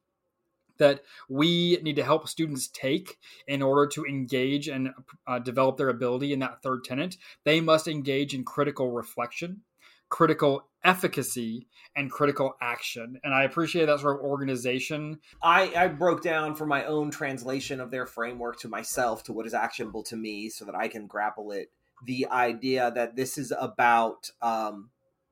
that 0.79 1.03
we 1.29 1.79
need 1.83 1.97
to 1.97 2.05
help 2.05 2.29
students 2.29 2.69
take 2.69 3.19
in 3.47 3.63
order 3.63 3.87
to 3.89 4.05
engage 4.05 4.69
and 4.69 4.91
uh, 5.27 5.39
develop 5.39 5.77
their 5.77 5.89
ability 5.89 6.33
in 6.33 6.41
that 6.41 6.63
third 6.63 6.85
tenant. 6.85 7.17
They 7.45 7.61
must 7.61 7.89
engage 7.89 8.35
in 8.35 8.45
critical 8.45 8.91
reflection, 8.91 9.63
critical 10.09 10.69
efficacy, 10.85 11.67
and 11.97 12.11
critical 12.11 12.55
action. 12.61 13.19
And 13.25 13.35
I 13.35 13.45
appreciate 13.45 13.87
that 13.87 14.01
sort 14.01 14.17
of 14.17 14.23
organization. 14.25 15.21
I, 15.43 15.73
I 15.75 15.89
broke 15.89 16.23
down 16.23 16.55
for 16.57 16.67
my 16.67 16.85
own 16.85 17.11
translation 17.11 17.81
of 17.81 17.91
their 17.91 18.07
framework 18.07 18.59
to 18.61 18.69
myself 18.69 19.25
to 19.25 19.33
what 19.33 19.47
is 19.47 19.55
actionable 19.55 20.03
to 20.05 20.17
me 20.17 20.51
so 20.51 20.65
that 20.67 20.75
I 20.75 20.89
can 20.89 21.07
grapple 21.07 21.53
it. 21.53 21.71
The 22.05 22.27
idea 22.27 22.91
that 22.95 23.17
this 23.17 23.39
is 23.39 23.53
about 23.59 24.31
um, 24.43 24.91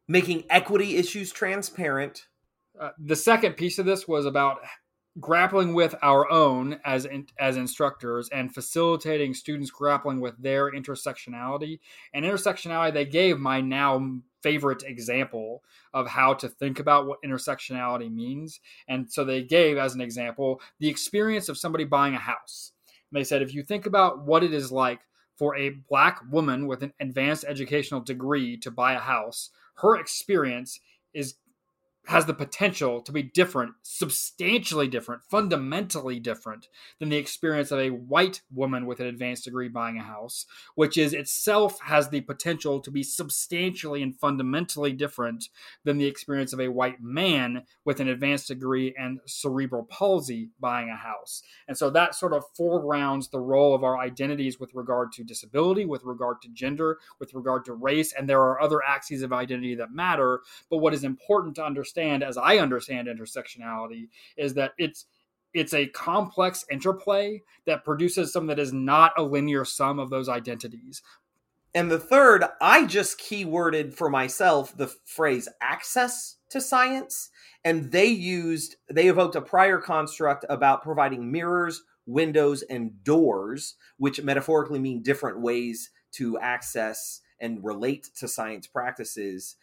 making 0.09 0.45
equity 0.49 0.97
issues 0.97 1.33
transparent. 1.33 2.27
Uh, 2.81 2.91
the 2.99 3.17
second 3.17 3.55
piece 3.55 3.79
of 3.79 3.87
this 3.87 4.09
was 4.09 4.25
about 4.25 4.59
grappling 5.21 5.75
with 5.75 5.95
our 6.03 6.31
own 6.31 6.81
as 6.85 7.05
in, 7.05 7.27
as 7.39 7.57
instructors 7.57 8.29
and 8.31 8.55
facilitating 8.55 9.35
students 9.35 9.71
grappling 9.71 10.21
with 10.21 10.41
their 10.43 10.73
intersectionality 10.73 11.79
and 12.15 12.25
intersectionality 12.25 12.95
they 12.95 13.05
gave 13.05 13.39
my 13.39 13.61
now 13.61 14.21
favorite 14.43 14.83
example 14.83 15.63
of 15.95 16.09
how 16.09 16.35
to 16.35 16.49
think 16.49 16.81
about 16.81 17.07
what 17.07 17.23
intersectionality 17.23 18.13
means. 18.13 18.61
And 18.89 19.11
so 19.11 19.25
they 19.25 19.43
gave 19.43 19.79
as 19.79 19.95
an 19.95 20.01
example 20.01 20.61
the 20.81 20.89
experience 20.89 21.49
of 21.49 21.59
somebody 21.59 21.85
buying 21.85 22.15
a 22.15 22.19
house. 22.19 22.73
They 23.13 23.25
said 23.25 23.43
if 23.43 23.55
you 23.55 23.63
think 23.63 23.87
about 23.87 24.25
what 24.25 24.43
it 24.43 24.53
is 24.53 24.73
like 24.73 25.01
for 25.37 25.57
a 25.57 25.71
black 25.89 26.21
woman 26.31 26.67
with 26.67 26.83
an 26.83 26.93
advanced 27.01 27.45
educational 27.47 28.01
degree 28.01 28.57
to 28.59 28.71
buy 28.71 28.95
a 28.95 28.99
house, 28.99 29.51
her 29.77 29.97
experience 29.97 30.81
is 31.15 31.35
has 32.07 32.27
the 32.27 32.35
potential 32.35 33.01
to 33.01 33.13
be 33.13 33.23
different, 33.23 33.75
substantially 33.83 34.89
different, 34.89 35.23
fundamentally 35.31 36.19
different 36.19 36.67
than 36.99 37.09
the 37.09 37.17
experience 37.17 37.71
of 37.71 37.79
a 37.79 37.91
white 37.91 38.41
woman 38.53 38.87
with 38.87 38.99
an 38.99 39.07
advanced 39.07 39.45
degree 39.45 39.69
buying 39.69 39.99
a 39.99 40.03
house, 40.03 40.45
which 40.75 40.99
is 40.99 41.13
itself 41.13 41.81
has 41.83 42.09
the 42.09 42.21
potential 42.23 42.81
to 42.81 42.91
be 42.91 43.05
substantially 43.05 44.03
and 44.03 44.19
fundamentally 44.19 44.93
different 44.93 45.49
than 45.85 45.97
the 45.97 46.07
experience 46.07 46.53
of 46.53 46.61
a 46.61 46.69
white 46.69 47.01
man 47.01 47.63
with 47.85 48.01
an 48.01 48.09
advanced 48.09 48.49
degree 48.49 48.93
and 48.99 49.21
cerebral 49.25 49.85
palsy 49.85 50.51
buying 50.59 50.89
a 50.89 50.97
house. 50.97 51.43
And 51.69 51.79
so 51.79 51.89
that 51.91 52.17
sort 52.17 52.33
of 52.33 52.45
foregrounds 52.57 53.29
the 53.29 53.41
role 53.41 53.77
of 53.77 53.85
our 53.85 53.99
identities 53.99 54.59
with 54.59 54.75
regard 54.75 55.13
to 55.13 55.25
disability, 55.25 55.85
with 55.85 56.03
regard 56.03 56.43
to 56.43 56.49
gender, 56.49 56.99
with 57.21 57.33
regard 57.33 57.65
to 57.67 57.75
race, 57.75 58.13
and 58.13 58.29
there 58.29 58.43
are 58.43 58.61
other 58.61 58.81
axes 58.85 59.23
of 59.23 59.33
identity 59.33 59.77
that 59.77 59.93
matter. 59.93 60.41
But 60.69 60.79
what 60.79 60.95
is 60.95 61.05
important 61.05 61.55
to 61.57 61.65
understand 61.65 61.92
understand, 61.93 62.23
as 62.23 62.37
I 62.37 62.59
understand 62.59 63.09
intersectionality, 63.09 64.09
is 64.37 64.55
that 64.55 64.73
it's 64.79 65.07
it's 65.55 65.75
a 65.75 65.87
complex 65.89 66.65
interplay 66.71 67.43
that 67.67 67.85
produces 67.85 68.33
something 68.33 68.49
that 68.49 68.59
is 68.59 68.73
not 68.73 69.13
a 69.19 69.23
linear 69.23 69.67
sum 69.67 69.99
of 69.99 70.09
those 70.09 70.29
identities. 70.29 71.03
And 71.75 71.91
the 71.91 71.99
third, 71.99 72.45
I 72.61 72.87
just 72.87 73.21
keyworded 73.21 73.93
for 73.93 74.09
myself 74.09 74.75
the 74.75 74.91
phrase 75.05 75.49
access 75.61 76.37
to 76.51 76.61
science. 76.61 77.29
And 77.65 77.93
they 77.93 78.07
used, 78.07 78.77
they 78.91 79.09
evoked 79.09 79.37
a 79.37 79.43
prior 79.43 79.79
construct 79.79 80.47
about 80.49 80.83
providing 80.83 81.31
mirrors, 81.31 81.83
windows, 82.07 82.63
and 82.63 83.05
doors, 83.05 83.75
which 83.99 84.23
metaphorically 84.23 84.79
mean 84.79 85.03
different 85.03 85.41
ways 85.41 85.91
to 86.13 86.39
access 86.39 87.21
and 87.41 87.63
relate 87.63 88.09
to 88.17 88.29
science 88.29 88.67
practices. 88.67 89.57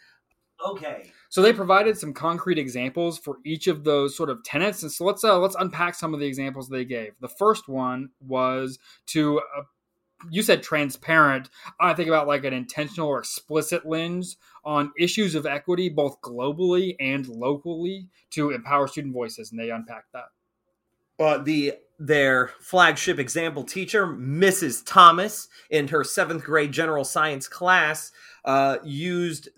Okay. 0.66 1.12
So 1.30 1.42
they 1.42 1.54
provided 1.54 1.98
some 1.98 2.14
concrete 2.14 2.58
examples 2.58 3.18
for 3.18 3.38
each 3.46 3.68
of 3.68 3.84
those 3.84 4.16
sort 4.16 4.30
of 4.30 4.44
tenets, 4.44 4.84
and 4.84 4.92
so 4.92 5.06
let's 5.06 5.24
uh, 5.24 5.40
let's 5.40 5.56
unpack 5.56 5.96
some 5.96 6.14
of 6.14 6.20
the 6.20 6.26
examples 6.26 6.68
they 6.68 6.86
gave. 6.86 7.14
The 7.22 7.30
first 7.30 7.70
one 7.70 8.10
was 8.20 8.80
to 9.08 9.40
uh, 9.40 9.64
you 10.30 10.44
said 10.44 10.64
transparent. 10.64 11.50
I 11.80 11.94
think 11.94 12.08
about 12.08 12.28
like 12.28 12.44
an 12.44 12.54
intentional 12.54 13.08
or 13.08 13.20
explicit 13.20 13.86
lens 13.86 14.38
on 14.66 14.92
issues 14.98 15.36
of 15.36 15.46
equity, 15.46 15.88
both 15.88 16.20
globally 16.22 16.96
and 17.00 17.28
locally, 17.28 18.10
to 18.32 18.52
empower 18.52 18.88
student 18.88 19.14
voices, 19.14 19.52
and 19.52 19.60
they 19.60 19.70
unpacked 19.70 20.12
that. 20.14 20.26
Uh, 21.20 21.38
the 21.38 21.74
their 22.02 22.52
flagship 22.60 23.20
example 23.20 23.64
teacher, 23.64 24.08
Mrs. 24.08 24.84
Thomas, 24.86 25.50
in 25.70 25.90
her 25.90 26.04
seventh 26.04 26.44
grade 26.44 26.72
general 26.72 27.04
science 27.04 27.48
class, 27.48 28.12
uh, 28.46 28.78
used 28.84 29.50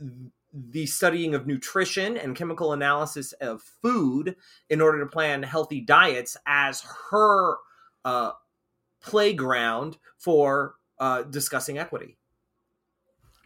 the 0.54 0.86
studying 0.86 1.34
of 1.34 1.48
nutrition 1.48 2.18
and 2.18 2.36
chemical 2.36 2.74
analysis 2.74 3.32
of 3.34 3.62
food 3.62 4.36
in 4.70 4.82
order 4.82 5.00
to 5.00 5.06
plan 5.06 5.44
healthy 5.44 5.82
diets 5.82 6.36
as 6.46 6.84
her 7.10 7.58
uh, 8.04 8.32
playground 9.02 9.98
for 10.18 10.76
uh, 11.00 11.24
discussing 11.24 11.78
equity. 11.78 12.18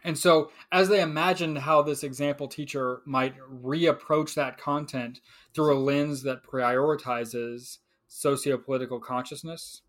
And 0.04 0.16
so, 0.16 0.52
as 0.70 0.88
they 0.88 1.00
imagined 1.00 1.58
how 1.58 1.82
this 1.82 2.04
example 2.04 2.46
teacher 2.46 3.00
might 3.06 3.34
reapproach 3.40 4.34
that 4.34 4.56
content 4.56 5.20
through 5.52 5.76
a 5.76 5.80
lens 5.80 6.22
that 6.22 6.44
prioritizes 6.44 7.78
sociopolitical 8.08 9.02
consciousness, 9.02 9.82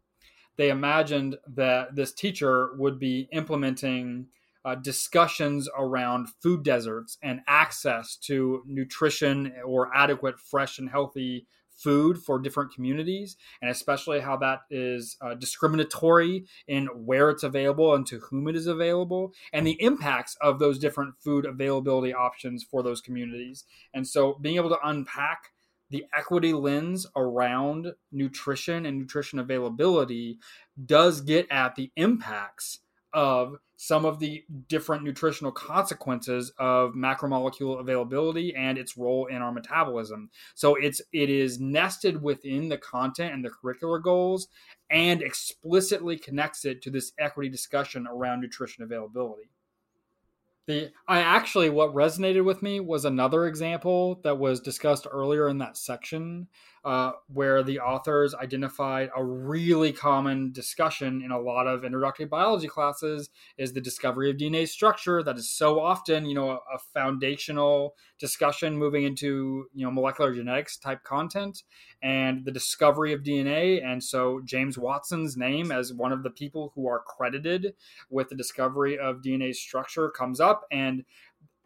they 0.55 0.72
imagined 0.72 1.38
that 1.55 1.95
this 1.95 2.13
teacher 2.13 2.72
would 2.78 2.97
be 2.97 3.30
implementing 3.32 4.28
uh, 4.66 4.76
discussions 4.76 5.70
around 5.78 6.28
food 6.41 6.64
deserts 6.64 7.18
and 7.22 7.41
access 7.47 8.16
to 8.18 8.64
nutrition 8.66 9.53
or 9.66 9.95
adequate, 9.95 10.39
fresh, 10.39 10.80
and 10.80 10.89
healthy 10.89 11.47
food 11.78 12.18
for 12.18 12.39
different 12.39 12.74
communities, 12.74 13.38
and 13.62 13.70
especially 13.70 14.20
how 14.20 14.36
that 14.38 14.62
is 14.70 15.16
uh, 15.22 15.36
discriminatory 15.36 16.45
in 16.68 16.88
where 16.88 17.30
it's 17.30 17.43
available 17.43 17.93
and 17.93 18.05
to 18.08 18.20
whom 18.20 18.47
it 18.47 18.55
is 18.55 18.68
available, 18.68 19.32
and 19.53 19.66
the 19.66 19.82
impacts 19.82 20.36
of 20.41 20.60
those 20.60 20.80
different 20.80 21.14
food 21.24 21.45
availability 21.45 22.14
options 22.14 22.64
for 22.64 22.82
those 22.82 23.01
communities. 23.01 23.64
And 23.93 24.08
so, 24.08 24.38
being 24.41 24.55
able 24.55 24.70
to 24.70 24.80
unpack 24.84 25.51
the 25.89 26.05
equity 26.14 26.51
lens 26.51 27.08
around 27.16 27.93
nutrition 28.12 28.86
and 28.86 28.99
nutrition 28.99 29.39
availability 29.39 30.38
does 30.86 31.22
get 31.22 31.47
at 31.49 31.76
the 31.76 31.91
impacts 31.95 32.80
of 33.18 33.55
some 33.78 34.05
of 34.05 34.20
the 34.20 34.43
different 34.68 35.03
nutritional 35.03 35.51
consequences 35.51 36.51
of 36.59 36.91
macromolecule 36.93 37.80
availability 37.80 38.53
and 38.55 38.78
its 38.78 38.95
role 38.95 39.26
in 39.26 39.38
our 39.38 39.51
metabolism. 39.51 40.30
So 40.53 40.76
it's 40.76 41.01
it 41.11 41.32
is 41.32 41.59
nested 41.59 42.22
within 42.22 42.70
the 42.70 42.78
content 42.78 43.34
and 43.34 43.43
the 43.43 43.49
curricular 43.49 44.01
goals 44.03 44.49
and 44.91 45.24
explicitly 45.24 46.15
connects 46.20 46.63
it 46.63 46.84
to 46.84 46.91
this 46.91 47.11
equity 47.18 47.49
discussion 47.49 48.05
around 48.05 48.41
nutrition 48.41 48.84
availability. 48.84 49.49
The 50.68 50.91
I 51.07 51.22
actually 51.22 51.72
what 51.72 51.95
resonated 51.95 52.45
with 52.45 52.61
me 52.61 52.80
was 52.80 53.03
another 53.03 53.47
example 53.47 54.20
that 54.24 54.38
was 54.38 54.59
discussed 54.59 55.07
earlier 55.09 55.49
in 55.49 55.57
that 55.57 55.76
section 55.76 56.49
uh, 56.88 57.12
where 57.34 57.62
the 57.64 57.82
authors 57.82 58.34
identified 58.34 59.10
a 59.14 59.22
really 59.22 59.92
common 59.92 60.54
discussion 60.54 61.22
in 61.22 61.32
a 61.32 61.38
lot 61.38 61.68
of 61.68 61.84
introductory 61.84 62.26
biology 62.26 62.70
classes 62.70 63.30
is 63.58 63.74
the 63.74 63.82
discovery 63.82 64.32
of 64.32 64.38
DNA 64.38 64.66
structure. 64.66 65.22
That 65.22 65.38
is 65.38 65.50
so 65.50 65.82
often, 65.82 66.26
you 66.26 66.34
know, 66.34 66.52
a, 66.52 66.56
a 66.56 66.80
foundational 66.94 67.96
discussion 68.20 68.78
moving 68.78 69.04
into 69.04 69.66
you 69.74 69.86
know 69.86 69.92
molecular 69.92 70.34
genetics 70.34 70.78
type 70.78 71.04
content 71.04 71.64
and 72.02 72.46
the 72.46 72.54
discovery 72.54 73.12
of 73.12 73.22
DNA. 73.22 73.86
And 73.86 74.02
so 74.02 74.40
James 74.46 74.78
Watson's 74.78 75.36
name 75.36 75.74
as 75.74 75.92
one 75.92 76.14
of 76.14 76.24
the 76.24 76.30
people 76.30 76.72
who 76.74 76.88
are 76.88 77.04
credited 77.06 77.74
with 78.10 78.30
the 78.30 78.36
discovery 78.36 78.98
of 78.98 79.22
DNA 79.22 79.54
structure 79.54 80.10
comes 80.10 80.40
up 80.40 80.64
and 80.72 81.04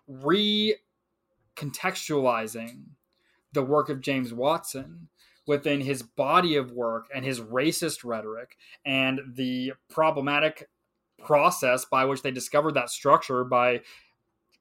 recontextualizing 0.09 2.85
the 3.53 3.63
work 3.63 3.89
of 3.89 4.01
James 4.01 4.33
Watson 4.33 5.09
within 5.47 5.81
his 5.81 6.03
body 6.03 6.55
of 6.55 6.71
work 6.71 7.07
and 7.13 7.25
his 7.25 7.41
racist 7.41 8.03
rhetoric 8.03 8.57
and 8.85 9.19
the 9.33 9.73
problematic 9.89 10.69
process 11.23 11.85
by 11.85 12.05
which 12.05 12.21
they 12.21 12.31
discovered 12.31 12.73
that 12.73 12.89
structure 12.89 13.43
by 13.43 13.81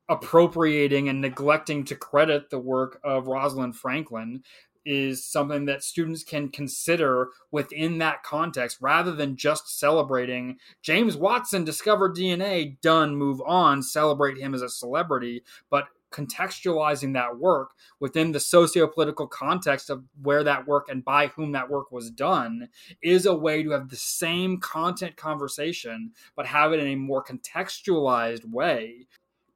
appropriating 0.08 1.08
and 1.08 1.20
neglecting 1.20 1.84
to 1.84 1.94
credit 1.94 2.50
the 2.50 2.58
work 2.58 3.00
of 3.04 3.28
Rosalind 3.28 3.76
Franklin 3.76 4.42
is 4.84 5.24
something 5.24 5.66
that 5.66 5.84
students 5.84 6.24
can 6.24 6.48
consider 6.48 7.28
within 7.50 7.98
that 7.98 8.22
context 8.22 8.78
rather 8.80 9.12
than 9.12 9.36
just 9.36 9.78
celebrating 9.78 10.58
James 10.82 11.16
Watson 11.16 11.64
discovered 11.64 12.16
DNA, 12.16 12.80
done, 12.80 13.14
move 13.14 13.40
on, 13.46 13.82
celebrate 13.82 14.38
him 14.38 14.54
as 14.54 14.62
a 14.62 14.68
celebrity, 14.68 15.42
but 15.68 15.84
contextualizing 16.10 17.14
that 17.14 17.38
work 17.38 17.70
within 18.00 18.32
the 18.32 18.40
socio-political 18.40 19.26
context 19.26 19.90
of 19.90 20.04
where 20.22 20.42
that 20.44 20.66
work 20.66 20.88
and 20.88 21.04
by 21.04 21.28
whom 21.28 21.52
that 21.52 21.70
work 21.70 21.92
was 21.92 22.10
done 22.10 22.68
is 23.02 23.26
a 23.26 23.34
way 23.34 23.62
to 23.62 23.70
have 23.70 23.88
the 23.88 23.96
same 23.96 24.58
content 24.58 25.16
conversation 25.16 26.12
but 26.36 26.46
have 26.46 26.72
it 26.72 26.80
in 26.80 26.86
a 26.86 26.96
more 26.96 27.24
contextualized 27.24 28.44
way 28.50 29.06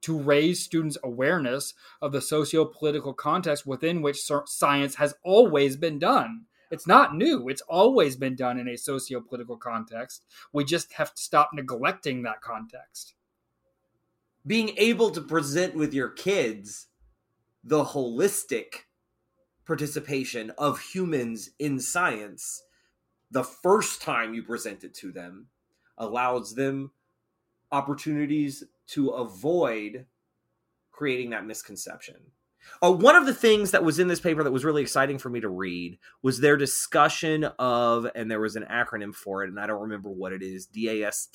to 0.01 0.19
raise 0.19 0.63
students 0.63 0.99
awareness 1.03 1.73
of 2.03 2.13
the 2.13 2.21
socio-political 2.21 3.15
context 3.15 3.67
within 3.67 4.03
which 4.03 4.21
science 4.45 4.97
has 4.97 5.15
always 5.25 5.77
been 5.79 5.99
done. 5.99 6.43
It's 6.71 6.87
not 6.87 7.17
new. 7.17 7.49
It's 7.49 7.63
always 7.63 8.15
been 8.15 8.37
done 8.37 8.59
in 8.59 8.69
a 8.69 8.77
socio-political 8.77 9.57
context. 9.57 10.25
We 10.53 10.65
just 10.65 10.93
have 10.95 11.15
to 11.15 11.23
stop 11.23 11.51
neglecting 11.55 12.23
that 12.23 12.43
context 12.43 13.15
being 14.47 14.71
able 14.77 15.11
to 15.11 15.21
present 15.21 15.75
with 15.75 15.95
your 15.95 16.09
kids 16.09 16.89
the 17.63 17.85
holistic 17.85 18.85
participation 19.67 20.51
of 20.59 20.81
humans 20.81 21.51
in 21.59 21.81
science 21.81 22.63
the 23.31 23.45
first 23.45 24.01
time 24.01 24.33
you 24.33 24.43
present 24.43 24.85
it 24.85 24.95
to 24.95 25.11
them 25.11 25.49
allows 25.99 26.55
them 26.55 26.93
opportunities 27.73 28.63
to 28.87 29.11
avoid 29.11 30.07
creating 30.93 31.31
that 31.31 31.45
misconception. 31.45 32.17
Uh, 32.81 32.93
one 32.93 33.17
of 33.17 33.27
the 33.27 33.35
things 33.35 33.73
that 33.73 33.85
was 33.85 33.99
in 33.99 34.07
this 34.09 34.21
paper 34.21 34.45
that 34.45 34.53
was 34.53 34.65
really 34.65 34.83
exciting 34.83 35.19
for 35.19 35.29
me 35.29 35.41
to 35.41 35.49
read 35.49 35.99
was 36.23 36.41
their 36.41 36.57
discussion 36.57 37.45
of, 37.59 38.07
and 38.15 38.31
there 38.31 38.41
was 38.41 38.57
an 38.57 38.65
acronym 38.71 39.15
for 39.15 39.43
it, 39.43 39.51
and 39.51 39.59
I 39.59 39.67
don't 39.67 39.83
remember 39.83 40.09
what 40.09 40.33
it 40.33 40.43
is 40.43 40.67
DAST, 40.67 41.35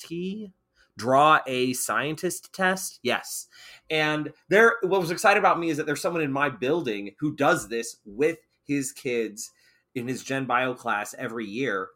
draw 1.00 1.40
a 1.46 1.72
scientist 1.72 2.52
test? 2.52 3.00
Yes. 3.02 3.46
And 3.88 4.32
there 4.48 4.76
what 4.82 5.00
was 5.00 5.10
excited 5.10 5.38
about 5.38 5.58
me 5.58 5.70
is 5.70 5.78
that 5.78 5.86
there's 5.86 6.02
someone 6.02 6.22
in 6.22 6.32
my 6.32 6.50
building 6.50 7.12
who 7.18 7.34
does 7.34 7.68
this 7.68 7.96
with 8.04 8.38
his 8.66 8.92
kids 8.92 9.50
in 9.94 10.06
his 10.06 10.22
gen 10.22 10.44
bio 10.44 10.74
class 10.74 11.14
every 11.18 11.46
year. 11.46 11.88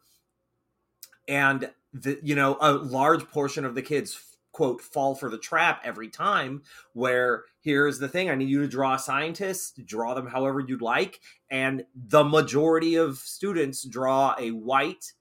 And 1.28 1.70
the 1.92 2.18
you 2.22 2.34
know 2.34 2.57
a 2.61 2.72
large 2.72 3.28
portion 3.30 3.64
of 3.64 3.74
the 3.74 3.82
kids 3.82 4.18
quote 4.52 4.80
fall 4.80 5.14
for 5.14 5.28
the 5.28 5.38
trap 5.38 5.80
every 5.84 6.09
time 6.09 6.62
where 6.92 7.42
here's 7.61 7.98
the 7.98 8.09
thing 8.09 8.30
i 8.30 8.36
need 8.36 8.48
you 8.48 8.61
to 8.61 8.68
draw 8.68 8.96
scientists 8.96 9.72
draw 9.84 10.14
them 10.14 10.26
however 10.26 10.61
you'd 10.61 10.82
like. 10.82 11.20
And 11.50 11.84
the 11.94 12.24
majority 12.24 12.96
of 12.96 13.18
students 13.18 13.84
draw 13.84 14.34
a 14.38 14.50
white 14.50 15.12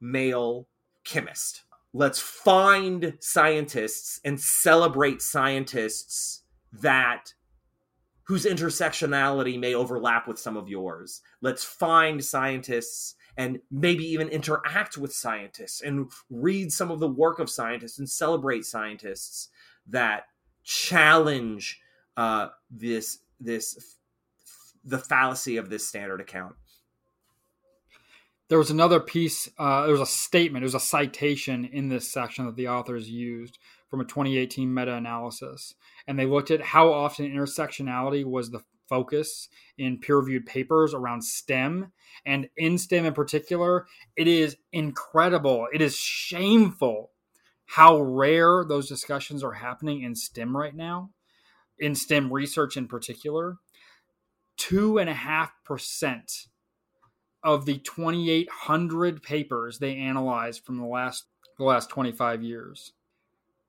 male 0.00 0.68
chemist 1.04 1.62
let's 1.92 2.18
find 2.18 3.16
scientists 3.20 4.20
and 4.24 4.40
celebrate 4.40 5.20
scientists 5.20 6.42
that 6.72 7.34
whose 8.24 8.44
intersectionality 8.46 9.58
may 9.58 9.74
overlap 9.74 10.26
with 10.26 10.38
some 10.38 10.56
of 10.56 10.68
yours 10.68 11.20
let's 11.40 11.64
find 11.64 12.24
scientists 12.24 13.14
and 13.36 13.58
maybe 13.70 14.04
even 14.04 14.28
interact 14.28 14.98
with 14.98 15.12
scientists 15.12 15.80
and 15.80 16.10
read 16.30 16.70
some 16.70 16.90
of 16.90 17.00
the 17.00 17.08
work 17.08 17.38
of 17.38 17.50
scientists 17.50 17.98
and 17.98 18.08
celebrate 18.08 18.64
scientists 18.64 19.48
that 19.86 20.24
challenge 20.64 21.80
uh, 22.16 22.48
this 22.70 23.18
this 23.40 23.96
the 24.84 24.98
fallacy 24.98 25.56
of 25.56 25.70
this 25.70 25.86
standard 25.86 26.20
account. 26.20 26.54
There 28.52 28.58
was 28.58 28.70
another 28.70 29.00
piece. 29.00 29.48
Uh, 29.56 29.84
there 29.84 29.92
was 29.92 30.02
a 30.02 30.04
statement. 30.04 30.62
It 30.62 30.66
was 30.66 30.74
a 30.74 30.78
citation 30.78 31.64
in 31.64 31.88
this 31.88 32.12
section 32.12 32.44
that 32.44 32.54
the 32.54 32.68
authors 32.68 33.08
used 33.08 33.58
from 33.88 34.02
a 34.02 34.04
2018 34.04 34.74
meta-analysis, 34.74 35.74
and 36.06 36.18
they 36.18 36.26
looked 36.26 36.50
at 36.50 36.60
how 36.60 36.92
often 36.92 37.24
intersectionality 37.24 38.26
was 38.26 38.50
the 38.50 38.60
focus 38.90 39.48
in 39.78 39.98
peer 39.98 40.18
reviewed 40.18 40.44
papers 40.44 40.92
around 40.92 41.22
STEM 41.22 41.92
and 42.26 42.50
in 42.58 42.76
STEM 42.76 43.06
in 43.06 43.14
particular. 43.14 43.86
It 44.18 44.28
is 44.28 44.58
incredible. 44.70 45.66
It 45.72 45.80
is 45.80 45.96
shameful 45.96 47.10
how 47.64 48.02
rare 48.02 48.66
those 48.68 48.86
discussions 48.86 49.42
are 49.42 49.52
happening 49.52 50.02
in 50.02 50.14
STEM 50.14 50.54
right 50.54 50.76
now, 50.76 51.08
in 51.78 51.94
STEM 51.94 52.30
research 52.30 52.76
in 52.76 52.86
particular. 52.86 53.56
Two 54.58 54.98
and 54.98 55.08
a 55.08 55.14
half 55.14 55.52
percent 55.64 56.48
of 57.42 57.66
the 57.66 57.78
2,800 57.78 59.22
papers 59.22 59.78
they 59.78 59.96
analyzed 59.96 60.64
from 60.64 60.78
the 60.78 60.86
last 60.86 61.24
the 61.58 61.64
last 61.64 61.90
25 61.90 62.42
years 62.42 62.92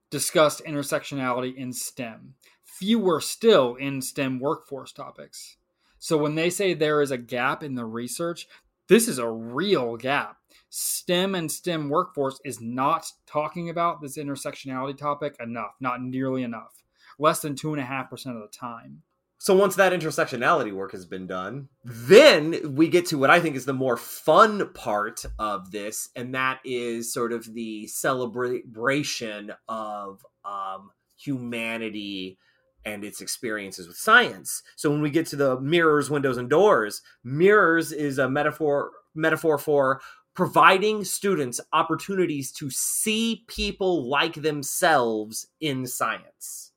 discussed 0.09 0.63
intersectionality 0.65 1.55
in 1.55 1.74
STEM 1.74 2.36
fewer 2.74 3.21
still 3.21 3.76
in 3.76 4.01
STEM 4.01 4.39
workforce 4.39 4.91
topics. 4.91 5.57
So 5.99 6.17
when 6.17 6.36
they 6.36 6.49
say 6.49 6.74
there 6.74 7.01
is 7.01 7.11
a 7.11 7.17
gap 7.17 7.63
in 7.63 7.76
the 7.76 7.86
research, 7.86 8.47
this 8.88 9.07
is 9.07 9.19
a 9.19 9.30
real 9.30 9.95
gap. 9.95 10.38
STEM 10.69 11.36
and 11.36 11.51
STEM 11.51 11.88
workforce 11.89 12.39
is 12.43 12.59
not 12.59 13.05
talking 13.28 13.69
about 13.69 14.01
this 14.01 14.17
intersectionality 14.17 14.97
topic 14.97 15.36
enough, 15.39 15.76
not 15.80 16.01
nearly 16.01 16.41
enough, 16.41 16.84
less 17.19 17.41
than 17.41 17.53
2.5% 17.53 18.11
of 18.11 18.41
the 18.41 18.49
time. 18.51 19.03
So 19.44 19.54
once 19.54 19.76
that 19.76 19.91
intersectionality 19.91 20.72
work 20.72 20.94
has 20.94 21.06
been 21.06 21.28
done, 21.28 21.68
then 21.84 22.76
we 22.76 22.88
get 22.88 23.08
to 23.08 23.18
what 23.18 23.30
I 23.30 23.41
think 23.41 23.58
is 23.58 23.66
the 23.66 23.74
more 23.74 23.98
fun 23.98 24.70
part 24.74 25.26
of 25.38 25.72
this, 25.72 26.08
and 26.16 26.34
that 26.34 26.62
is 26.64 27.12
sort 27.12 27.34
of 27.34 27.54
the 27.54 27.86
celebration 27.88 29.52
of 29.68 30.26
um, 30.46 30.91
humanity 31.18 32.38
and 32.86 33.04
its 33.04 33.20
experiences 33.20 33.86
with 33.86 33.98
science. 33.98 34.64
So 34.78 34.89
when 34.89 35.02
we 35.02 35.10
get 35.10 35.26
to 35.28 35.36
the 35.36 35.60
mirrors, 35.60 36.10
windows, 36.10 36.38
and 36.38 36.50
doors, 36.50 37.02
mirrors 37.22 37.91
is 37.91 38.20
a 38.20 38.30
metaphor 38.30 38.91
metaphor 39.14 39.58
for 39.58 40.00
providing 40.34 41.04
students 41.04 41.60
opportunities 41.74 42.50
to 42.54 42.70
see 42.70 43.44
people 43.48 44.08
like 44.08 44.36
themselves 44.36 45.48
in 45.60 45.86
science. 45.86 46.72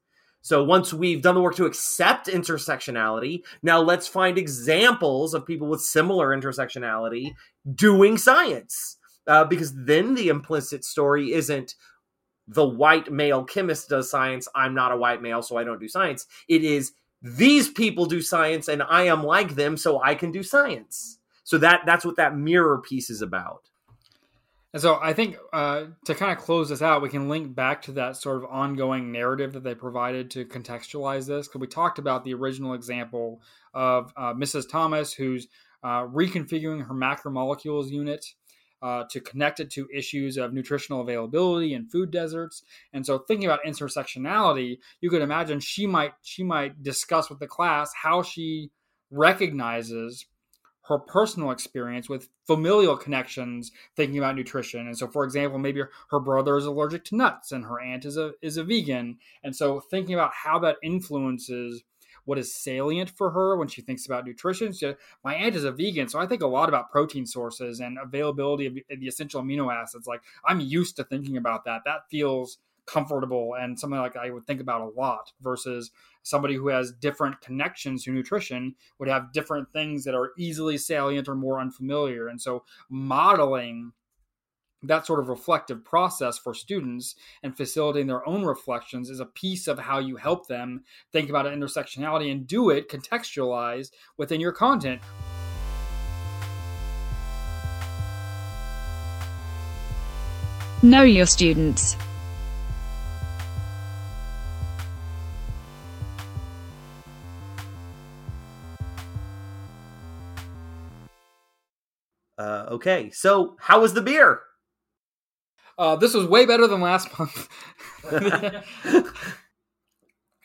So 0.47 0.63
once 0.63 0.95
we've 0.95 1.23
done 1.23 1.35
the 1.35 1.41
work 1.41 1.57
to 1.57 1.67
accept 1.67 2.29
intersectionality, 2.29 3.43
now 3.65 3.81
let's 3.81 4.07
find 4.07 4.39
examples 4.39 5.35
of 5.35 5.45
people 5.45 5.67
with 5.67 5.81
similar 5.81 6.29
intersectionality 6.29 7.35
doing 7.75 8.17
science. 8.17 8.97
Uh, 9.27 9.43
because 9.43 9.75
then 9.75 10.15
the 10.15 10.29
implicit 10.29 10.85
story 10.85 11.33
isn't 11.33 11.75
the 12.47 12.65
white 12.65 13.11
male 13.11 13.43
chemist 13.43 13.89
does 13.89 14.09
science. 14.09 14.47
I'm 14.55 14.73
not 14.73 14.93
a 14.93 14.97
white 14.97 15.21
male, 15.21 15.43
so 15.43 15.57
I 15.57 15.65
don't 15.65 15.81
do 15.81 15.89
science. 15.89 16.29
It 16.47 16.63
is 16.63 16.93
these 17.21 17.69
people 17.69 18.07
do 18.07 18.23
science 18.23 18.69
and 18.69 18.85
I 18.85 19.09
am 19.09 19.25
like 19.25 19.57
them, 19.57 19.77
so 19.77 20.01
I 20.01 20.15
can 20.15 20.31
do 20.31 20.45
science. 20.45 21.19
So 21.43 21.59
that 21.59 21.81
that's 21.87 22.05
what 22.05 22.19
that 22.19 22.37
mirror 22.37 22.81
piece 22.81 23.11
is 23.11 23.21
about. 23.21 23.69
And 24.77 24.83
so 24.83 24.99
I 25.01 25.15
think 25.15 25.39
uh, 25.55 25.85
to 26.05 26.15
kind 26.15 26.31
of 26.31 26.45
close 26.45 26.69
this 26.69 26.83
out, 26.83 27.01
we 27.01 27.09
can 27.09 27.31
link 27.31 27.55
back 27.55 27.81
to 27.85 27.93
that 27.93 28.19
sort 28.19 28.37
of 28.37 28.45
ongoing 28.45 29.11
narrative 29.11 29.55
that 29.55 29.65
they 29.65 29.75
provided 29.75 30.31
to 30.33 30.45
contextualize 30.45 31.27
this. 31.27 31.49
Because 31.49 31.63
we 31.63 31.67
talked 31.67 31.99
about 31.99 32.25
the 32.25 32.35
original 32.35 32.75
example 32.75 33.41
of 33.73 34.13
uh, 34.19 34.35
Mrs. 34.35 34.69
Thomas, 34.71 35.15
who's 35.15 35.49
uh, 35.83 36.03
reconfiguring 36.03 36.87
her 36.87 36.93
macromolecules 36.93 37.89
unit 37.89 38.27
uh, 38.83 39.05
to 39.13 39.19
connect 39.19 39.61
it 39.61 39.71
to 39.71 39.89
issues 39.95 40.37
of 40.37 40.53
nutritional 40.53 41.01
availability 41.01 41.73
and 41.73 41.91
food 41.91 42.11
deserts. 42.11 42.63
And 42.93 43.07
so, 43.07 43.21
thinking 43.21 43.47
about 43.47 43.65
intersectionality, 43.65 44.77
you 45.01 45.09
could 45.09 45.23
imagine 45.23 45.59
she 45.59 45.87
might 45.87 46.13
she 46.21 46.45
might 46.45 46.83
discuss 46.83 47.31
with 47.31 47.39
the 47.39 47.47
class 47.47 47.93
how 48.03 48.23
she 48.23 48.73
recognizes 49.11 50.27
her 50.89 50.99
personal 50.99 51.51
experience 51.51 52.09
with 52.09 52.29
familial 52.47 52.97
connections 52.97 53.73
thinking 53.97 54.19
about 54.19 54.37
nutrition 54.37 54.87
and 54.87 54.97
so 54.97 55.07
for 55.07 55.25
example 55.25 55.59
maybe 55.59 55.83
her 56.11 56.21
brother 56.21 56.57
is 56.57 56.67
allergic 56.67 57.05
to 57.05 57.17
nuts 57.17 57.53
and 57.53 57.65
her 57.65 57.81
aunt 57.81 58.05
is 58.05 58.17
a 58.17 58.33
is 58.43 58.57
a 58.57 58.65
vegan 58.65 59.19
and 59.43 59.55
so 59.55 59.81
thinking 59.81 60.15
about 60.15 60.33
how 60.33 60.59
that 60.59 60.77
influences 60.83 61.83
what 62.27 62.39
is 62.39 62.55
salient 62.55 63.09
for 63.09 63.31
her 63.31 63.57
when 63.57 63.69
she 63.69 63.81
thinks 63.81 64.05
about 64.05 64.27
nutrition. 64.27 64.73
She, 64.73 64.93
my 65.25 65.35
aunt 65.35 65.55
is 65.55 65.65
a 65.65 65.73
vegan, 65.73 66.09
so 66.09 66.19
I 66.19 66.27
think 66.27 66.43
a 66.43 66.47
lot 66.47 66.69
about 66.69 66.91
protein 66.91 67.25
sources 67.25 67.81
and 67.81 67.99
availability 68.03 68.67
of 68.67 68.75
the 68.75 69.07
essential 69.07 69.43
amino 69.43 69.73
acids. 69.73 70.07
Like 70.07 70.23
I'm 70.45 70.61
used 70.61 70.97
to 70.97 71.05
thinking 71.05 71.37
about 71.37 71.65
that. 71.65 71.83
That 71.85 72.11
feels 72.11 72.59
comfortable 72.87 73.55
and 73.59 73.79
something 73.79 73.99
like 73.99 74.17
I 74.17 74.31
would 74.31 74.47
think 74.47 74.61
about 74.61 74.81
a 74.81 74.99
lot 74.99 75.33
versus 75.41 75.91
somebody 76.23 76.55
who 76.55 76.69
has 76.69 76.93
different 76.93 77.41
connections 77.41 78.05
to 78.05 78.13
nutrition 78.13 78.75
would 78.99 79.09
have 79.09 79.33
different 79.33 79.73
things 79.73 80.05
that 80.05 80.15
are 80.15 80.33
easily 80.39 80.79
salient 80.79 81.29
or 81.29 81.35
more 81.35 81.61
unfamiliar. 81.61 82.29
And 82.29 82.41
so 82.41 82.65
modeling 82.89 83.93
that 84.83 85.07
sort 85.07 85.21
of 85.21 85.29
reflective 85.29 85.85
process 85.85 86.39
for 86.39 86.55
students 86.55 87.17
and 87.43 87.57
facilitating 87.57 88.07
their 88.07 88.27
own 88.29 88.45
reflections 88.45 89.11
is 89.11 89.21
a 89.21 89.27
piece 89.27 89.67
of 89.67 89.79
how 89.79 89.99
you 89.99 90.17
help 90.17 90.47
them 90.47 90.85
think 91.13 91.31
about 91.31 91.47
intersectionality 91.47 92.31
and 92.31 92.47
do 92.47 92.71
it 92.71 92.89
contextualized 92.89 93.91
within 94.17 94.41
your 94.41 94.53
content. 94.53 95.01
Know 100.83 101.03
your 101.03 101.27
students. 101.27 101.97
Uh, 112.39 112.67
okay, 112.71 113.11
so 113.11 113.57
how 113.59 113.81
was 113.81 113.95
the 113.95 114.03
beer? 114.03 114.41
Uh, 115.79 115.97
this 115.97 116.15
was 116.15 116.27
way 116.27 116.47
better 116.47 116.67
than 116.67 116.81
last 116.81 117.19
month. 117.19 117.49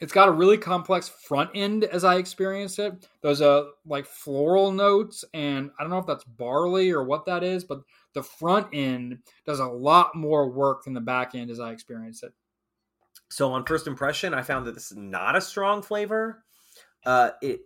it's 0.02 0.14
got 0.14 0.28
a 0.28 0.32
really 0.32 0.58
complex 0.58 1.08
front 1.08 1.52
end 1.56 1.84
as 1.86 2.04
I 2.04 2.16
experienced 2.16 2.80
it. 2.80 3.08
There's 3.22 3.42
a 3.42 3.70
like 3.86 4.06
floral 4.06 4.72
notes, 4.72 5.24
and 5.34 5.72
I 5.80 5.84
don't 5.84 5.92
know 5.92 6.00
if 6.00 6.06
that's 6.06 6.24
barley 6.24 6.92
or 6.92 7.04
what 7.04 7.26
that 7.26 7.44
is, 7.44 7.64
but 7.64 7.82
the 8.14 8.24
front 8.24 8.68
end 8.74 9.20
does 9.46 9.60
a 9.60 9.68
lot 9.68 10.16
more 10.16 10.50
work 10.50 10.84
than 10.84 10.94
the 10.94 11.02
back 11.02 11.34
end 11.34 11.50
as 11.50 11.60
I 11.60 11.72
experienced 11.72 12.24
it. 12.24 12.34
So 13.30 13.54
on 13.54 13.66
first 13.66 13.88
impression, 13.88 14.34
I 14.34 14.42
found 14.42 14.68
that 14.68 14.74
this 14.74 14.92
is 14.92 14.98
not 14.98 15.38
a 15.38 15.42
strong 15.42 15.82
flavor. 15.82 16.44
Uh, 17.06 17.32
it 17.42 17.62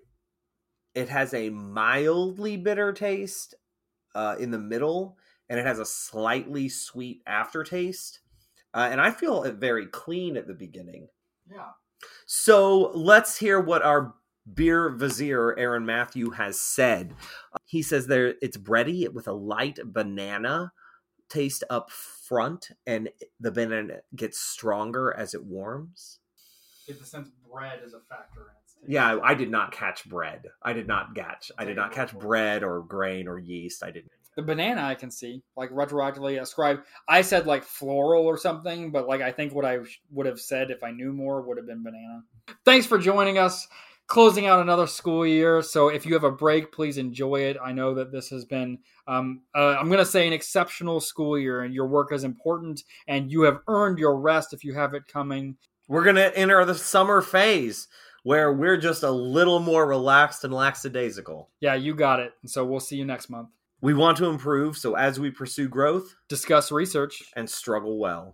it 0.94 1.10
has 1.10 1.34
a 1.34 1.50
mildly 1.50 2.58
bitter 2.58 2.94
taste 2.94 3.56
uh, 4.16 4.36
in 4.40 4.50
the 4.50 4.58
middle 4.58 5.18
and 5.50 5.60
it 5.60 5.66
has 5.66 5.80
a 5.80 5.86
slightly 5.86 6.70
sweet 6.70 7.22
aftertaste. 7.28 8.20
Uh, 8.74 8.88
and 8.92 9.00
I 9.00 9.12
feel 9.12 9.44
it 9.44 9.56
very 9.56 9.86
clean 9.86 10.38
at 10.38 10.48
the 10.48 10.54
beginning. 10.54 11.08
Yeah. 11.50 11.70
So 12.26 12.92
let's 12.94 13.38
hear 13.38 13.60
what 13.60 13.84
our 13.84 14.16
beer 14.52 14.90
vizier 14.90 15.58
Aaron 15.58 15.86
Matthew 15.86 16.32
has 16.32 16.60
said. 16.60 17.14
He 17.66 17.82
says 17.82 18.08
there 18.08 18.36
it's 18.42 18.58
bready 18.58 19.12
with 19.12 19.28
a 19.28 19.34
light 19.34 19.80
banana 19.86 20.72
taste 21.30 21.64
up 21.70 21.90
front, 21.90 22.70
and 22.86 23.10
the 23.40 23.52
banana 23.52 24.02
gets 24.16 24.40
stronger 24.40 25.14
as 25.16 25.34
it 25.34 25.44
warms. 25.44 26.20
In 26.88 26.98
the 27.00 27.06
sense, 27.06 27.30
bread 27.52 27.80
is 27.84 27.94
a 27.94 28.00
factor 28.02 28.42
in 28.42 28.48
it. 28.48 28.65
Yeah, 28.88 29.20
I 29.24 29.34
did 29.34 29.50
not 29.50 29.72
catch 29.72 30.08
bread. 30.08 30.44
I 30.62 30.74
did 30.74 30.88
not 30.88 31.16
catch. 31.16 31.52
I 31.58 31.66
did 31.66 31.76
not 31.76 31.92
catch 31.92 32.18
bread 32.18 32.64
or 32.64 32.82
grain 32.82 33.28
or 33.28 33.40
yeast. 33.40 33.84
I 33.84 33.92
didn't. 33.92 34.12
The 34.36 34.42
banana 34.42 34.84
I 34.84 34.96
can 34.96 35.12
see, 35.12 35.42
like 35.56 35.70
retroactively 35.72 36.42
ascribe. 36.42 36.80
I 37.08 37.22
said 37.22 37.48
like 37.48 37.64
floral 37.64 38.26
or 38.26 38.38
something, 38.38 38.92
but 38.92 39.08
like 39.08 39.22
I 39.22 39.32
think 39.32 39.54
what 39.54 39.64
I 39.64 39.80
would 40.12 40.26
have 40.26 40.42
said 40.42 40.72
if 40.72 40.84
I 40.84 40.92
knew 40.92 41.14
more 41.14 41.42
would 41.42 41.58
have 41.58 41.68
been 41.68 41.84
banana. 41.84 42.24
Thanks 42.66 42.86
for 42.86 42.98
joining 42.98 43.38
us. 43.38 43.68
Closing 44.08 44.46
out 44.46 44.60
another 44.60 44.86
school 44.86 45.26
year. 45.26 45.64
So 45.64 45.88
if 45.88 46.06
you 46.06 46.14
have 46.14 46.26
a 46.26 46.32
break, 46.32 46.72
please 46.72 47.00
enjoy 47.00 47.38
it. 47.38 47.58
I 47.64 47.72
know 47.72 47.96
that 47.96 48.12
this 48.12 48.30
has 48.30 48.46
been, 48.46 48.78
um, 49.08 49.42
uh, 49.56 49.78
I'm 49.80 49.88
going 49.88 49.98
to 49.98 50.06
say, 50.06 50.28
an 50.28 50.34
exceptional 50.34 51.00
school 51.00 51.40
year, 51.40 51.62
and 51.62 51.74
your 51.74 51.88
work 51.88 52.12
is 52.14 52.24
important, 52.24 52.84
and 53.08 53.32
you 53.32 53.44
have 53.44 53.62
earned 53.68 53.98
your 53.98 54.20
rest 54.20 54.54
if 54.54 54.64
you 54.64 54.76
have 54.76 54.94
it 54.94 55.08
coming. 55.08 55.58
We're 55.88 56.04
going 56.04 56.18
to 56.18 56.38
enter 56.38 56.64
the 56.66 56.76
summer 56.76 57.24
phase 57.24 57.88
where 58.26 58.52
we're 58.52 58.76
just 58.76 59.04
a 59.04 59.12
little 59.12 59.60
more 59.60 59.86
relaxed 59.86 60.44
and 60.44 60.52
lackadaisical. 60.52 61.48
Yeah, 61.60 61.76
you 61.76 61.94
got 61.94 62.20
it. 62.20 62.34
So 62.48 62.66
we'll 62.66 62.80
see 62.80 62.96
you 62.96 63.06
next 63.06 63.30
month. 63.30 63.50
We 63.82 63.94
want 63.94 64.18
to 64.18 64.26
improve, 64.26 64.78
so 64.78 64.96
as 64.96 65.20
we 65.20 65.30
pursue 65.30 65.70
growth, 65.70 66.16
discuss 66.28 66.72
research, 66.72 67.22
and 67.36 67.48
struggle 67.48 68.00
well. 68.00 68.24